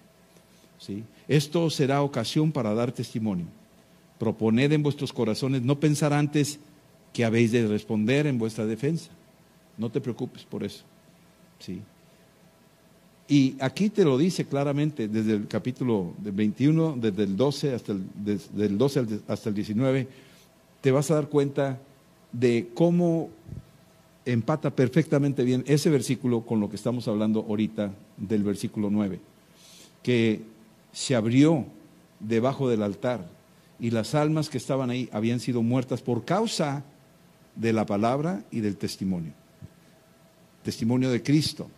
¿Sí? 0.79 1.03
Esto 1.27 1.69
será 1.69 2.01
ocasión 2.01 2.51
para 2.51 2.73
dar 2.73 2.91
testimonio. 2.91 3.45
Proponed 4.19 4.71
en 4.71 4.83
vuestros 4.83 5.11
corazones 5.11 5.61
no 5.61 5.79
pensar 5.79 6.13
antes 6.13 6.59
que 7.13 7.25
habéis 7.25 7.51
de 7.51 7.67
responder 7.67 8.27
en 8.27 8.37
vuestra 8.37 8.65
defensa. 8.65 9.09
No 9.77 9.89
te 9.89 10.01
preocupes 10.01 10.43
por 10.43 10.63
eso. 10.63 10.83
¿Sí? 11.59 11.81
Y 13.27 13.55
aquí 13.59 13.89
te 13.89 14.03
lo 14.03 14.17
dice 14.17 14.45
claramente 14.45 15.07
desde 15.07 15.33
el 15.33 15.47
capítulo 15.47 16.13
21, 16.19 16.97
desde 17.01 17.23
el 17.23 17.35
12 17.35 17.73
hasta 17.73 17.91
el, 17.93 18.03
desde 18.13 18.65
el 18.65 18.77
12 18.77 19.21
hasta 19.27 19.49
el 19.49 19.55
19, 19.55 20.07
te 20.81 20.91
vas 20.91 21.09
a 21.09 21.15
dar 21.15 21.27
cuenta 21.27 21.79
de 22.31 22.69
cómo 22.75 23.29
empata 24.25 24.69
perfectamente 24.75 25.43
bien 25.43 25.63
ese 25.67 25.89
versículo 25.89 26.41
con 26.41 26.59
lo 26.59 26.69
que 26.69 26.75
estamos 26.75 27.07
hablando 27.07 27.45
ahorita 27.47 27.91
del 28.17 28.43
versículo 28.43 28.91
9, 28.91 29.19
que 30.03 30.41
se 30.91 31.15
abrió 31.15 31.65
debajo 32.19 32.69
del 32.69 32.83
altar 32.83 33.27
y 33.79 33.89
las 33.89 34.13
almas 34.13 34.49
que 34.49 34.57
estaban 34.57 34.91
ahí 34.91 35.09
habían 35.11 35.39
sido 35.39 35.63
muertas 35.63 36.01
por 36.01 36.25
causa 36.25 36.83
de 37.55 37.73
la 37.73 37.85
palabra 37.87 38.43
y 38.51 38.59
del 38.59 38.77
testimonio. 38.77 39.33
Testimonio 40.65 41.11
de 41.11 41.21
Cristo 41.21 41.69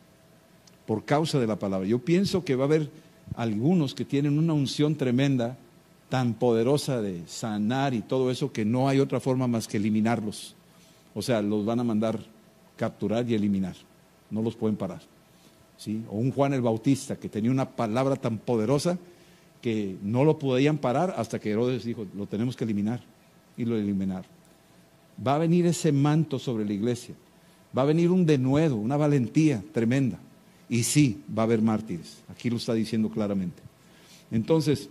por 0.86 1.04
causa 1.04 1.40
de 1.40 1.46
la 1.46 1.60
palabra. 1.60 1.86
Yo 1.86 2.00
pienso 2.00 2.46
que 2.46 2.56
va 2.56 2.64
a 2.64 2.68
haber 2.68 2.90
algunos 3.36 3.94
que 3.94 4.06
tienen 4.06 4.40
una 4.40 4.54
unción 4.54 4.96
tremenda, 4.96 5.58
tan 6.08 6.34
poderosa 6.34 7.02
de 7.02 7.28
sanar 7.28 7.94
y 7.94 8.00
todo 8.00 8.32
eso, 8.32 8.54
que 8.54 8.64
no 8.64 8.88
hay 8.88 9.02
otra 9.02 9.20
forma 9.20 9.46
más 9.46 9.68
que 9.68 9.76
eliminarlos. 9.76 10.56
O 11.14 11.22
sea, 11.22 11.42
los 11.42 11.66
van 11.66 11.82
a 11.82 11.84
mandar 11.84 12.18
capturar 12.78 13.30
y 13.30 13.36
eliminar. 13.36 13.76
No 14.32 14.42
los 14.42 14.56
pueden 14.56 14.78
parar. 14.78 15.02
¿Sí? 15.76 16.02
O 16.10 16.16
un 16.16 16.32
Juan 16.32 16.54
el 16.54 16.62
Bautista 16.62 17.18
que 17.18 17.28
tenía 17.28 17.52
una 17.52 17.70
palabra 17.70 18.16
tan 18.16 18.38
poderosa 18.38 18.98
que 19.62 19.98
no 20.02 20.24
lo 20.24 20.40
podían 20.40 20.78
parar 20.78 21.14
hasta 21.18 21.40
que 21.40 21.52
Herodes 21.52 21.84
dijo, 21.84 22.08
lo 22.16 22.26
tenemos 22.26 22.56
que 22.56 22.64
eliminar. 22.64 23.02
Y 23.58 23.66
lo 23.66 23.76
eliminaron. 23.76 24.32
Va 25.26 25.36
a 25.36 25.40
venir 25.40 25.66
ese 25.66 25.92
manto 25.92 26.40
sobre 26.40 26.64
la 26.64 26.72
iglesia. 26.72 27.16
Va 27.78 27.84
a 27.84 27.86
venir 27.86 28.10
un 28.10 28.26
denuedo, 28.26 28.76
una 28.76 28.98
valentía 28.98 29.64
tremenda. 29.74 30.20
Y 30.70 30.84
sí, 30.84 31.22
va 31.38 31.44
a 31.44 31.46
haber 31.46 31.62
mártires. 31.62 32.18
Aquí 32.30 32.50
lo 32.50 32.58
está 32.58 32.74
diciendo 32.74 33.10
claramente. 33.10 33.62
Entonces, 34.32 34.90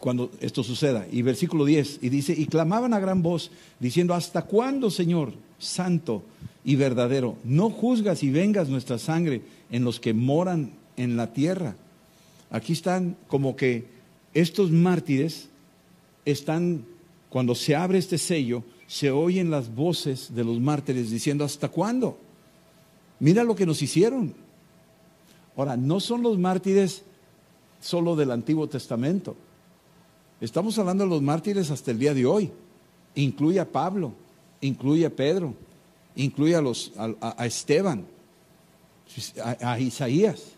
cuando 0.00 0.30
esto 0.40 0.64
suceda, 0.64 1.06
y 1.10 1.22
versículo 1.22 1.64
10, 1.64 2.00
y 2.02 2.08
dice, 2.08 2.34
y 2.36 2.46
clamaban 2.46 2.92
a 2.92 2.98
gran 2.98 3.22
voz, 3.22 3.52
diciendo, 3.78 4.14
¿hasta 4.14 4.42
cuándo, 4.42 4.90
Señor, 4.90 5.32
santo 5.58 6.24
y 6.64 6.74
verdadero, 6.74 7.36
no 7.44 7.70
juzgas 7.70 8.24
y 8.24 8.30
vengas 8.30 8.68
nuestra 8.68 8.98
sangre 8.98 9.42
en 9.70 9.84
los 9.84 10.00
que 10.00 10.12
moran 10.14 10.72
en 10.96 11.16
la 11.16 11.32
tierra? 11.32 11.76
Aquí 12.50 12.72
están 12.72 13.16
como 13.28 13.54
que 13.54 13.86
estos 14.34 14.72
mártires 14.72 15.48
están, 16.24 16.84
cuando 17.28 17.54
se 17.54 17.76
abre 17.76 17.98
este 17.98 18.18
sello, 18.18 18.64
se 18.92 19.10
oyen 19.10 19.50
las 19.50 19.74
voces 19.74 20.34
de 20.34 20.44
los 20.44 20.60
mártires 20.60 21.10
diciendo, 21.10 21.46
¿hasta 21.46 21.70
cuándo? 21.70 22.18
Mira 23.20 23.42
lo 23.42 23.56
que 23.56 23.64
nos 23.64 23.80
hicieron. 23.80 24.34
Ahora, 25.56 25.78
no 25.78 25.98
son 25.98 26.22
los 26.22 26.38
mártires 26.38 27.02
solo 27.80 28.16
del 28.16 28.30
Antiguo 28.30 28.68
Testamento. 28.68 29.34
Estamos 30.42 30.78
hablando 30.78 31.04
de 31.04 31.10
los 31.10 31.22
mártires 31.22 31.70
hasta 31.70 31.90
el 31.90 31.98
día 31.98 32.12
de 32.12 32.26
hoy. 32.26 32.50
Incluye 33.14 33.60
a 33.60 33.64
Pablo, 33.66 34.12
incluye 34.60 35.06
a 35.06 35.10
Pedro, 35.10 35.54
incluye 36.14 36.54
a, 36.54 36.60
los, 36.60 36.92
a, 36.98 37.46
Esteban, 37.46 38.04
a, 39.42 39.80
Isaías, 39.80 40.48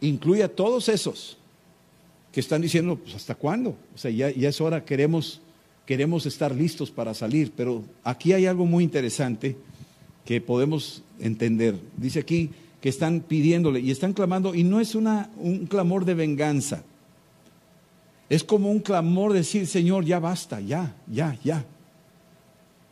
incluye 0.00 0.44
a 0.44 0.54
todos 0.54 0.88
esos 0.88 1.38
que 2.30 2.38
están 2.38 2.62
diciendo, 2.62 2.94
pues 2.94 3.16
hasta 3.16 3.34
cuándo? 3.34 3.70
O 3.96 3.98
sea, 3.98 4.12
ya, 4.12 4.30
ya 4.30 4.48
es 4.48 4.60
hora, 4.60 4.84
queremos, 4.84 5.40
queremos 5.86 6.26
estar 6.26 6.54
listos 6.54 6.90
para 6.90 7.14
salir. 7.14 7.52
Pero 7.56 7.82
aquí 8.04 8.32
hay 8.32 8.46
algo 8.46 8.66
muy 8.66 8.84
interesante 8.84 9.56
que 10.24 10.40
podemos 10.40 11.02
entender. 11.18 11.78
Dice 11.96 12.20
aquí, 12.20 12.50
que 12.82 12.88
están 12.88 13.20
pidiéndole 13.20 13.78
y 13.80 13.92
están 13.92 14.12
clamando, 14.12 14.54
y 14.54 14.64
no 14.64 14.80
es 14.80 14.96
una, 14.96 15.30
un 15.36 15.66
clamor 15.66 16.04
de 16.04 16.14
venganza, 16.14 16.82
es 18.28 18.42
como 18.42 18.70
un 18.70 18.80
clamor 18.80 19.32
de 19.32 19.38
decir, 19.38 19.66
Señor, 19.68 20.04
ya 20.04 20.18
basta, 20.18 20.60
ya, 20.60 20.96
ya, 21.06 21.38
ya, 21.44 21.64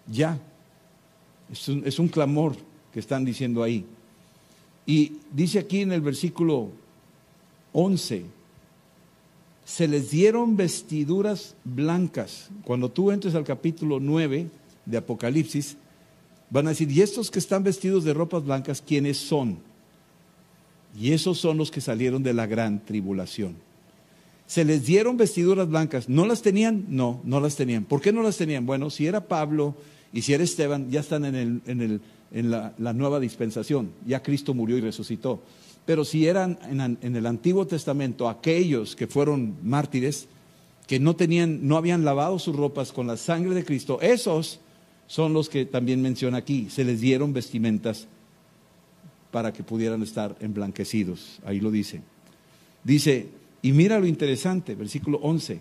ya. 0.06 0.38
Es 1.50 1.68
un, 1.68 1.82
es 1.84 1.98
un 1.98 2.08
clamor 2.08 2.56
que 2.92 3.00
están 3.00 3.24
diciendo 3.24 3.62
ahí. 3.62 3.84
Y 4.86 5.12
dice 5.32 5.58
aquí 5.58 5.80
en 5.80 5.92
el 5.92 6.02
versículo 6.02 6.70
11, 7.72 8.26
se 9.70 9.86
les 9.86 10.10
dieron 10.10 10.56
vestiduras 10.56 11.54
blancas. 11.62 12.50
Cuando 12.64 12.90
tú 12.90 13.12
entres 13.12 13.36
al 13.36 13.44
capítulo 13.44 14.00
9 14.00 14.48
de 14.84 14.96
Apocalipsis, 14.96 15.76
van 16.50 16.66
a 16.66 16.70
decir, 16.70 16.90
¿y 16.90 17.02
estos 17.02 17.30
que 17.30 17.38
están 17.38 17.62
vestidos 17.62 18.02
de 18.02 18.12
ropas 18.12 18.44
blancas, 18.44 18.82
quiénes 18.84 19.18
son? 19.18 19.58
Y 20.98 21.12
esos 21.12 21.38
son 21.38 21.56
los 21.56 21.70
que 21.70 21.80
salieron 21.80 22.24
de 22.24 22.34
la 22.34 22.46
gran 22.46 22.84
tribulación. 22.84 23.54
Se 24.48 24.64
les 24.64 24.84
dieron 24.84 25.16
vestiduras 25.16 25.68
blancas. 25.68 26.08
¿No 26.08 26.26
las 26.26 26.42
tenían? 26.42 26.86
No, 26.88 27.20
no 27.22 27.38
las 27.38 27.54
tenían. 27.54 27.84
¿Por 27.84 28.00
qué 28.00 28.12
no 28.12 28.24
las 28.24 28.38
tenían? 28.38 28.66
Bueno, 28.66 28.90
si 28.90 29.06
era 29.06 29.28
Pablo 29.28 29.76
y 30.12 30.22
si 30.22 30.34
era 30.34 30.42
Esteban, 30.42 30.90
ya 30.90 30.98
están 30.98 31.24
en, 31.24 31.62
en, 32.32 32.50
la, 32.50 32.92
nueva 32.92 33.20
dispensación. 33.20 33.92
Ya 34.04 34.20
Cristo 34.20 34.52
murió 34.52 34.76
y 34.76 34.80
resucitó. 34.80 35.40
Pero 35.86 36.04
si 36.04 36.26
eran 36.26 36.58
en, 36.68 37.16
el 37.16 37.26
Antiguo 37.26 37.66
Testamento 37.66 38.28
aquellos 38.28 38.94
que 38.94 39.06
fueron 39.06 39.56
mártires, 39.62 40.28
que 40.86 41.00
no 41.00 41.16
tenían, 41.16 41.66
no 41.66 41.76
habían 41.76 42.04
lavado 42.04 42.38
sus 42.38 42.54
ropas 42.54 42.92
con 42.92 43.06
la 43.06 43.16
sangre 43.16 43.54
de 43.54 43.64
Cristo, 43.64 44.00
esos 44.00 44.60
son 45.06 45.32
los 45.32 45.48
que 45.48 45.64
también 45.64 46.02
menciona 46.02 46.38
aquí. 46.38 46.68
Se 46.70 46.84
les 46.84 47.00
dieron 47.00 47.32
vestimentas 47.32 48.06
para 49.30 49.52
que 49.52 49.62
pudieran 49.62 50.02
estar 50.02 50.36
emblanquecidos. 50.40 51.40
Ahí 51.44 51.60
lo 51.60 51.70
dice. 51.70 52.02
Dice, 52.84 53.28
y 53.62 53.72
mira 53.72 53.98
lo 53.98 54.06
interesante, 54.06 54.74
versículo 54.74 55.18
11. 55.18 55.60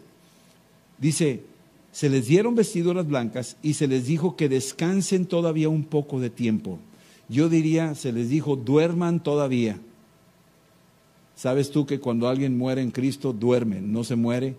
Dice, 0.98 1.44
se 1.92 2.10
les 2.10 2.28
dieron 2.28 2.56
vestiduras 2.56 3.08
blancas 3.08 3.58
y 3.62 3.74
se 3.74 3.88
les 3.88 4.06
dijo 4.06 4.36
que 4.36 4.50
descansen 4.50 5.26
todavía 5.26 5.70
un 5.70 5.84
poco 5.84 6.20
de 6.20 6.30
tiempo. 6.30 6.80
Yo 7.28 7.50
diría, 7.50 7.96
se 7.96 8.12
les 8.12 8.30
dijo, 8.30 8.56
duerman 8.56 9.22
todavía. 9.22 9.80
¿Sabes 11.40 11.72
tú 11.72 11.86
que 11.86 12.02
cuando 12.02 12.28
alguien 12.28 12.58
muere 12.58 12.82
en 12.82 12.92
Cristo, 12.92 13.32
duerme, 13.32 13.80
no 13.80 14.04
se 14.04 14.18
muere, 14.18 14.58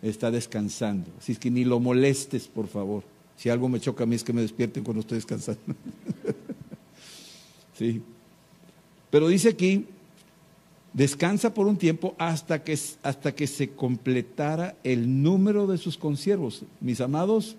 está 0.00 0.30
descansando? 0.30 1.10
Así 1.18 1.32
es 1.32 1.38
que 1.38 1.50
ni 1.50 1.62
lo 1.62 1.78
molestes, 1.78 2.48
por 2.48 2.68
favor. 2.68 3.02
Si 3.36 3.50
algo 3.50 3.68
me 3.68 3.80
choca 3.80 4.04
a 4.04 4.06
mí 4.06 4.16
es 4.16 4.24
que 4.24 4.32
me 4.32 4.40
despierten 4.40 4.82
cuando 4.82 5.02
estoy 5.02 5.16
descansando. 5.16 5.60
sí. 7.78 8.00
Pero 9.10 9.28
dice 9.28 9.50
aquí, 9.50 9.84
Descansa 10.96 11.52
por 11.52 11.66
un 11.66 11.76
tiempo 11.76 12.14
hasta 12.16 12.64
que, 12.64 12.72
hasta 13.02 13.34
que 13.34 13.46
se 13.46 13.72
completara 13.72 14.76
el 14.82 15.22
número 15.22 15.66
de 15.66 15.76
sus 15.76 15.98
consiervos. 15.98 16.62
Mis 16.80 17.02
amados, 17.02 17.54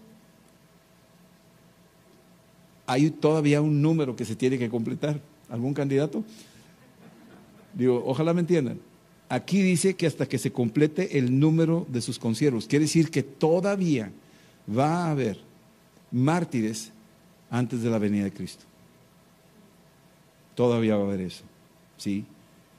hay 2.88 3.12
todavía 3.12 3.62
un 3.62 3.80
número 3.80 4.16
que 4.16 4.26
se 4.26 4.36
tiene 4.36 4.58
que 4.58 4.72
completar. 4.72 5.22
¿Algún 5.52 5.76
candidato? 5.76 6.24
Digo, 7.78 8.04
ojalá 8.06 8.34
me 8.34 8.42
entiendan. 8.42 8.80
Aquí 9.30 9.62
dice 9.62 9.96
que 9.96 10.08
hasta 10.08 10.28
que 10.28 10.40
se 10.40 10.52
complete 10.52 11.20
el 11.20 11.40
número 11.40 11.86
de 11.90 12.02
sus 12.02 12.18
consiervos. 12.18 12.66
Quiere 12.66 12.86
decir 12.86 13.12
que 13.12 13.22
todavía 13.24 14.12
va 14.68 15.06
a 15.06 15.12
haber 15.12 15.38
mártires 16.12 16.92
antes 17.52 17.84
de 17.84 17.90
la 17.90 18.00
venida 18.00 18.24
de 18.24 18.34
Cristo. 18.34 18.64
Todavía 20.56 20.96
va 20.96 21.04
a 21.04 21.08
haber 21.08 21.22
eso. 21.22 21.44
¿Sí? 21.98 22.26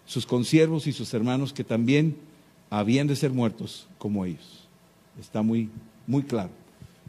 Sus 0.05 0.27
consiervos 0.27 0.87
y 0.87 0.93
sus 0.93 1.15
hermanos 1.15 1.53
que 1.53 1.65
también 1.65 2.17
habían 2.71 3.07
de 3.07 3.15
ser 3.15 3.31
muertos 3.31 3.87
como 3.99 4.25
ellos. 4.25 4.67
Está 5.21 5.43
muy, 5.43 5.71
muy 6.07 6.23
claro. 6.23 6.51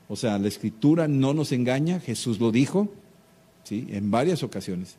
O 0.07 0.15
sea, 0.15 0.37
la 0.37 0.47
escritura 0.47 1.07
no 1.07 1.33
nos 1.33 1.51
engaña, 1.51 1.99
Jesús 1.99 2.39
lo 2.39 2.51
dijo, 2.51 2.89
¿sí? 3.63 3.87
En 3.89 4.11
varias 4.11 4.43
ocasiones, 4.43 4.95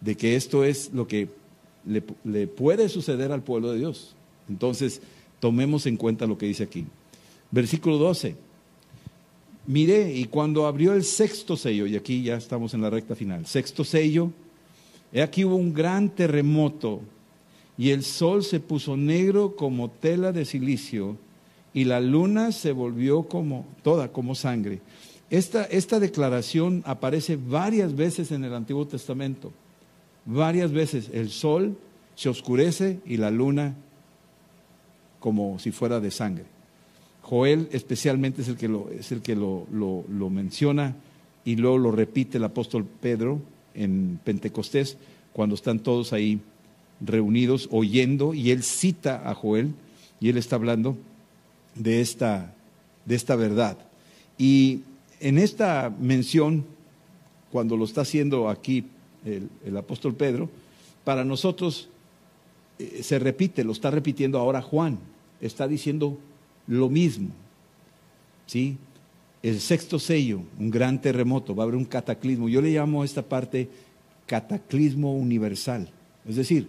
de 0.00 0.16
que 0.16 0.36
esto 0.36 0.64
es 0.64 0.92
lo 0.92 1.08
que 1.08 1.28
le, 1.84 2.46
puede 2.46 2.88
suceder 2.88 3.32
al 3.32 3.42
pueblo 3.42 3.72
de 3.72 3.78
Dios. 3.78 4.14
Entonces, 4.48 5.00
tomemos 5.40 5.86
en 5.86 5.96
cuenta 5.96 6.26
lo 6.26 6.38
que 6.38 6.46
dice 6.46 6.64
aquí. 6.64 6.86
Versículo 7.50 7.98
12. 7.98 8.36
Miré 9.66 10.14
y 10.14 10.24
cuando 10.24 10.66
abrió 10.66 10.92
el 10.92 11.04
sexto 11.04 11.56
sello, 11.56 11.86
y 11.86 11.96
aquí 11.96 12.22
ya 12.22 12.36
estamos 12.36 12.74
en 12.74 12.82
la 12.82 12.90
recta 12.90 13.14
final, 13.14 13.46
sexto 13.46 13.84
sello, 13.84 14.32
he 15.12 15.22
aquí 15.22 15.44
hubo 15.44 15.54
un 15.54 15.72
gran 15.72 16.08
terremoto 16.08 17.00
y 17.78 17.90
el 17.90 18.02
sol 18.02 18.42
se 18.42 18.58
puso 18.58 18.96
negro 18.96 19.54
como 19.54 19.88
tela 19.88 20.32
de 20.32 20.44
silicio 20.44 21.16
y 21.72 21.84
la 21.84 22.00
luna 22.00 22.50
se 22.50 22.72
volvió 22.72 23.22
como 23.22 23.66
toda 23.82 24.10
como 24.10 24.34
sangre. 24.34 24.80
Esta, 25.30 25.64
esta 25.64 26.00
declaración 26.00 26.82
aparece 26.84 27.36
varias 27.36 27.94
veces 27.94 28.32
en 28.32 28.44
el 28.44 28.54
Antiguo 28.54 28.86
Testamento 28.86 29.52
varias 30.24 30.72
veces 30.72 31.10
el 31.12 31.30
sol 31.30 31.76
se 32.14 32.28
oscurece 32.28 33.00
y 33.06 33.16
la 33.16 33.30
luna 33.30 33.74
como 35.20 35.58
si 35.58 35.70
fuera 35.70 36.00
de 36.00 36.10
sangre. 36.10 36.44
Joel 37.22 37.68
especialmente 37.72 38.42
es 38.42 38.48
el 38.48 38.56
que 38.56 38.68
lo, 38.68 38.90
es 38.90 39.12
el 39.12 39.22
que 39.22 39.36
lo, 39.36 39.66
lo, 39.70 40.30
menciona 40.30 40.96
y 41.44 41.56
luego 41.56 41.78
lo 41.78 41.92
repite 41.92 42.38
el 42.38 42.44
apóstol 42.44 42.84
Pedro 42.84 43.40
en 43.74 44.18
Pentecostés 44.24 44.96
cuando 45.32 45.54
están 45.54 45.78
todos 45.78 46.12
ahí 46.12 46.40
reunidos 47.00 47.68
oyendo 47.70 48.34
y 48.34 48.50
él 48.50 48.62
cita 48.62 49.28
a 49.28 49.34
Joel 49.34 49.72
y 50.20 50.28
él 50.28 50.36
está 50.36 50.56
hablando 50.56 50.96
de 51.74 52.00
esta, 52.00 52.54
de 53.06 53.14
esta 53.14 53.36
verdad. 53.36 53.78
Y 54.36 54.80
en 55.20 55.38
esta 55.38 55.94
mención, 56.00 56.64
cuando 57.50 57.76
lo 57.76 57.84
está 57.84 58.02
haciendo 58.02 58.48
aquí 58.48 58.84
el, 59.24 59.76
apóstol 59.76 60.14
Pedro, 60.14 60.48
para 61.04 61.24
nosotros 61.24 61.88
eh, 62.78 63.00
se 63.02 63.18
repite, 63.18 63.64
lo 63.64 63.72
está 63.72 63.90
repitiendo 63.90 64.38
ahora 64.38 64.62
Juan, 64.62 64.98
está 65.40 65.68
diciendo 65.68 66.18
lo 66.66 66.88
mismo. 66.88 67.30
¿Sí? 68.46 68.76
El 69.42 69.60
sexto 69.60 69.98
sello, 69.98 70.42
un 70.58 70.70
gran 70.70 71.00
terremoto, 71.00 71.54
va 71.54 71.64
a 71.64 71.66
haber 71.66 71.76
un 71.76 71.84
cataclismo. 71.84 72.48
Yo 72.48 72.60
le 72.60 72.70
llamo 72.70 73.02
a 73.02 73.04
esta 73.04 73.22
parte 73.22 73.68
cataclismo 74.26 75.14
universal. 75.14 75.88
Es 76.26 76.36
decir, 76.36 76.68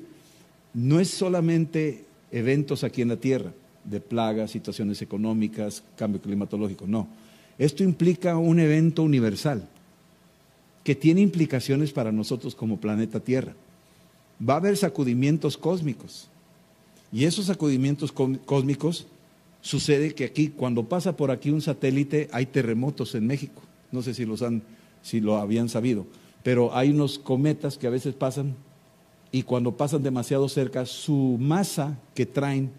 no 0.73 0.99
es 0.99 1.09
solamente 1.09 2.05
eventos 2.31 2.83
aquí 2.83 3.01
en 3.01 3.09
la 3.09 3.17
Tierra, 3.17 3.53
de 3.83 3.99
plagas, 3.99 4.51
situaciones 4.51 5.01
económicas, 5.01 5.83
cambio 5.95 6.21
climatológico, 6.21 6.87
no. 6.87 7.07
Esto 7.59 7.83
implica 7.83 8.37
un 8.37 8.59
evento 8.59 9.03
universal 9.03 9.67
que 10.83 10.95
tiene 10.95 11.21
implicaciones 11.21 11.91
para 11.91 12.11
nosotros 12.11 12.55
como 12.55 12.79
planeta 12.79 13.19
Tierra. 13.19 13.53
Va 14.47 14.55
a 14.55 14.57
haber 14.57 14.75
sacudimientos 14.77 15.57
cósmicos. 15.57 16.29
Y 17.11 17.25
esos 17.25 17.45
sacudimientos 17.45 18.11
cósmicos 18.11 19.07
sucede 19.61 20.13
que 20.13 20.25
aquí, 20.25 20.49
cuando 20.49 20.83
pasa 20.83 21.15
por 21.15 21.31
aquí 21.31 21.49
un 21.51 21.61
satélite, 21.61 22.27
hay 22.31 22.47
terremotos 22.47 23.15
en 23.15 23.27
México. 23.27 23.61
No 23.91 24.01
sé 24.01 24.13
si, 24.13 24.25
los 24.25 24.41
han, 24.41 24.63
si 25.01 25.21
lo 25.21 25.37
habían 25.37 25.69
sabido, 25.69 26.05
pero 26.41 26.75
hay 26.75 26.89
unos 26.89 27.19
cometas 27.19 27.77
que 27.77 27.87
a 27.87 27.91
veces 27.91 28.15
pasan 28.15 28.55
y 29.31 29.43
cuando 29.43 29.77
pasan 29.77 30.03
demasiado 30.03 30.49
cerca, 30.49 30.85
su 30.85 31.37
masa 31.39 31.97
que 32.13 32.25
traen 32.25 32.71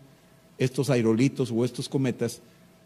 estos 0.59 0.91
aerolitos 0.91 1.51
o 1.51 1.65
estos 1.65 1.89
cometas 1.89 2.41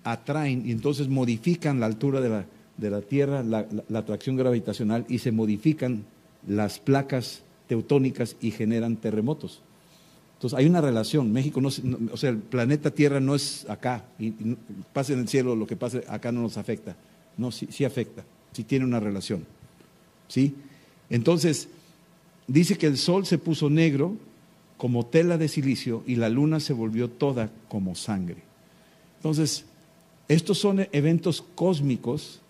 atraen 0.05 0.67
y 0.67 0.73
entonces 0.73 1.09
modifican 1.09 1.81
la 1.81 1.87
altura 1.87 2.21
de 2.21 2.29
la, 2.29 2.47
de 2.79 2.91
la 2.91 3.03
Tierra 3.03 3.43
la, 3.43 3.67
atracción 3.95 4.37
gravitacional 4.37 5.05
y 5.09 5.19
se 5.19 5.33
modifican 5.33 6.05
las 6.47 6.79
placas 6.79 7.43
teutónicas 7.67 8.37
y 8.41 8.53
generan 8.53 8.97
terremotos. 8.97 9.61
Entonces 10.37 10.59
hay 10.59 10.67
una 10.67 10.81
relación. 10.81 11.33
México 11.33 11.61
no, 11.61 11.69
o 12.13 12.17
sea, 12.17 12.31
el 12.31 12.39
planeta 12.39 12.93
Tierra 12.93 13.21
no 13.21 13.35
es 13.35 13.69
acá. 13.69 14.05
Y, 14.19 14.33
pase 14.93 15.13
en 15.13 15.21
el 15.21 15.29
cielo 15.29 15.55
lo 15.57 15.67
que 15.67 15.77
pase 15.77 16.05
acá 16.09 16.33
no 16.33 16.41
nos 16.41 16.57
afecta. 16.57 16.97
No, 17.37 17.51
sí, 17.51 17.85
afecta. 17.85 18.25
Sí 18.53 18.65
tiene 18.65 18.85
una 18.85 19.01
relación. 19.01 19.45
¿Sí? 20.29 20.55
Entonces, 21.11 21.69
dice 22.47 22.79
que 22.79 22.87
el 22.87 22.97
sol 22.97 23.27
se 23.27 23.39
puso 23.39 23.69
negro 23.69 24.17
como 24.77 25.05
tela 25.05 25.37
de 25.37 25.49
silicio 25.49 26.05
y 26.07 26.15
la 26.15 26.29
luna 26.29 26.61
se 26.61 26.73
volvió 26.73 27.11
toda 27.11 27.51
como 27.69 27.97
sangre. 27.97 28.43
Entonces, 29.17 29.65
estos 30.29 30.59
son 30.59 30.87
eventos 30.93 31.43
cósmicos 31.55 32.41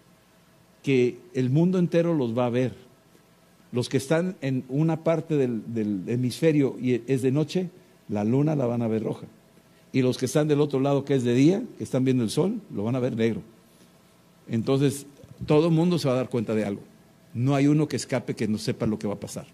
que 0.83 1.19
el 1.35 1.51
mundo 1.51 1.79
entero 1.79 2.15
los 2.15 2.37
va 2.37 2.47
a 2.47 2.51
ver. 2.51 2.75
Los 3.73 3.89
que 3.89 3.99
están 3.99 4.37
en 4.41 4.65
una 4.69 5.05
parte 5.05 5.37
del, 5.37 6.05
hemisferio 6.07 6.77
y 6.81 7.03
es 7.07 7.23
de 7.23 7.31
noche, 7.31 7.71
la 8.09 8.25
luna 8.25 8.57
la 8.57 8.67
van 8.67 8.83
a 8.83 8.89
ver 8.89 9.03
roja. 9.03 9.27
Y 9.93 10.03
los 10.03 10.19
que 10.19 10.27
están 10.27 10.49
del 10.49 10.61
otro 10.61 10.81
lado, 10.81 11.05
que 11.05 11.15
es 11.15 11.25
de 11.25 11.35
día, 11.35 11.63
que 11.77 11.85
están 11.85 12.05
viendo 12.05 12.25
el 12.25 12.31
sol, 12.31 12.61
lo 12.75 12.85
van 12.85 12.97
a 12.97 13.01
ver 13.01 13.17
negro. 13.17 13.43
Entonces, 14.49 15.07
todo 15.47 15.69
el 15.69 15.75
mundo 15.75 15.99
se 15.99 16.09
va 16.09 16.15
a 16.15 16.19
dar 16.19 16.29
cuenta 16.31 16.55
de 16.55 16.65
algo. 16.65 16.83
No 17.35 17.55
hay 17.55 17.67
uno 17.67 17.89
que 17.89 17.97
escape 17.97 18.35
que 18.35 18.49
no 18.49 18.59
sepa 18.59 18.87
lo 18.87 18.99
que 18.99 19.07
va 19.07 19.15
a 19.15 19.21
pasar. 19.21 19.47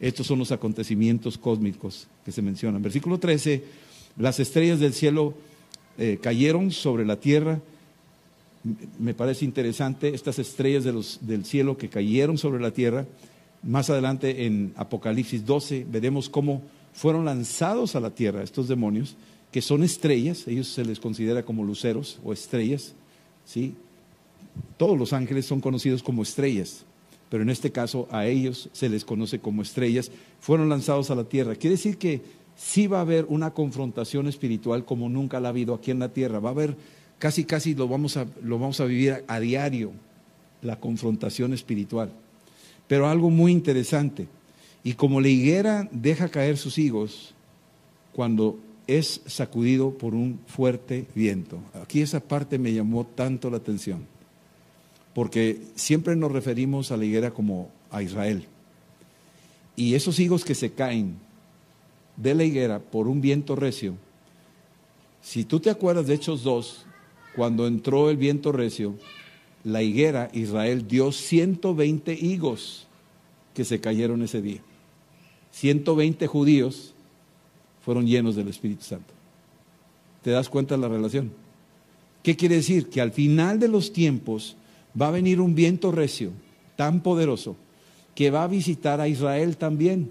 Estos 0.00 0.26
son 0.26 0.38
los 0.38 0.52
acontecimientos 0.52 1.38
cósmicos 1.38 2.08
que 2.24 2.32
se 2.32 2.42
mencionan. 2.42 2.82
Versículo 2.82 3.18
13, 3.18 3.64
las 4.18 4.40
estrellas 4.40 4.80
del 4.80 4.92
cielo 4.92 5.34
eh, 5.98 6.18
cayeron 6.20 6.70
sobre 6.70 7.06
la 7.06 7.16
tierra 7.16 7.60
me 8.98 9.14
parece 9.14 9.44
interesante 9.44 10.14
estas 10.14 10.38
estrellas 10.38 10.84
del 11.20 11.44
cielo 11.44 11.76
que 11.76 11.88
cayeron 11.88 12.38
sobre 12.38 12.60
la 12.60 12.70
tierra. 12.70 13.06
Más 13.62 13.90
adelante 13.90 14.46
en 14.46 14.72
Apocalipsis 14.76 15.44
12 15.44 15.86
veremos 15.90 16.28
cómo 16.28 16.62
fueron 16.92 17.24
lanzados 17.24 17.94
a 17.94 18.00
la 18.00 18.10
tierra 18.10 18.42
estos 18.42 18.68
demonios, 18.68 19.16
que 19.52 19.62
son 19.62 19.82
estrellas, 19.82 20.46
ellos 20.48 20.68
se 20.68 20.84
les 20.84 20.98
considera 20.98 21.42
como 21.44 21.64
luceros 21.64 22.18
o 22.24 22.32
estrellas, 22.32 22.94
¿sí? 23.44 23.74
Todos 24.76 24.98
los 24.98 25.12
ángeles 25.12 25.46
son 25.46 25.60
conocidos 25.60 26.02
como 26.02 26.22
estrellas, 26.22 26.84
pero 27.28 27.42
en 27.42 27.50
este 27.50 27.72
caso 27.72 28.08
a 28.10 28.26
ellos 28.26 28.68
se 28.72 28.88
les 28.88 29.04
conoce 29.04 29.38
como 29.38 29.62
estrellas, 29.62 30.10
fueron 30.40 30.68
lanzados 30.68 31.10
a 31.10 31.14
la 31.14 31.24
tierra. 31.24 31.54
Quiere 31.54 31.76
decir 31.76 31.98
que 31.98 32.22
sí 32.56 32.86
va 32.86 32.98
a 32.98 33.02
haber 33.02 33.26
una 33.28 33.52
confrontación 33.52 34.26
espiritual 34.26 34.84
como 34.84 35.08
nunca 35.08 35.40
la 35.40 35.48
ha 35.48 35.50
habido 35.50 35.74
aquí 35.74 35.90
en 35.90 35.98
la 35.98 36.12
tierra, 36.12 36.40
va 36.40 36.50
a 36.50 36.52
haber 36.52 36.76
casi 37.18 37.44
casi 37.44 37.74
lo 37.74 37.88
vamos 37.88 38.16
a, 38.16 38.26
lo 38.42 38.58
vamos 38.58 38.80
a 38.80 38.84
vivir 38.84 39.24
a, 39.26 39.40
diario, 39.40 39.92
la 40.62 40.78
confrontación 40.78 41.52
espiritual. 41.52 42.12
Pero 42.86 43.08
algo 43.08 43.30
muy 43.30 43.52
interesante, 43.52 44.28
y 44.84 44.94
como 44.94 45.20
la 45.20 45.28
higuera 45.28 45.88
deja 45.90 46.28
caer 46.28 46.56
sus 46.56 46.78
higos 46.78 47.34
cuando 48.12 48.58
es 48.86 49.20
sacudido 49.26 49.98
por 49.98 50.14
un 50.14 50.38
fuerte 50.46 51.06
viento. 51.14 51.58
Aquí 51.82 52.00
esa 52.02 52.20
parte 52.20 52.58
me 52.58 52.72
llamó 52.72 53.04
tanto 53.04 53.50
la 53.50 53.56
atención, 53.56 54.06
porque 55.14 55.60
siempre 55.74 56.14
nos 56.14 56.30
referimos 56.30 56.92
a 56.92 56.96
la 56.96 57.04
higuera 57.04 57.32
como 57.32 57.70
a 57.90 58.02
Israel. 58.02 58.46
Y 59.74 59.94
esos 59.94 60.20
higos 60.20 60.44
que 60.44 60.54
se 60.54 60.72
caen 60.72 61.16
de 62.16 62.34
la 62.34 62.44
higuera 62.44 62.78
por 62.78 63.08
un 63.08 63.20
viento 63.20 63.56
recio, 63.56 63.94
si 65.20 65.44
tú 65.44 65.58
te 65.58 65.70
acuerdas 65.70 66.06
de 66.06 66.14
Hechos 66.14 66.44
2, 66.44 66.85
cuando 67.36 67.66
entró 67.66 68.08
el 68.08 68.16
viento 68.16 68.50
recio, 68.50 68.94
la 69.62 69.82
higuera, 69.82 70.30
Israel 70.32 70.88
dio 70.88 71.12
120 71.12 72.14
higos 72.14 72.86
que 73.52 73.64
se 73.64 73.78
cayeron 73.78 74.22
ese 74.22 74.40
día. 74.40 74.60
120 75.52 76.26
judíos 76.26 76.94
fueron 77.84 78.06
llenos 78.06 78.36
del 78.36 78.48
Espíritu 78.48 78.84
Santo. 78.84 79.12
¿Te 80.22 80.30
das 80.30 80.48
cuenta 80.48 80.76
de 80.76 80.80
la 80.80 80.88
relación? 80.88 81.30
¿Qué 82.22 82.36
quiere 82.36 82.56
decir? 82.56 82.88
Que 82.88 83.00
al 83.00 83.12
final 83.12 83.60
de 83.60 83.68
los 83.68 83.92
tiempos 83.92 84.56
va 85.00 85.08
a 85.08 85.12
venir 85.12 85.40
un 85.40 85.54
viento 85.54 85.92
recio 85.92 86.32
tan 86.74 87.02
poderoso 87.02 87.54
que 88.14 88.30
va 88.30 88.44
a 88.44 88.48
visitar 88.48 89.00
a 89.00 89.08
Israel 89.08 89.56
también. 89.56 90.10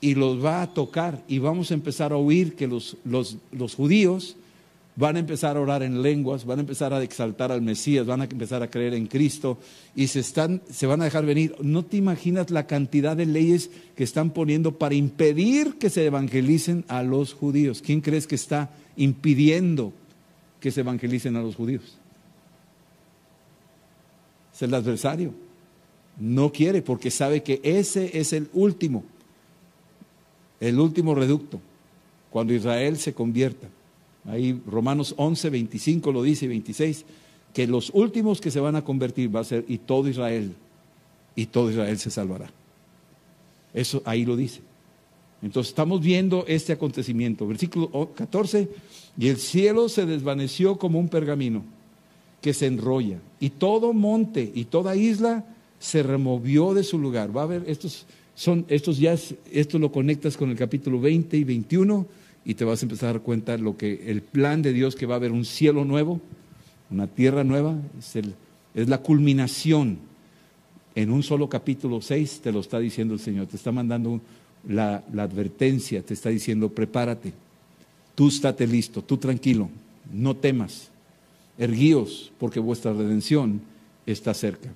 y 0.00 0.16
los 0.16 0.44
va 0.44 0.62
a 0.62 0.74
tocar 0.74 1.22
y 1.28 1.38
vamos 1.38 1.70
a 1.70 1.74
empezar 1.74 2.12
a 2.12 2.16
oír 2.16 2.56
que 2.56 2.66
los, 2.66 2.96
los, 3.04 3.36
los 3.52 3.76
judíos 3.76 4.34
van 4.94 5.16
a 5.16 5.20
empezar 5.20 5.56
a 5.56 5.60
orar 5.60 5.82
en 5.82 6.02
lenguas, 6.02 6.44
van 6.44 6.58
a 6.58 6.62
empezar 6.62 6.92
a 6.92 7.02
exaltar 7.02 7.50
al 7.50 7.62
Mesías, 7.62 8.06
van 8.06 8.20
a 8.20 8.24
empezar 8.24 8.62
a 8.62 8.70
creer 8.70 8.94
en 8.94 9.06
Cristo 9.06 9.58
y 9.94 10.08
se, 10.08 10.20
están, 10.20 10.60
se 10.70 10.86
van 10.86 11.00
a 11.00 11.04
dejar 11.04 11.24
venir. 11.24 11.54
No 11.62 11.84
te 11.84 11.96
imaginas 11.96 12.50
la 12.50 12.66
cantidad 12.66 13.16
de 13.16 13.26
leyes 13.26 13.70
que 13.96 14.04
están 14.04 14.30
poniendo 14.30 14.78
para 14.78 14.94
impedir 14.94 15.78
que 15.78 15.88
se 15.88 16.04
evangelicen 16.04 16.84
a 16.88 17.02
los 17.02 17.32
judíos. 17.32 17.82
¿Quién 17.84 18.00
crees 18.00 18.26
que 18.26 18.34
está 18.34 18.70
impidiendo 18.96 19.92
que 20.60 20.70
se 20.70 20.80
evangelicen 20.80 21.36
a 21.36 21.42
los 21.42 21.56
judíos? 21.56 21.96
Es 24.54 24.62
el 24.62 24.74
adversario. 24.74 25.32
No 26.20 26.52
quiere 26.52 26.82
porque 26.82 27.10
sabe 27.10 27.42
que 27.42 27.60
ese 27.64 28.18
es 28.18 28.34
el 28.34 28.50
último, 28.52 29.04
el 30.60 30.78
último 30.78 31.14
reducto, 31.14 31.58
cuando 32.30 32.52
Israel 32.52 32.98
se 32.98 33.14
convierta. 33.14 33.68
Ahí 34.24 34.60
Romanos 34.66 35.14
11, 35.16 35.50
25 35.50 36.12
lo 36.12 36.22
dice 36.22 36.44
y 36.44 36.48
26, 36.48 37.04
que 37.52 37.66
los 37.66 37.90
últimos 37.94 38.40
que 38.40 38.50
se 38.50 38.60
van 38.60 38.76
a 38.76 38.84
convertir 38.84 39.34
va 39.34 39.40
a 39.40 39.44
ser 39.44 39.64
y 39.68 39.78
todo 39.78 40.08
Israel, 40.08 40.54
y 41.34 41.46
todo 41.46 41.70
Israel 41.70 41.98
se 41.98 42.10
salvará. 42.10 42.50
Eso 43.74 44.02
ahí 44.04 44.24
lo 44.24 44.36
dice. 44.36 44.60
Entonces 45.42 45.70
estamos 45.70 46.00
viendo 46.00 46.44
este 46.46 46.72
acontecimiento. 46.72 47.46
Versículo 47.46 48.10
14, 48.14 48.68
y 49.18 49.28
el 49.28 49.38
cielo 49.38 49.88
se 49.88 50.06
desvaneció 50.06 50.78
como 50.78 51.00
un 51.00 51.08
pergamino 51.08 51.64
que 52.40 52.54
se 52.54 52.66
enrolla, 52.66 53.18
y 53.40 53.50
todo 53.50 53.92
monte 53.92 54.50
y 54.54 54.64
toda 54.64 54.96
isla 54.96 55.44
se 55.78 56.02
removió 56.02 56.74
de 56.74 56.84
su 56.84 56.98
lugar. 56.98 57.36
Va 57.36 57.42
a 57.42 57.46
ver, 57.46 57.64
estos 57.66 58.06
son, 58.34 58.64
estos 58.68 58.98
ya, 58.98 59.16
esto 59.50 59.78
lo 59.78 59.90
conectas 59.90 60.36
con 60.36 60.50
el 60.50 60.56
capítulo 60.56 61.00
20 61.00 61.36
y 61.36 61.44
21 61.44 62.06
y 62.44 62.54
te 62.54 62.64
vas 62.64 62.82
a 62.82 62.86
empezar 62.86 63.10
a 63.10 63.12
dar 63.14 63.22
cuenta 63.22 63.56
lo 63.56 63.76
que 63.76 64.10
el 64.10 64.22
plan 64.22 64.62
de 64.62 64.72
Dios 64.72 64.96
que 64.96 65.06
va 65.06 65.14
a 65.14 65.16
haber 65.16 65.32
un 65.32 65.44
cielo 65.44 65.84
nuevo, 65.84 66.20
una 66.90 67.06
tierra 67.06 67.44
nueva, 67.44 67.76
es, 67.98 68.16
el, 68.16 68.34
es 68.74 68.88
la 68.88 68.98
culminación. 68.98 69.98
En 70.94 71.10
un 71.10 71.22
solo 71.22 71.48
capítulo 71.48 72.02
6 72.02 72.40
te 72.42 72.52
lo 72.52 72.60
está 72.60 72.78
diciendo 72.78 73.14
el 73.14 73.20
Señor, 73.20 73.46
te 73.46 73.56
está 73.56 73.72
mandando 73.72 74.20
la, 74.68 75.04
la 75.12 75.22
advertencia, 75.22 76.02
te 76.02 76.14
está 76.14 76.28
diciendo 76.28 76.68
prepárate, 76.68 77.32
tú 78.14 78.28
estate 78.28 78.66
listo, 78.66 79.02
tú 79.02 79.16
tranquilo, 79.16 79.70
no 80.12 80.36
temas, 80.36 80.90
erguíos 81.58 82.32
porque 82.38 82.60
vuestra 82.60 82.92
redención 82.92 83.62
está 84.04 84.34
cerca. 84.34 84.70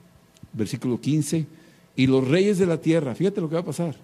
Versículo 0.53 1.01
15, 1.01 1.47
y 1.97 2.07
los 2.07 2.27
reyes 2.27 2.59
de 2.59 2.67
la 2.67 2.81
tierra, 2.81 3.15
fíjate 3.15 3.41
lo 3.41 3.49
que 3.49 3.57
va 3.57 3.61
a 3.61 3.67
pasar, 3.67 3.97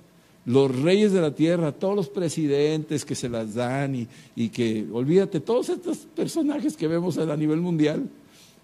los 0.44 0.74
reyes 0.80 1.12
de 1.12 1.20
la 1.20 1.34
tierra, 1.34 1.72
todos 1.72 1.94
los 1.94 2.08
presidentes 2.08 3.04
que 3.04 3.14
se 3.14 3.28
las 3.28 3.54
dan 3.54 4.08
y, 4.36 4.48
que, 4.48 4.86
olvídate, 4.92 5.40
todos 5.40 5.68
estos 5.68 5.98
personajes 5.98 6.76
que 6.76 6.88
vemos 6.88 7.18
a 7.18 7.36
nivel 7.36 7.60
mundial, 7.60 8.08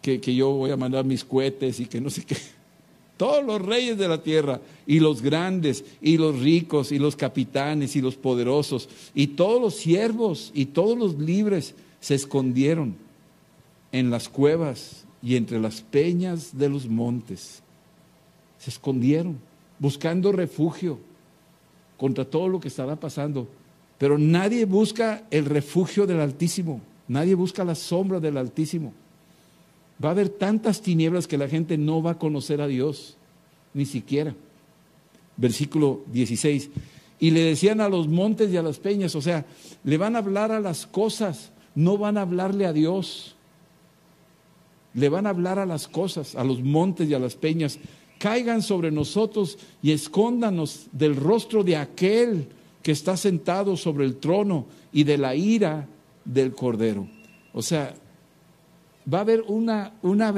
que, 0.02 0.20
que 0.20 0.34
yo 0.34 0.50
voy 0.50 0.70
a 0.70 0.76
mandar 0.76 1.04
mis 1.04 1.24
cohetes 1.24 1.80
y 1.80 1.86
que 1.86 2.00
no 2.00 2.10
sé 2.10 2.24
qué. 2.24 2.36
Todos 3.16 3.44
los 3.44 3.60
reyes 3.60 3.98
de 3.98 4.06
la 4.06 4.22
tierra, 4.22 4.60
y 4.86 5.00
los 5.00 5.22
grandes, 5.22 5.84
y 6.00 6.18
los 6.18 6.38
ricos, 6.38 6.92
y 6.92 7.00
los 7.00 7.16
capitanes, 7.16 7.96
y 7.96 8.00
los 8.00 8.14
poderosos, 8.14 8.88
y 9.12 9.28
todos 9.28 9.60
los 9.60 9.74
siervos, 9.74 10.52
y 10.54 10.66
todos 10.66 10.96
los 10.96 11.18
libres 11.18 11.74
se 12.00 12.14
escondieron 12.14 12.94
en 13.90 14.10
las 14.10 14.28
cuevas 14.28 15.04
y 15.20 15.34
entre 15.34 15.58
las 15.58 15.80
peñas 15.80 16.56
de 16.56 16.68
los 16.68 16.86
montes. 16.86 17.60
Se 18.60 18.70
escondieron, 18.70 19.38
buscando 19.80 20.30
refugio 20.30 21.00
contra 21.98 22.24
todo 22.24 22.48
lo 22.48 22.60
que 22.60 22.68
estará 22.68 22.96
pasando. 22.96 23.46
Pero 23.98 24.16
nadie 24.16 24.64
busca 24.64 25.24
el 25.30 25.44
refugio 25.44 26.06
del 26.06 26.20
Altísimo, 26.20 26.80
nadie 27.08 27.34
busca 27.34 27.64
la 27.64 27.74
sombra 27.74 28.20
del 28.20 28.38
Altísimo. 28.38 28.94
Va 30.02 30.10
a 30.10 30.12
haber 30.12 30.28
tantas 30.28 30.80
tinieblas 30.80 31.26
que 31.26 31.36
la 31.36 31.48
gente 31.48 31.76
no 31.76 32.02
va 32.02 32.12
a 32.12 32.18
conocer 32.18 32.60
a 32.60 32.68
Dios, 32.68 33.16
ni 33.74 33.84
siquiera. 33.84 34.34
Versículo 35.36 36.02
16. 36.12 36.70
Y 37.18 37.32
le 37.32 37.40
decían 37.40 37.80
a 37.80 37.88
los 37.88 38.06
montes 38.06 38.50
y 38.52 38.56
a 38.56 38.62
las 38.62 38.78
peñas, 38.78 39.16
o 39.16 39.20
sea, 39.20 39.44
le 39.82 39.98
van 39.98 40.14
a 40.14 40.20
hablar 40.20 40.52
a 40.52 40.60
las 40.60 40.86
cosas, 40.86 41.50
no 41.74 41.98
van 41.98 42.16
a 42.16 42.22
hablarle 42.22 42.64
a 42.64 42.72
Dios. 42.72 43.34
Le 44.94 45.08
van 45.08 45.26
a 45.26 45.30
hablar 45.30 45.58
a 45.58 45.66
las 45.66 45.88
cosas, 45.88 46.36
a 46.36 46.44
los 46.44 46.62
montes 46.62 47.08
y 47.08 47.14
a 47.14 47.18
las 47.18 47.34
peñas 47.34 47.80
caigan 48.18 48.62
sobre 48.62 48.90
nosotros 48.90 49.58
y 49.82 49.92
escóndanos 49.92 50.86
del 50.92 51.16
rostro 51.16 51.64
de 51.64 51.76
aquel 51.76 52.46
que 52.82 52.92
está 52.92 53.16
sentado 53.16 53.76
sobre 53.76 54.04
el 54.04 54.16
trono 54.16 54.66
y 54.92 55.04
de 55.04 55.18
la 55.18 55.34
ira 55.34 55.86
del 56.24 56.54
Cordero. 56.54 57.06
O 57.52 57.62
sea, 57.62 57.94
va 59.12 59.18
a 59.18 59.22
haber 59.22 59.42
una, 59.48 59.92
una, 60.02 60.32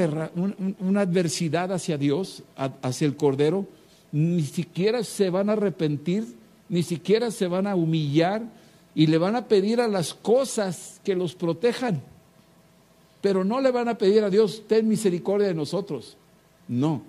una 0.78 1.00
adversidad 1.00 1.72
hacia 1.72 1.98
Dios, 1.98 2.42
hacia 2.56 3.06
el 3.06 3.16
Cordero, 3.16 3.66
ni 4.12 4.42
siquiera 4.42 5.04
se 5.04 5.30
van 5.30 5.48
a 5.48 5.52
arrepentir, 5.52 6.24
ni 6.68 6.82
siquiera 6.82 7.30
se 7.30 7.46
van 7.46 7.66
a 7.66 7.74
humillar 7.74 8.42
y 8.94 9.06
le 9.06 9.18
van 9.18 9.36
a 9.36 9.46
pedir 9.46 9.80
a 9.80 9.88
las 9.88 10.14
cosas 10.14 11.00
que 11.04 11.14
los 11.14 11.34
protejan. 11.34 12.02
Pero 13.20 13.44
no 13.44 13.60
le 13.60 13.70
van 13.70 13.88
a 13.88 13.98
pedir 13.98 14.24
a 14.24 14.30
Dios, 14.30 14.62
ten 14.66 14.88
misericordia 14.88 15.48
de 15.48 15.54
nosotros. 15.54 16.16
No, 16.68 17.02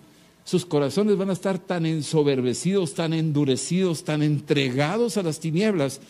sus 0.44 0.66
corazones 0.66 1.18
van 1.18 1.30
a 1.30 1.34
estar 1.34 1.60
tan 1.60 1.86
ensoberbecidos, 1.86 2.94
tan 2.94 3.14
endurecidos, 3.14 4.04
tan 4.04 4.24
entregados 4.24 5.18
a 5.18 5.24
las 5.24 5.40
tinieblas, 5.40 6.02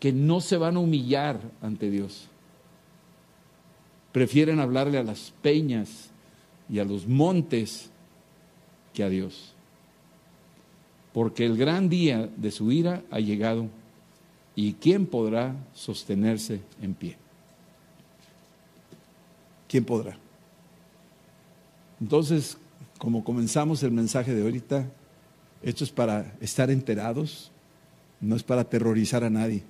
que 0.00 0.12
no 0.12 0.40
se 0.40 0.56
van 0.56 0.76
a 0.76 0.80
humillar 0.80 1.40
ante 1.62 1.90
Dios. 1.90 2.28
Prefieren 4.12 4.60
hablarle 4.60 4.98
a 4.98 5.02
las 5.02 5.32
peñas 5.42 6.10
y 6.68 6.78
a 6.78 6.84
los 6.84 7.06
montes 7.06 7.90
que 8.94 9.02
a 9.02 9.08
Dios. 9.08 9.54
Porque 11.12 11.44
el 11.44 11.56
gran 11.56 11.88
día 11.88 12.28
de 12.36 12.50
su 12.50 12.70
ira 12.70 13.02
ha 13.10 13.20
llegado 13.20 13.68
y 14.54 14.74
¿quién 14.74 15.06
podrá 15.06 15.54
sostenerse 15.74 16.60
en 16.82 16.94
pie? 16.94 17.16
¿Quién 19.68 19.84
podrá? 19.84 20.18
Entonces, 22.00 22.56
como 22.98 23.22
comenzamos 23.24 23.82
el 23.84 23.92
mensaje 23.92 24.34
de 24.34 24.42
ahorita, 24.42 24.90
esto 25.62 25.84
es 25.84 25.90
para 25.90 26.36
estar 26.40 26.70
enterados, 26.70 27.50
no 28.20 28.36
es 28.36 28.42
para 28.42 28.62
aterrorizar 28.62 29.24
a 29.24 29.30
nadie, 29.30 29.62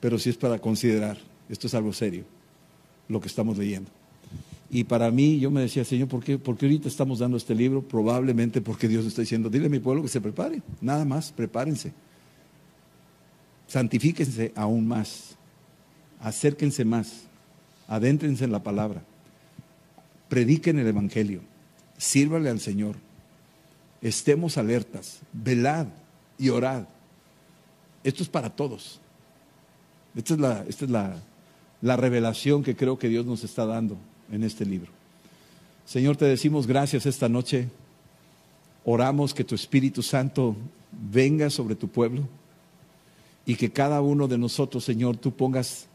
pero 0.00 0.18
sí 0.18 0.30
es 0.30 0.36
para 0.36 0.58
considerar, 0.60 1.18
esto 1.48 1.66
es 1.66 1.74
algo 1.74 1.92
serio, 1.92 2.24
lo 3.08 3.20
que 3.20 3.28
estamos 3.28 3.58
leyendo. 3.58 3.90
Y 4.70 4.84
para 4.84 5.10
mí, 5.10 5.38
yo 5.38 5.50
me 5.50 5.60
decía, 5.60 5.84
Señor, 5.84 6.08
¿por 6.08 6.22
qué, 6.22 6.38
¿por 6.38 6.56
qué 6.56 6.66
ahorita 6.66 6.88
estamos 6.88 7.20
dando 7.20 7.36
este 7.36 7.54
libro? 7.54 7.82
Probablemente 7.82 8.60
porque 8.60 8.88
Dios 8.88 9.04
está 9.04 9.20
diciendo, 9.20 9.48
dile 9.50 9.66
a 9.66 9.70
mi 9.70 9.78
pueblo 9.78 10.02
que 10.02 10.08
se 10.08 10.20
prepare, 10.20 10.62
nada 10.80 11.04
más, 11.04 11.32
prepárense. 11.32 11.92
Santifíquense 13.66 14.52
aún 14.54 14.86
más, 14.86 15.36
acérquense 16.20 16.84
más, 16.84 17.24
adéntrense 17.88 18.44
en 18.44 18.52
la 18.52 18.62
palabra, 18.62 19.02
prediquen 20.28 20.78
el 20.78 20.86
Evangelio 20.86 21.55
sírvale 21.98 22.50
al 22.50 22.60
Señor. 22.60 22.96
Estemos 24.02 24.58
alertas, 24.58 25.20
velad 25.32 25.86
y 26.38 26.50
orad. 26.50 26.84
Esto 28.04 28.22
es 28.22 28.28
para 28.28 28.50
todos. 28.50 29.00
Esta 30.14 30.34
es, 30.34 30.40
la, 30.40 30.64
esta 30.68 30.84
es 30.84 30.90
la, 30.90 31.16
la 31.82 31.96
revelación 31.96 32.62
que 32.62 32.76
creo 32.76 32.98
que 32.98 33.08
Dios 33.08 33.26
nos 33.26 33.44
está 33.44 33.66
dando 33.66 33.96
en 34.30 34.44
este 34.44 34.64
libro. 34.64 34.90
Señor, 35.84 36.16
te 36.16 36.24
decimos 36.24 36.66
gracias 36.66 37.06
esta 37.06 37.28
noche. 37.28 37.68
Oramos 38.84 39.34
que 39.34 39.44
tu 39.44 39.54
Espíritu 39.54 40.02
Santo 40.02 40.56
venga 40.92 41.50
sobre 41.50 41.74
tu 41.74 41.88
pueblo 41.88 42.28
y 43.44 43.56
que 43.56 43.70
cada 43.70 44.00
uno 44.00 44.26
de 44.28 44.38
nosotros, 44.38 44.84
Señor, 44.84 45.16
tú 45.16 45.32
pongas 45.32 45.86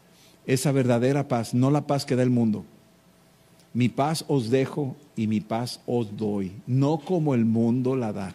esa 0.46 0.72
verdadera 0.72 1.28
paz, 1.28 1.54
no 1.54 1.70
la 1.70 1.86
paz 1.86 2.04
que 2.04 2.16
da 2.16 2.22
el 2.22 2.30
mundo, 2.30 2.64
mi 3.74 3.88
paz 3.88 4.24
os 4.28 4.50
dejo 4.50 4.96
y 5.16 5.26
mi 5.26 5.40
paz 5.40 5.80
os 5.86 6.16
doy, 6.16 6.52
no 6.66 6.98
como 6.98 7.34
el 7.34 7.44
mundo 7.44 7.96
la 7.96 8.12
da. 8.12 8.34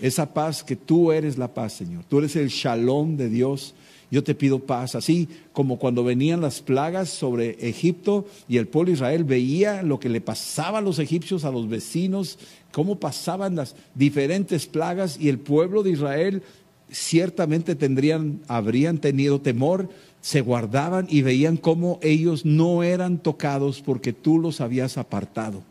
Esa 0.00 0.34
paz 0.34 0.64
que 0.64 0.76
tú 0.76 1.12
eres 1.12 1.38
la 1.38 1.54
paz, 1.54 1.74
Señor. 1.74 2.04
Tú 2.08 2.18
eres 2.18 2.34
el 2.34 2.48
shalom 2.48 3.16
de 3.16 3.28
Dios. 3.28 3.74
Yo 4.10 4.22
te 4.22 4.34
pido 4.34 4.60
paz, 4.60 4.94
así 4.94 5.28
como 5.52 5.78
cuando 5.78 6.04
venían 6.04 6.40
las 6.40 6.60
plagas 6.60 7.08
sobre 7.08 7.56
Egipto 7.68 8.26
y 8.48 8.58
el 8.58 8.68
pueblo 8.68 8.90
de 8.90 8.94
Israel 8.94 9.24
veía 9.24 9.82
lo 9.82 9.98
que 9.98 10.08
le 10.08 10.20
pasaba 10.20 10.78
a 10.78 10.82
los 10.82 10.98
egipcios, 10.98 11.44
a 11.44 11.50
los 11.50 11.68
vecinos, 11.68 12.38
cómo 12.70 13.00
pasaban 13.00 13.56
las 13.56 13.74
diferentes 13.94 14.66
plagas 14.66 15.18
y 15.18 15.28
el 15.28 15.38
pueblo 15.38 15.82
de 15.82 15.92
Israel 15.92 16.42
ciertamente 16.90 17.74
tendrían, 17.74 18.40
habrían 18.46 18.98
tenido 18.98 19.40
temor, 19.40 19.88
se 20.24 20.40
guardaban 20.40 21.06
y 21.10 21.20
veían 21.20 21.58
cómo 21.58 21.98
ellos 22.00 22.46
no 22.46 22.82
eran 22.82 23.18
tocados 23.18 23.82
porque 23.82 24.14
tú 24.14 24.38
los 24.38 24.62
habías 24.62 24.96
apartado. 24.96 25.62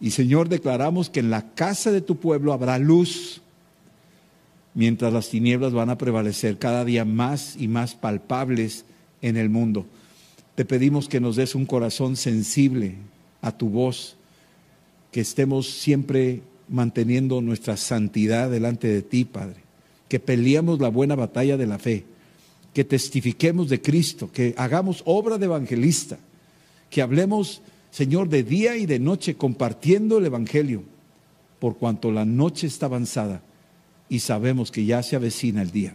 Y 0.00 0.12
Señor, 0.12 0.48
declaramos 0.48 1.10
que 1.10 1.18
en 1.18 1.30
la 1.30 1.52
casa 1.56 1.90
de 1.90 2.00
tu 2.00 2.14
pueblo 2.14 2.52
habrá 2.52 2.78
luz, 2.78 3.40
mientras 4.72 5.12
las 5.12 5.30
tinieblas 5.30 5.72
van 5.72 5.90
a 5.90 5.98
prevalecer 5.98 6.58
cada 6.58 6.84
día 6.84 7.04
más 7.04 7.56
y 7.58 7.66
más 7.66 7.96
palpables 7.96 8.84
en 9.20 9.36
el 9.36 9.50
mundo. 9.50 9.84
Te 10.54 10.64
pedimos 10.64 11.08
que 11.08 11.18
nos 11.18 11.34
des 11.34 11.56
un 11.56 11.66
corazón 11.66 12.14
sensible 12.14 12.94
a 13.42 13.50
tu 13.50 13.68
voz, 13.68 14.14
que 15.10 15.20
estemos 15.20 15.68
siempre 15.68 16.42
manteniendo 16.68 17.40
nuestra 17.40 17.76
santidad 17.76 18.48
delante 18.48 18.86
de 18.86 19.02
ti, 19.02 19.24
Padre, 19.24 19.56
que 20.08 20.20
peleemos 20.20 20.78
la 20.78 20.88
buena 20.88 21.16
batalla 21.16 21.56
de 21.56 21.66
la 21.66 21.80
fe, 21.80 22.04
que 22.74 22.84
testifiquemos 22.84 23.68
de 23.68 23.80
Cristo, 23.80 24.30
que 24.30 24.52
hagamos 24.58 25.02
obra 25.06 25.38
de 25.38 25.46
evangelista, 25.46 26.18
que 26.90 27.00
hablemos, 27.00 27.62
Señor, 27.92 28.28
de 28.28 28.42
día 28.42 28.76
y 28.76 28.84
de 28.84 28.98
noche 28.98 29.36
compartiendo 29.36 30.18
el 30.18 30.26
Evangelio, 30.26 30.82
por 31.60 31.76
cuanto 31.76 32.10
la 32.10 32.24
noche 32.24 32.66
está 32.66 32.86
avanzada 32.86 33.42
y 34.08 34.18
sabemos 34.18 34.72
que 34.72 34.84
ya 34.84 35.02
se 35.02 35.14
avecina 35.14 35.62
el 35.62 35.70
día. 35.70 35.94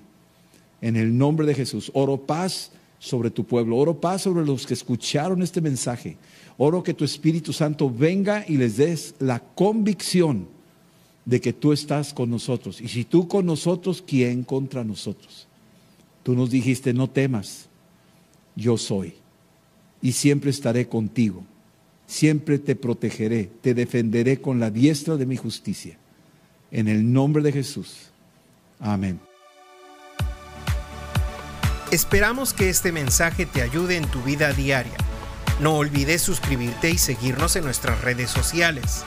En 0.81 0.95
el 0.95 1.17
nombre 1.17 1.45
de 1.45 1.53
Jesús, 1.53 1.91
oro 1.93 2.17
paz 2.17 2.71
sobre 2.97 3.29
tu 3.29 3.43
pueblo, 3.43 3.77
oro 3.77 3.99
paz 3.99 4.21
sobre 4.21 4.45
los 4.45 4.65
que 4.65 4.73
escucharon 4.73 5.41
este 5.41 5.59
mensaje, 5.59 6.17
oro 6.57 6.81
que 6.81 6.93
tu 6.93 7.03
Espíritu 7.03 7.51
Santo 7.51 7.89
venga 7.89 8.45
y 8.47 8.55
les 8.55 8.77
des 8.77 9.15
la 9.19 9.39
convicción 9.39 10.47
de 11.25 11.41
que 11.41 11.51
tú 11.51 11.73
estás 11.73 12.13
con 12.13 12.29
nosotros. 12.29 12.79
Y 12.79 12.87
si 12.87 13.03
tú 13.03 13.27
con 13.27 13.45
nosotros, 13.45 14.01
¿quién 14.05 14.43
contra 14.43 14.85
nosotros? 14.85 15.48
Tú 16.23 16.35
nos 16.35 16.49
dijiste, 16.49 16.93
no 16.93 17.09
temas, 17.09 17.67
yo 18.55 18.77
soy 18.77 19.15
y 20.01 20.13
siempre 20.13 20.49
estaré 20.49 20.87
contigo. 20.87 21.43
Siempre 22.07 22.57
te 22.57 22.75
protegeré, 22.75 23.51
te 23.61 23.73
defenderé 23.73 24.41
con 24.41 24.59
la 24.59 24.71
diestra 24.71 25.15
de 25.15 25.25
mi 25.25 25.37
justicia. 25.37 25.97
En 26.71 26.87
el 26.87 27.11
nombre 27.11 27.43
de 27.43 27.51
Jesús. 27.51 28.09
Amén. 28.79 29.19
Esperamos 31.91 32.53
que 32.53 32.69
este 32.69 32.91
mensaje 32.91 33.45
te 33.45 33.61
ayude 33.61 33.97
en 33.97 34.07
tu 34.07 34.21
vida 34.23 34.53
diaria. 34.53 34.97
No 35.59 35.75
olvides 35.75 36.21
suscribirte 36.21 36.89
y 36.89 36.97
seguirnos 36.97 37.55
en 37.55 37.65
nuestras 37.65 38.01
redes 38.01 38.29
sociales. 38.29 39.03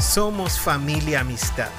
Somos 0.00 0.58
familia 0.58 1.20
amistad. 1.20 1.70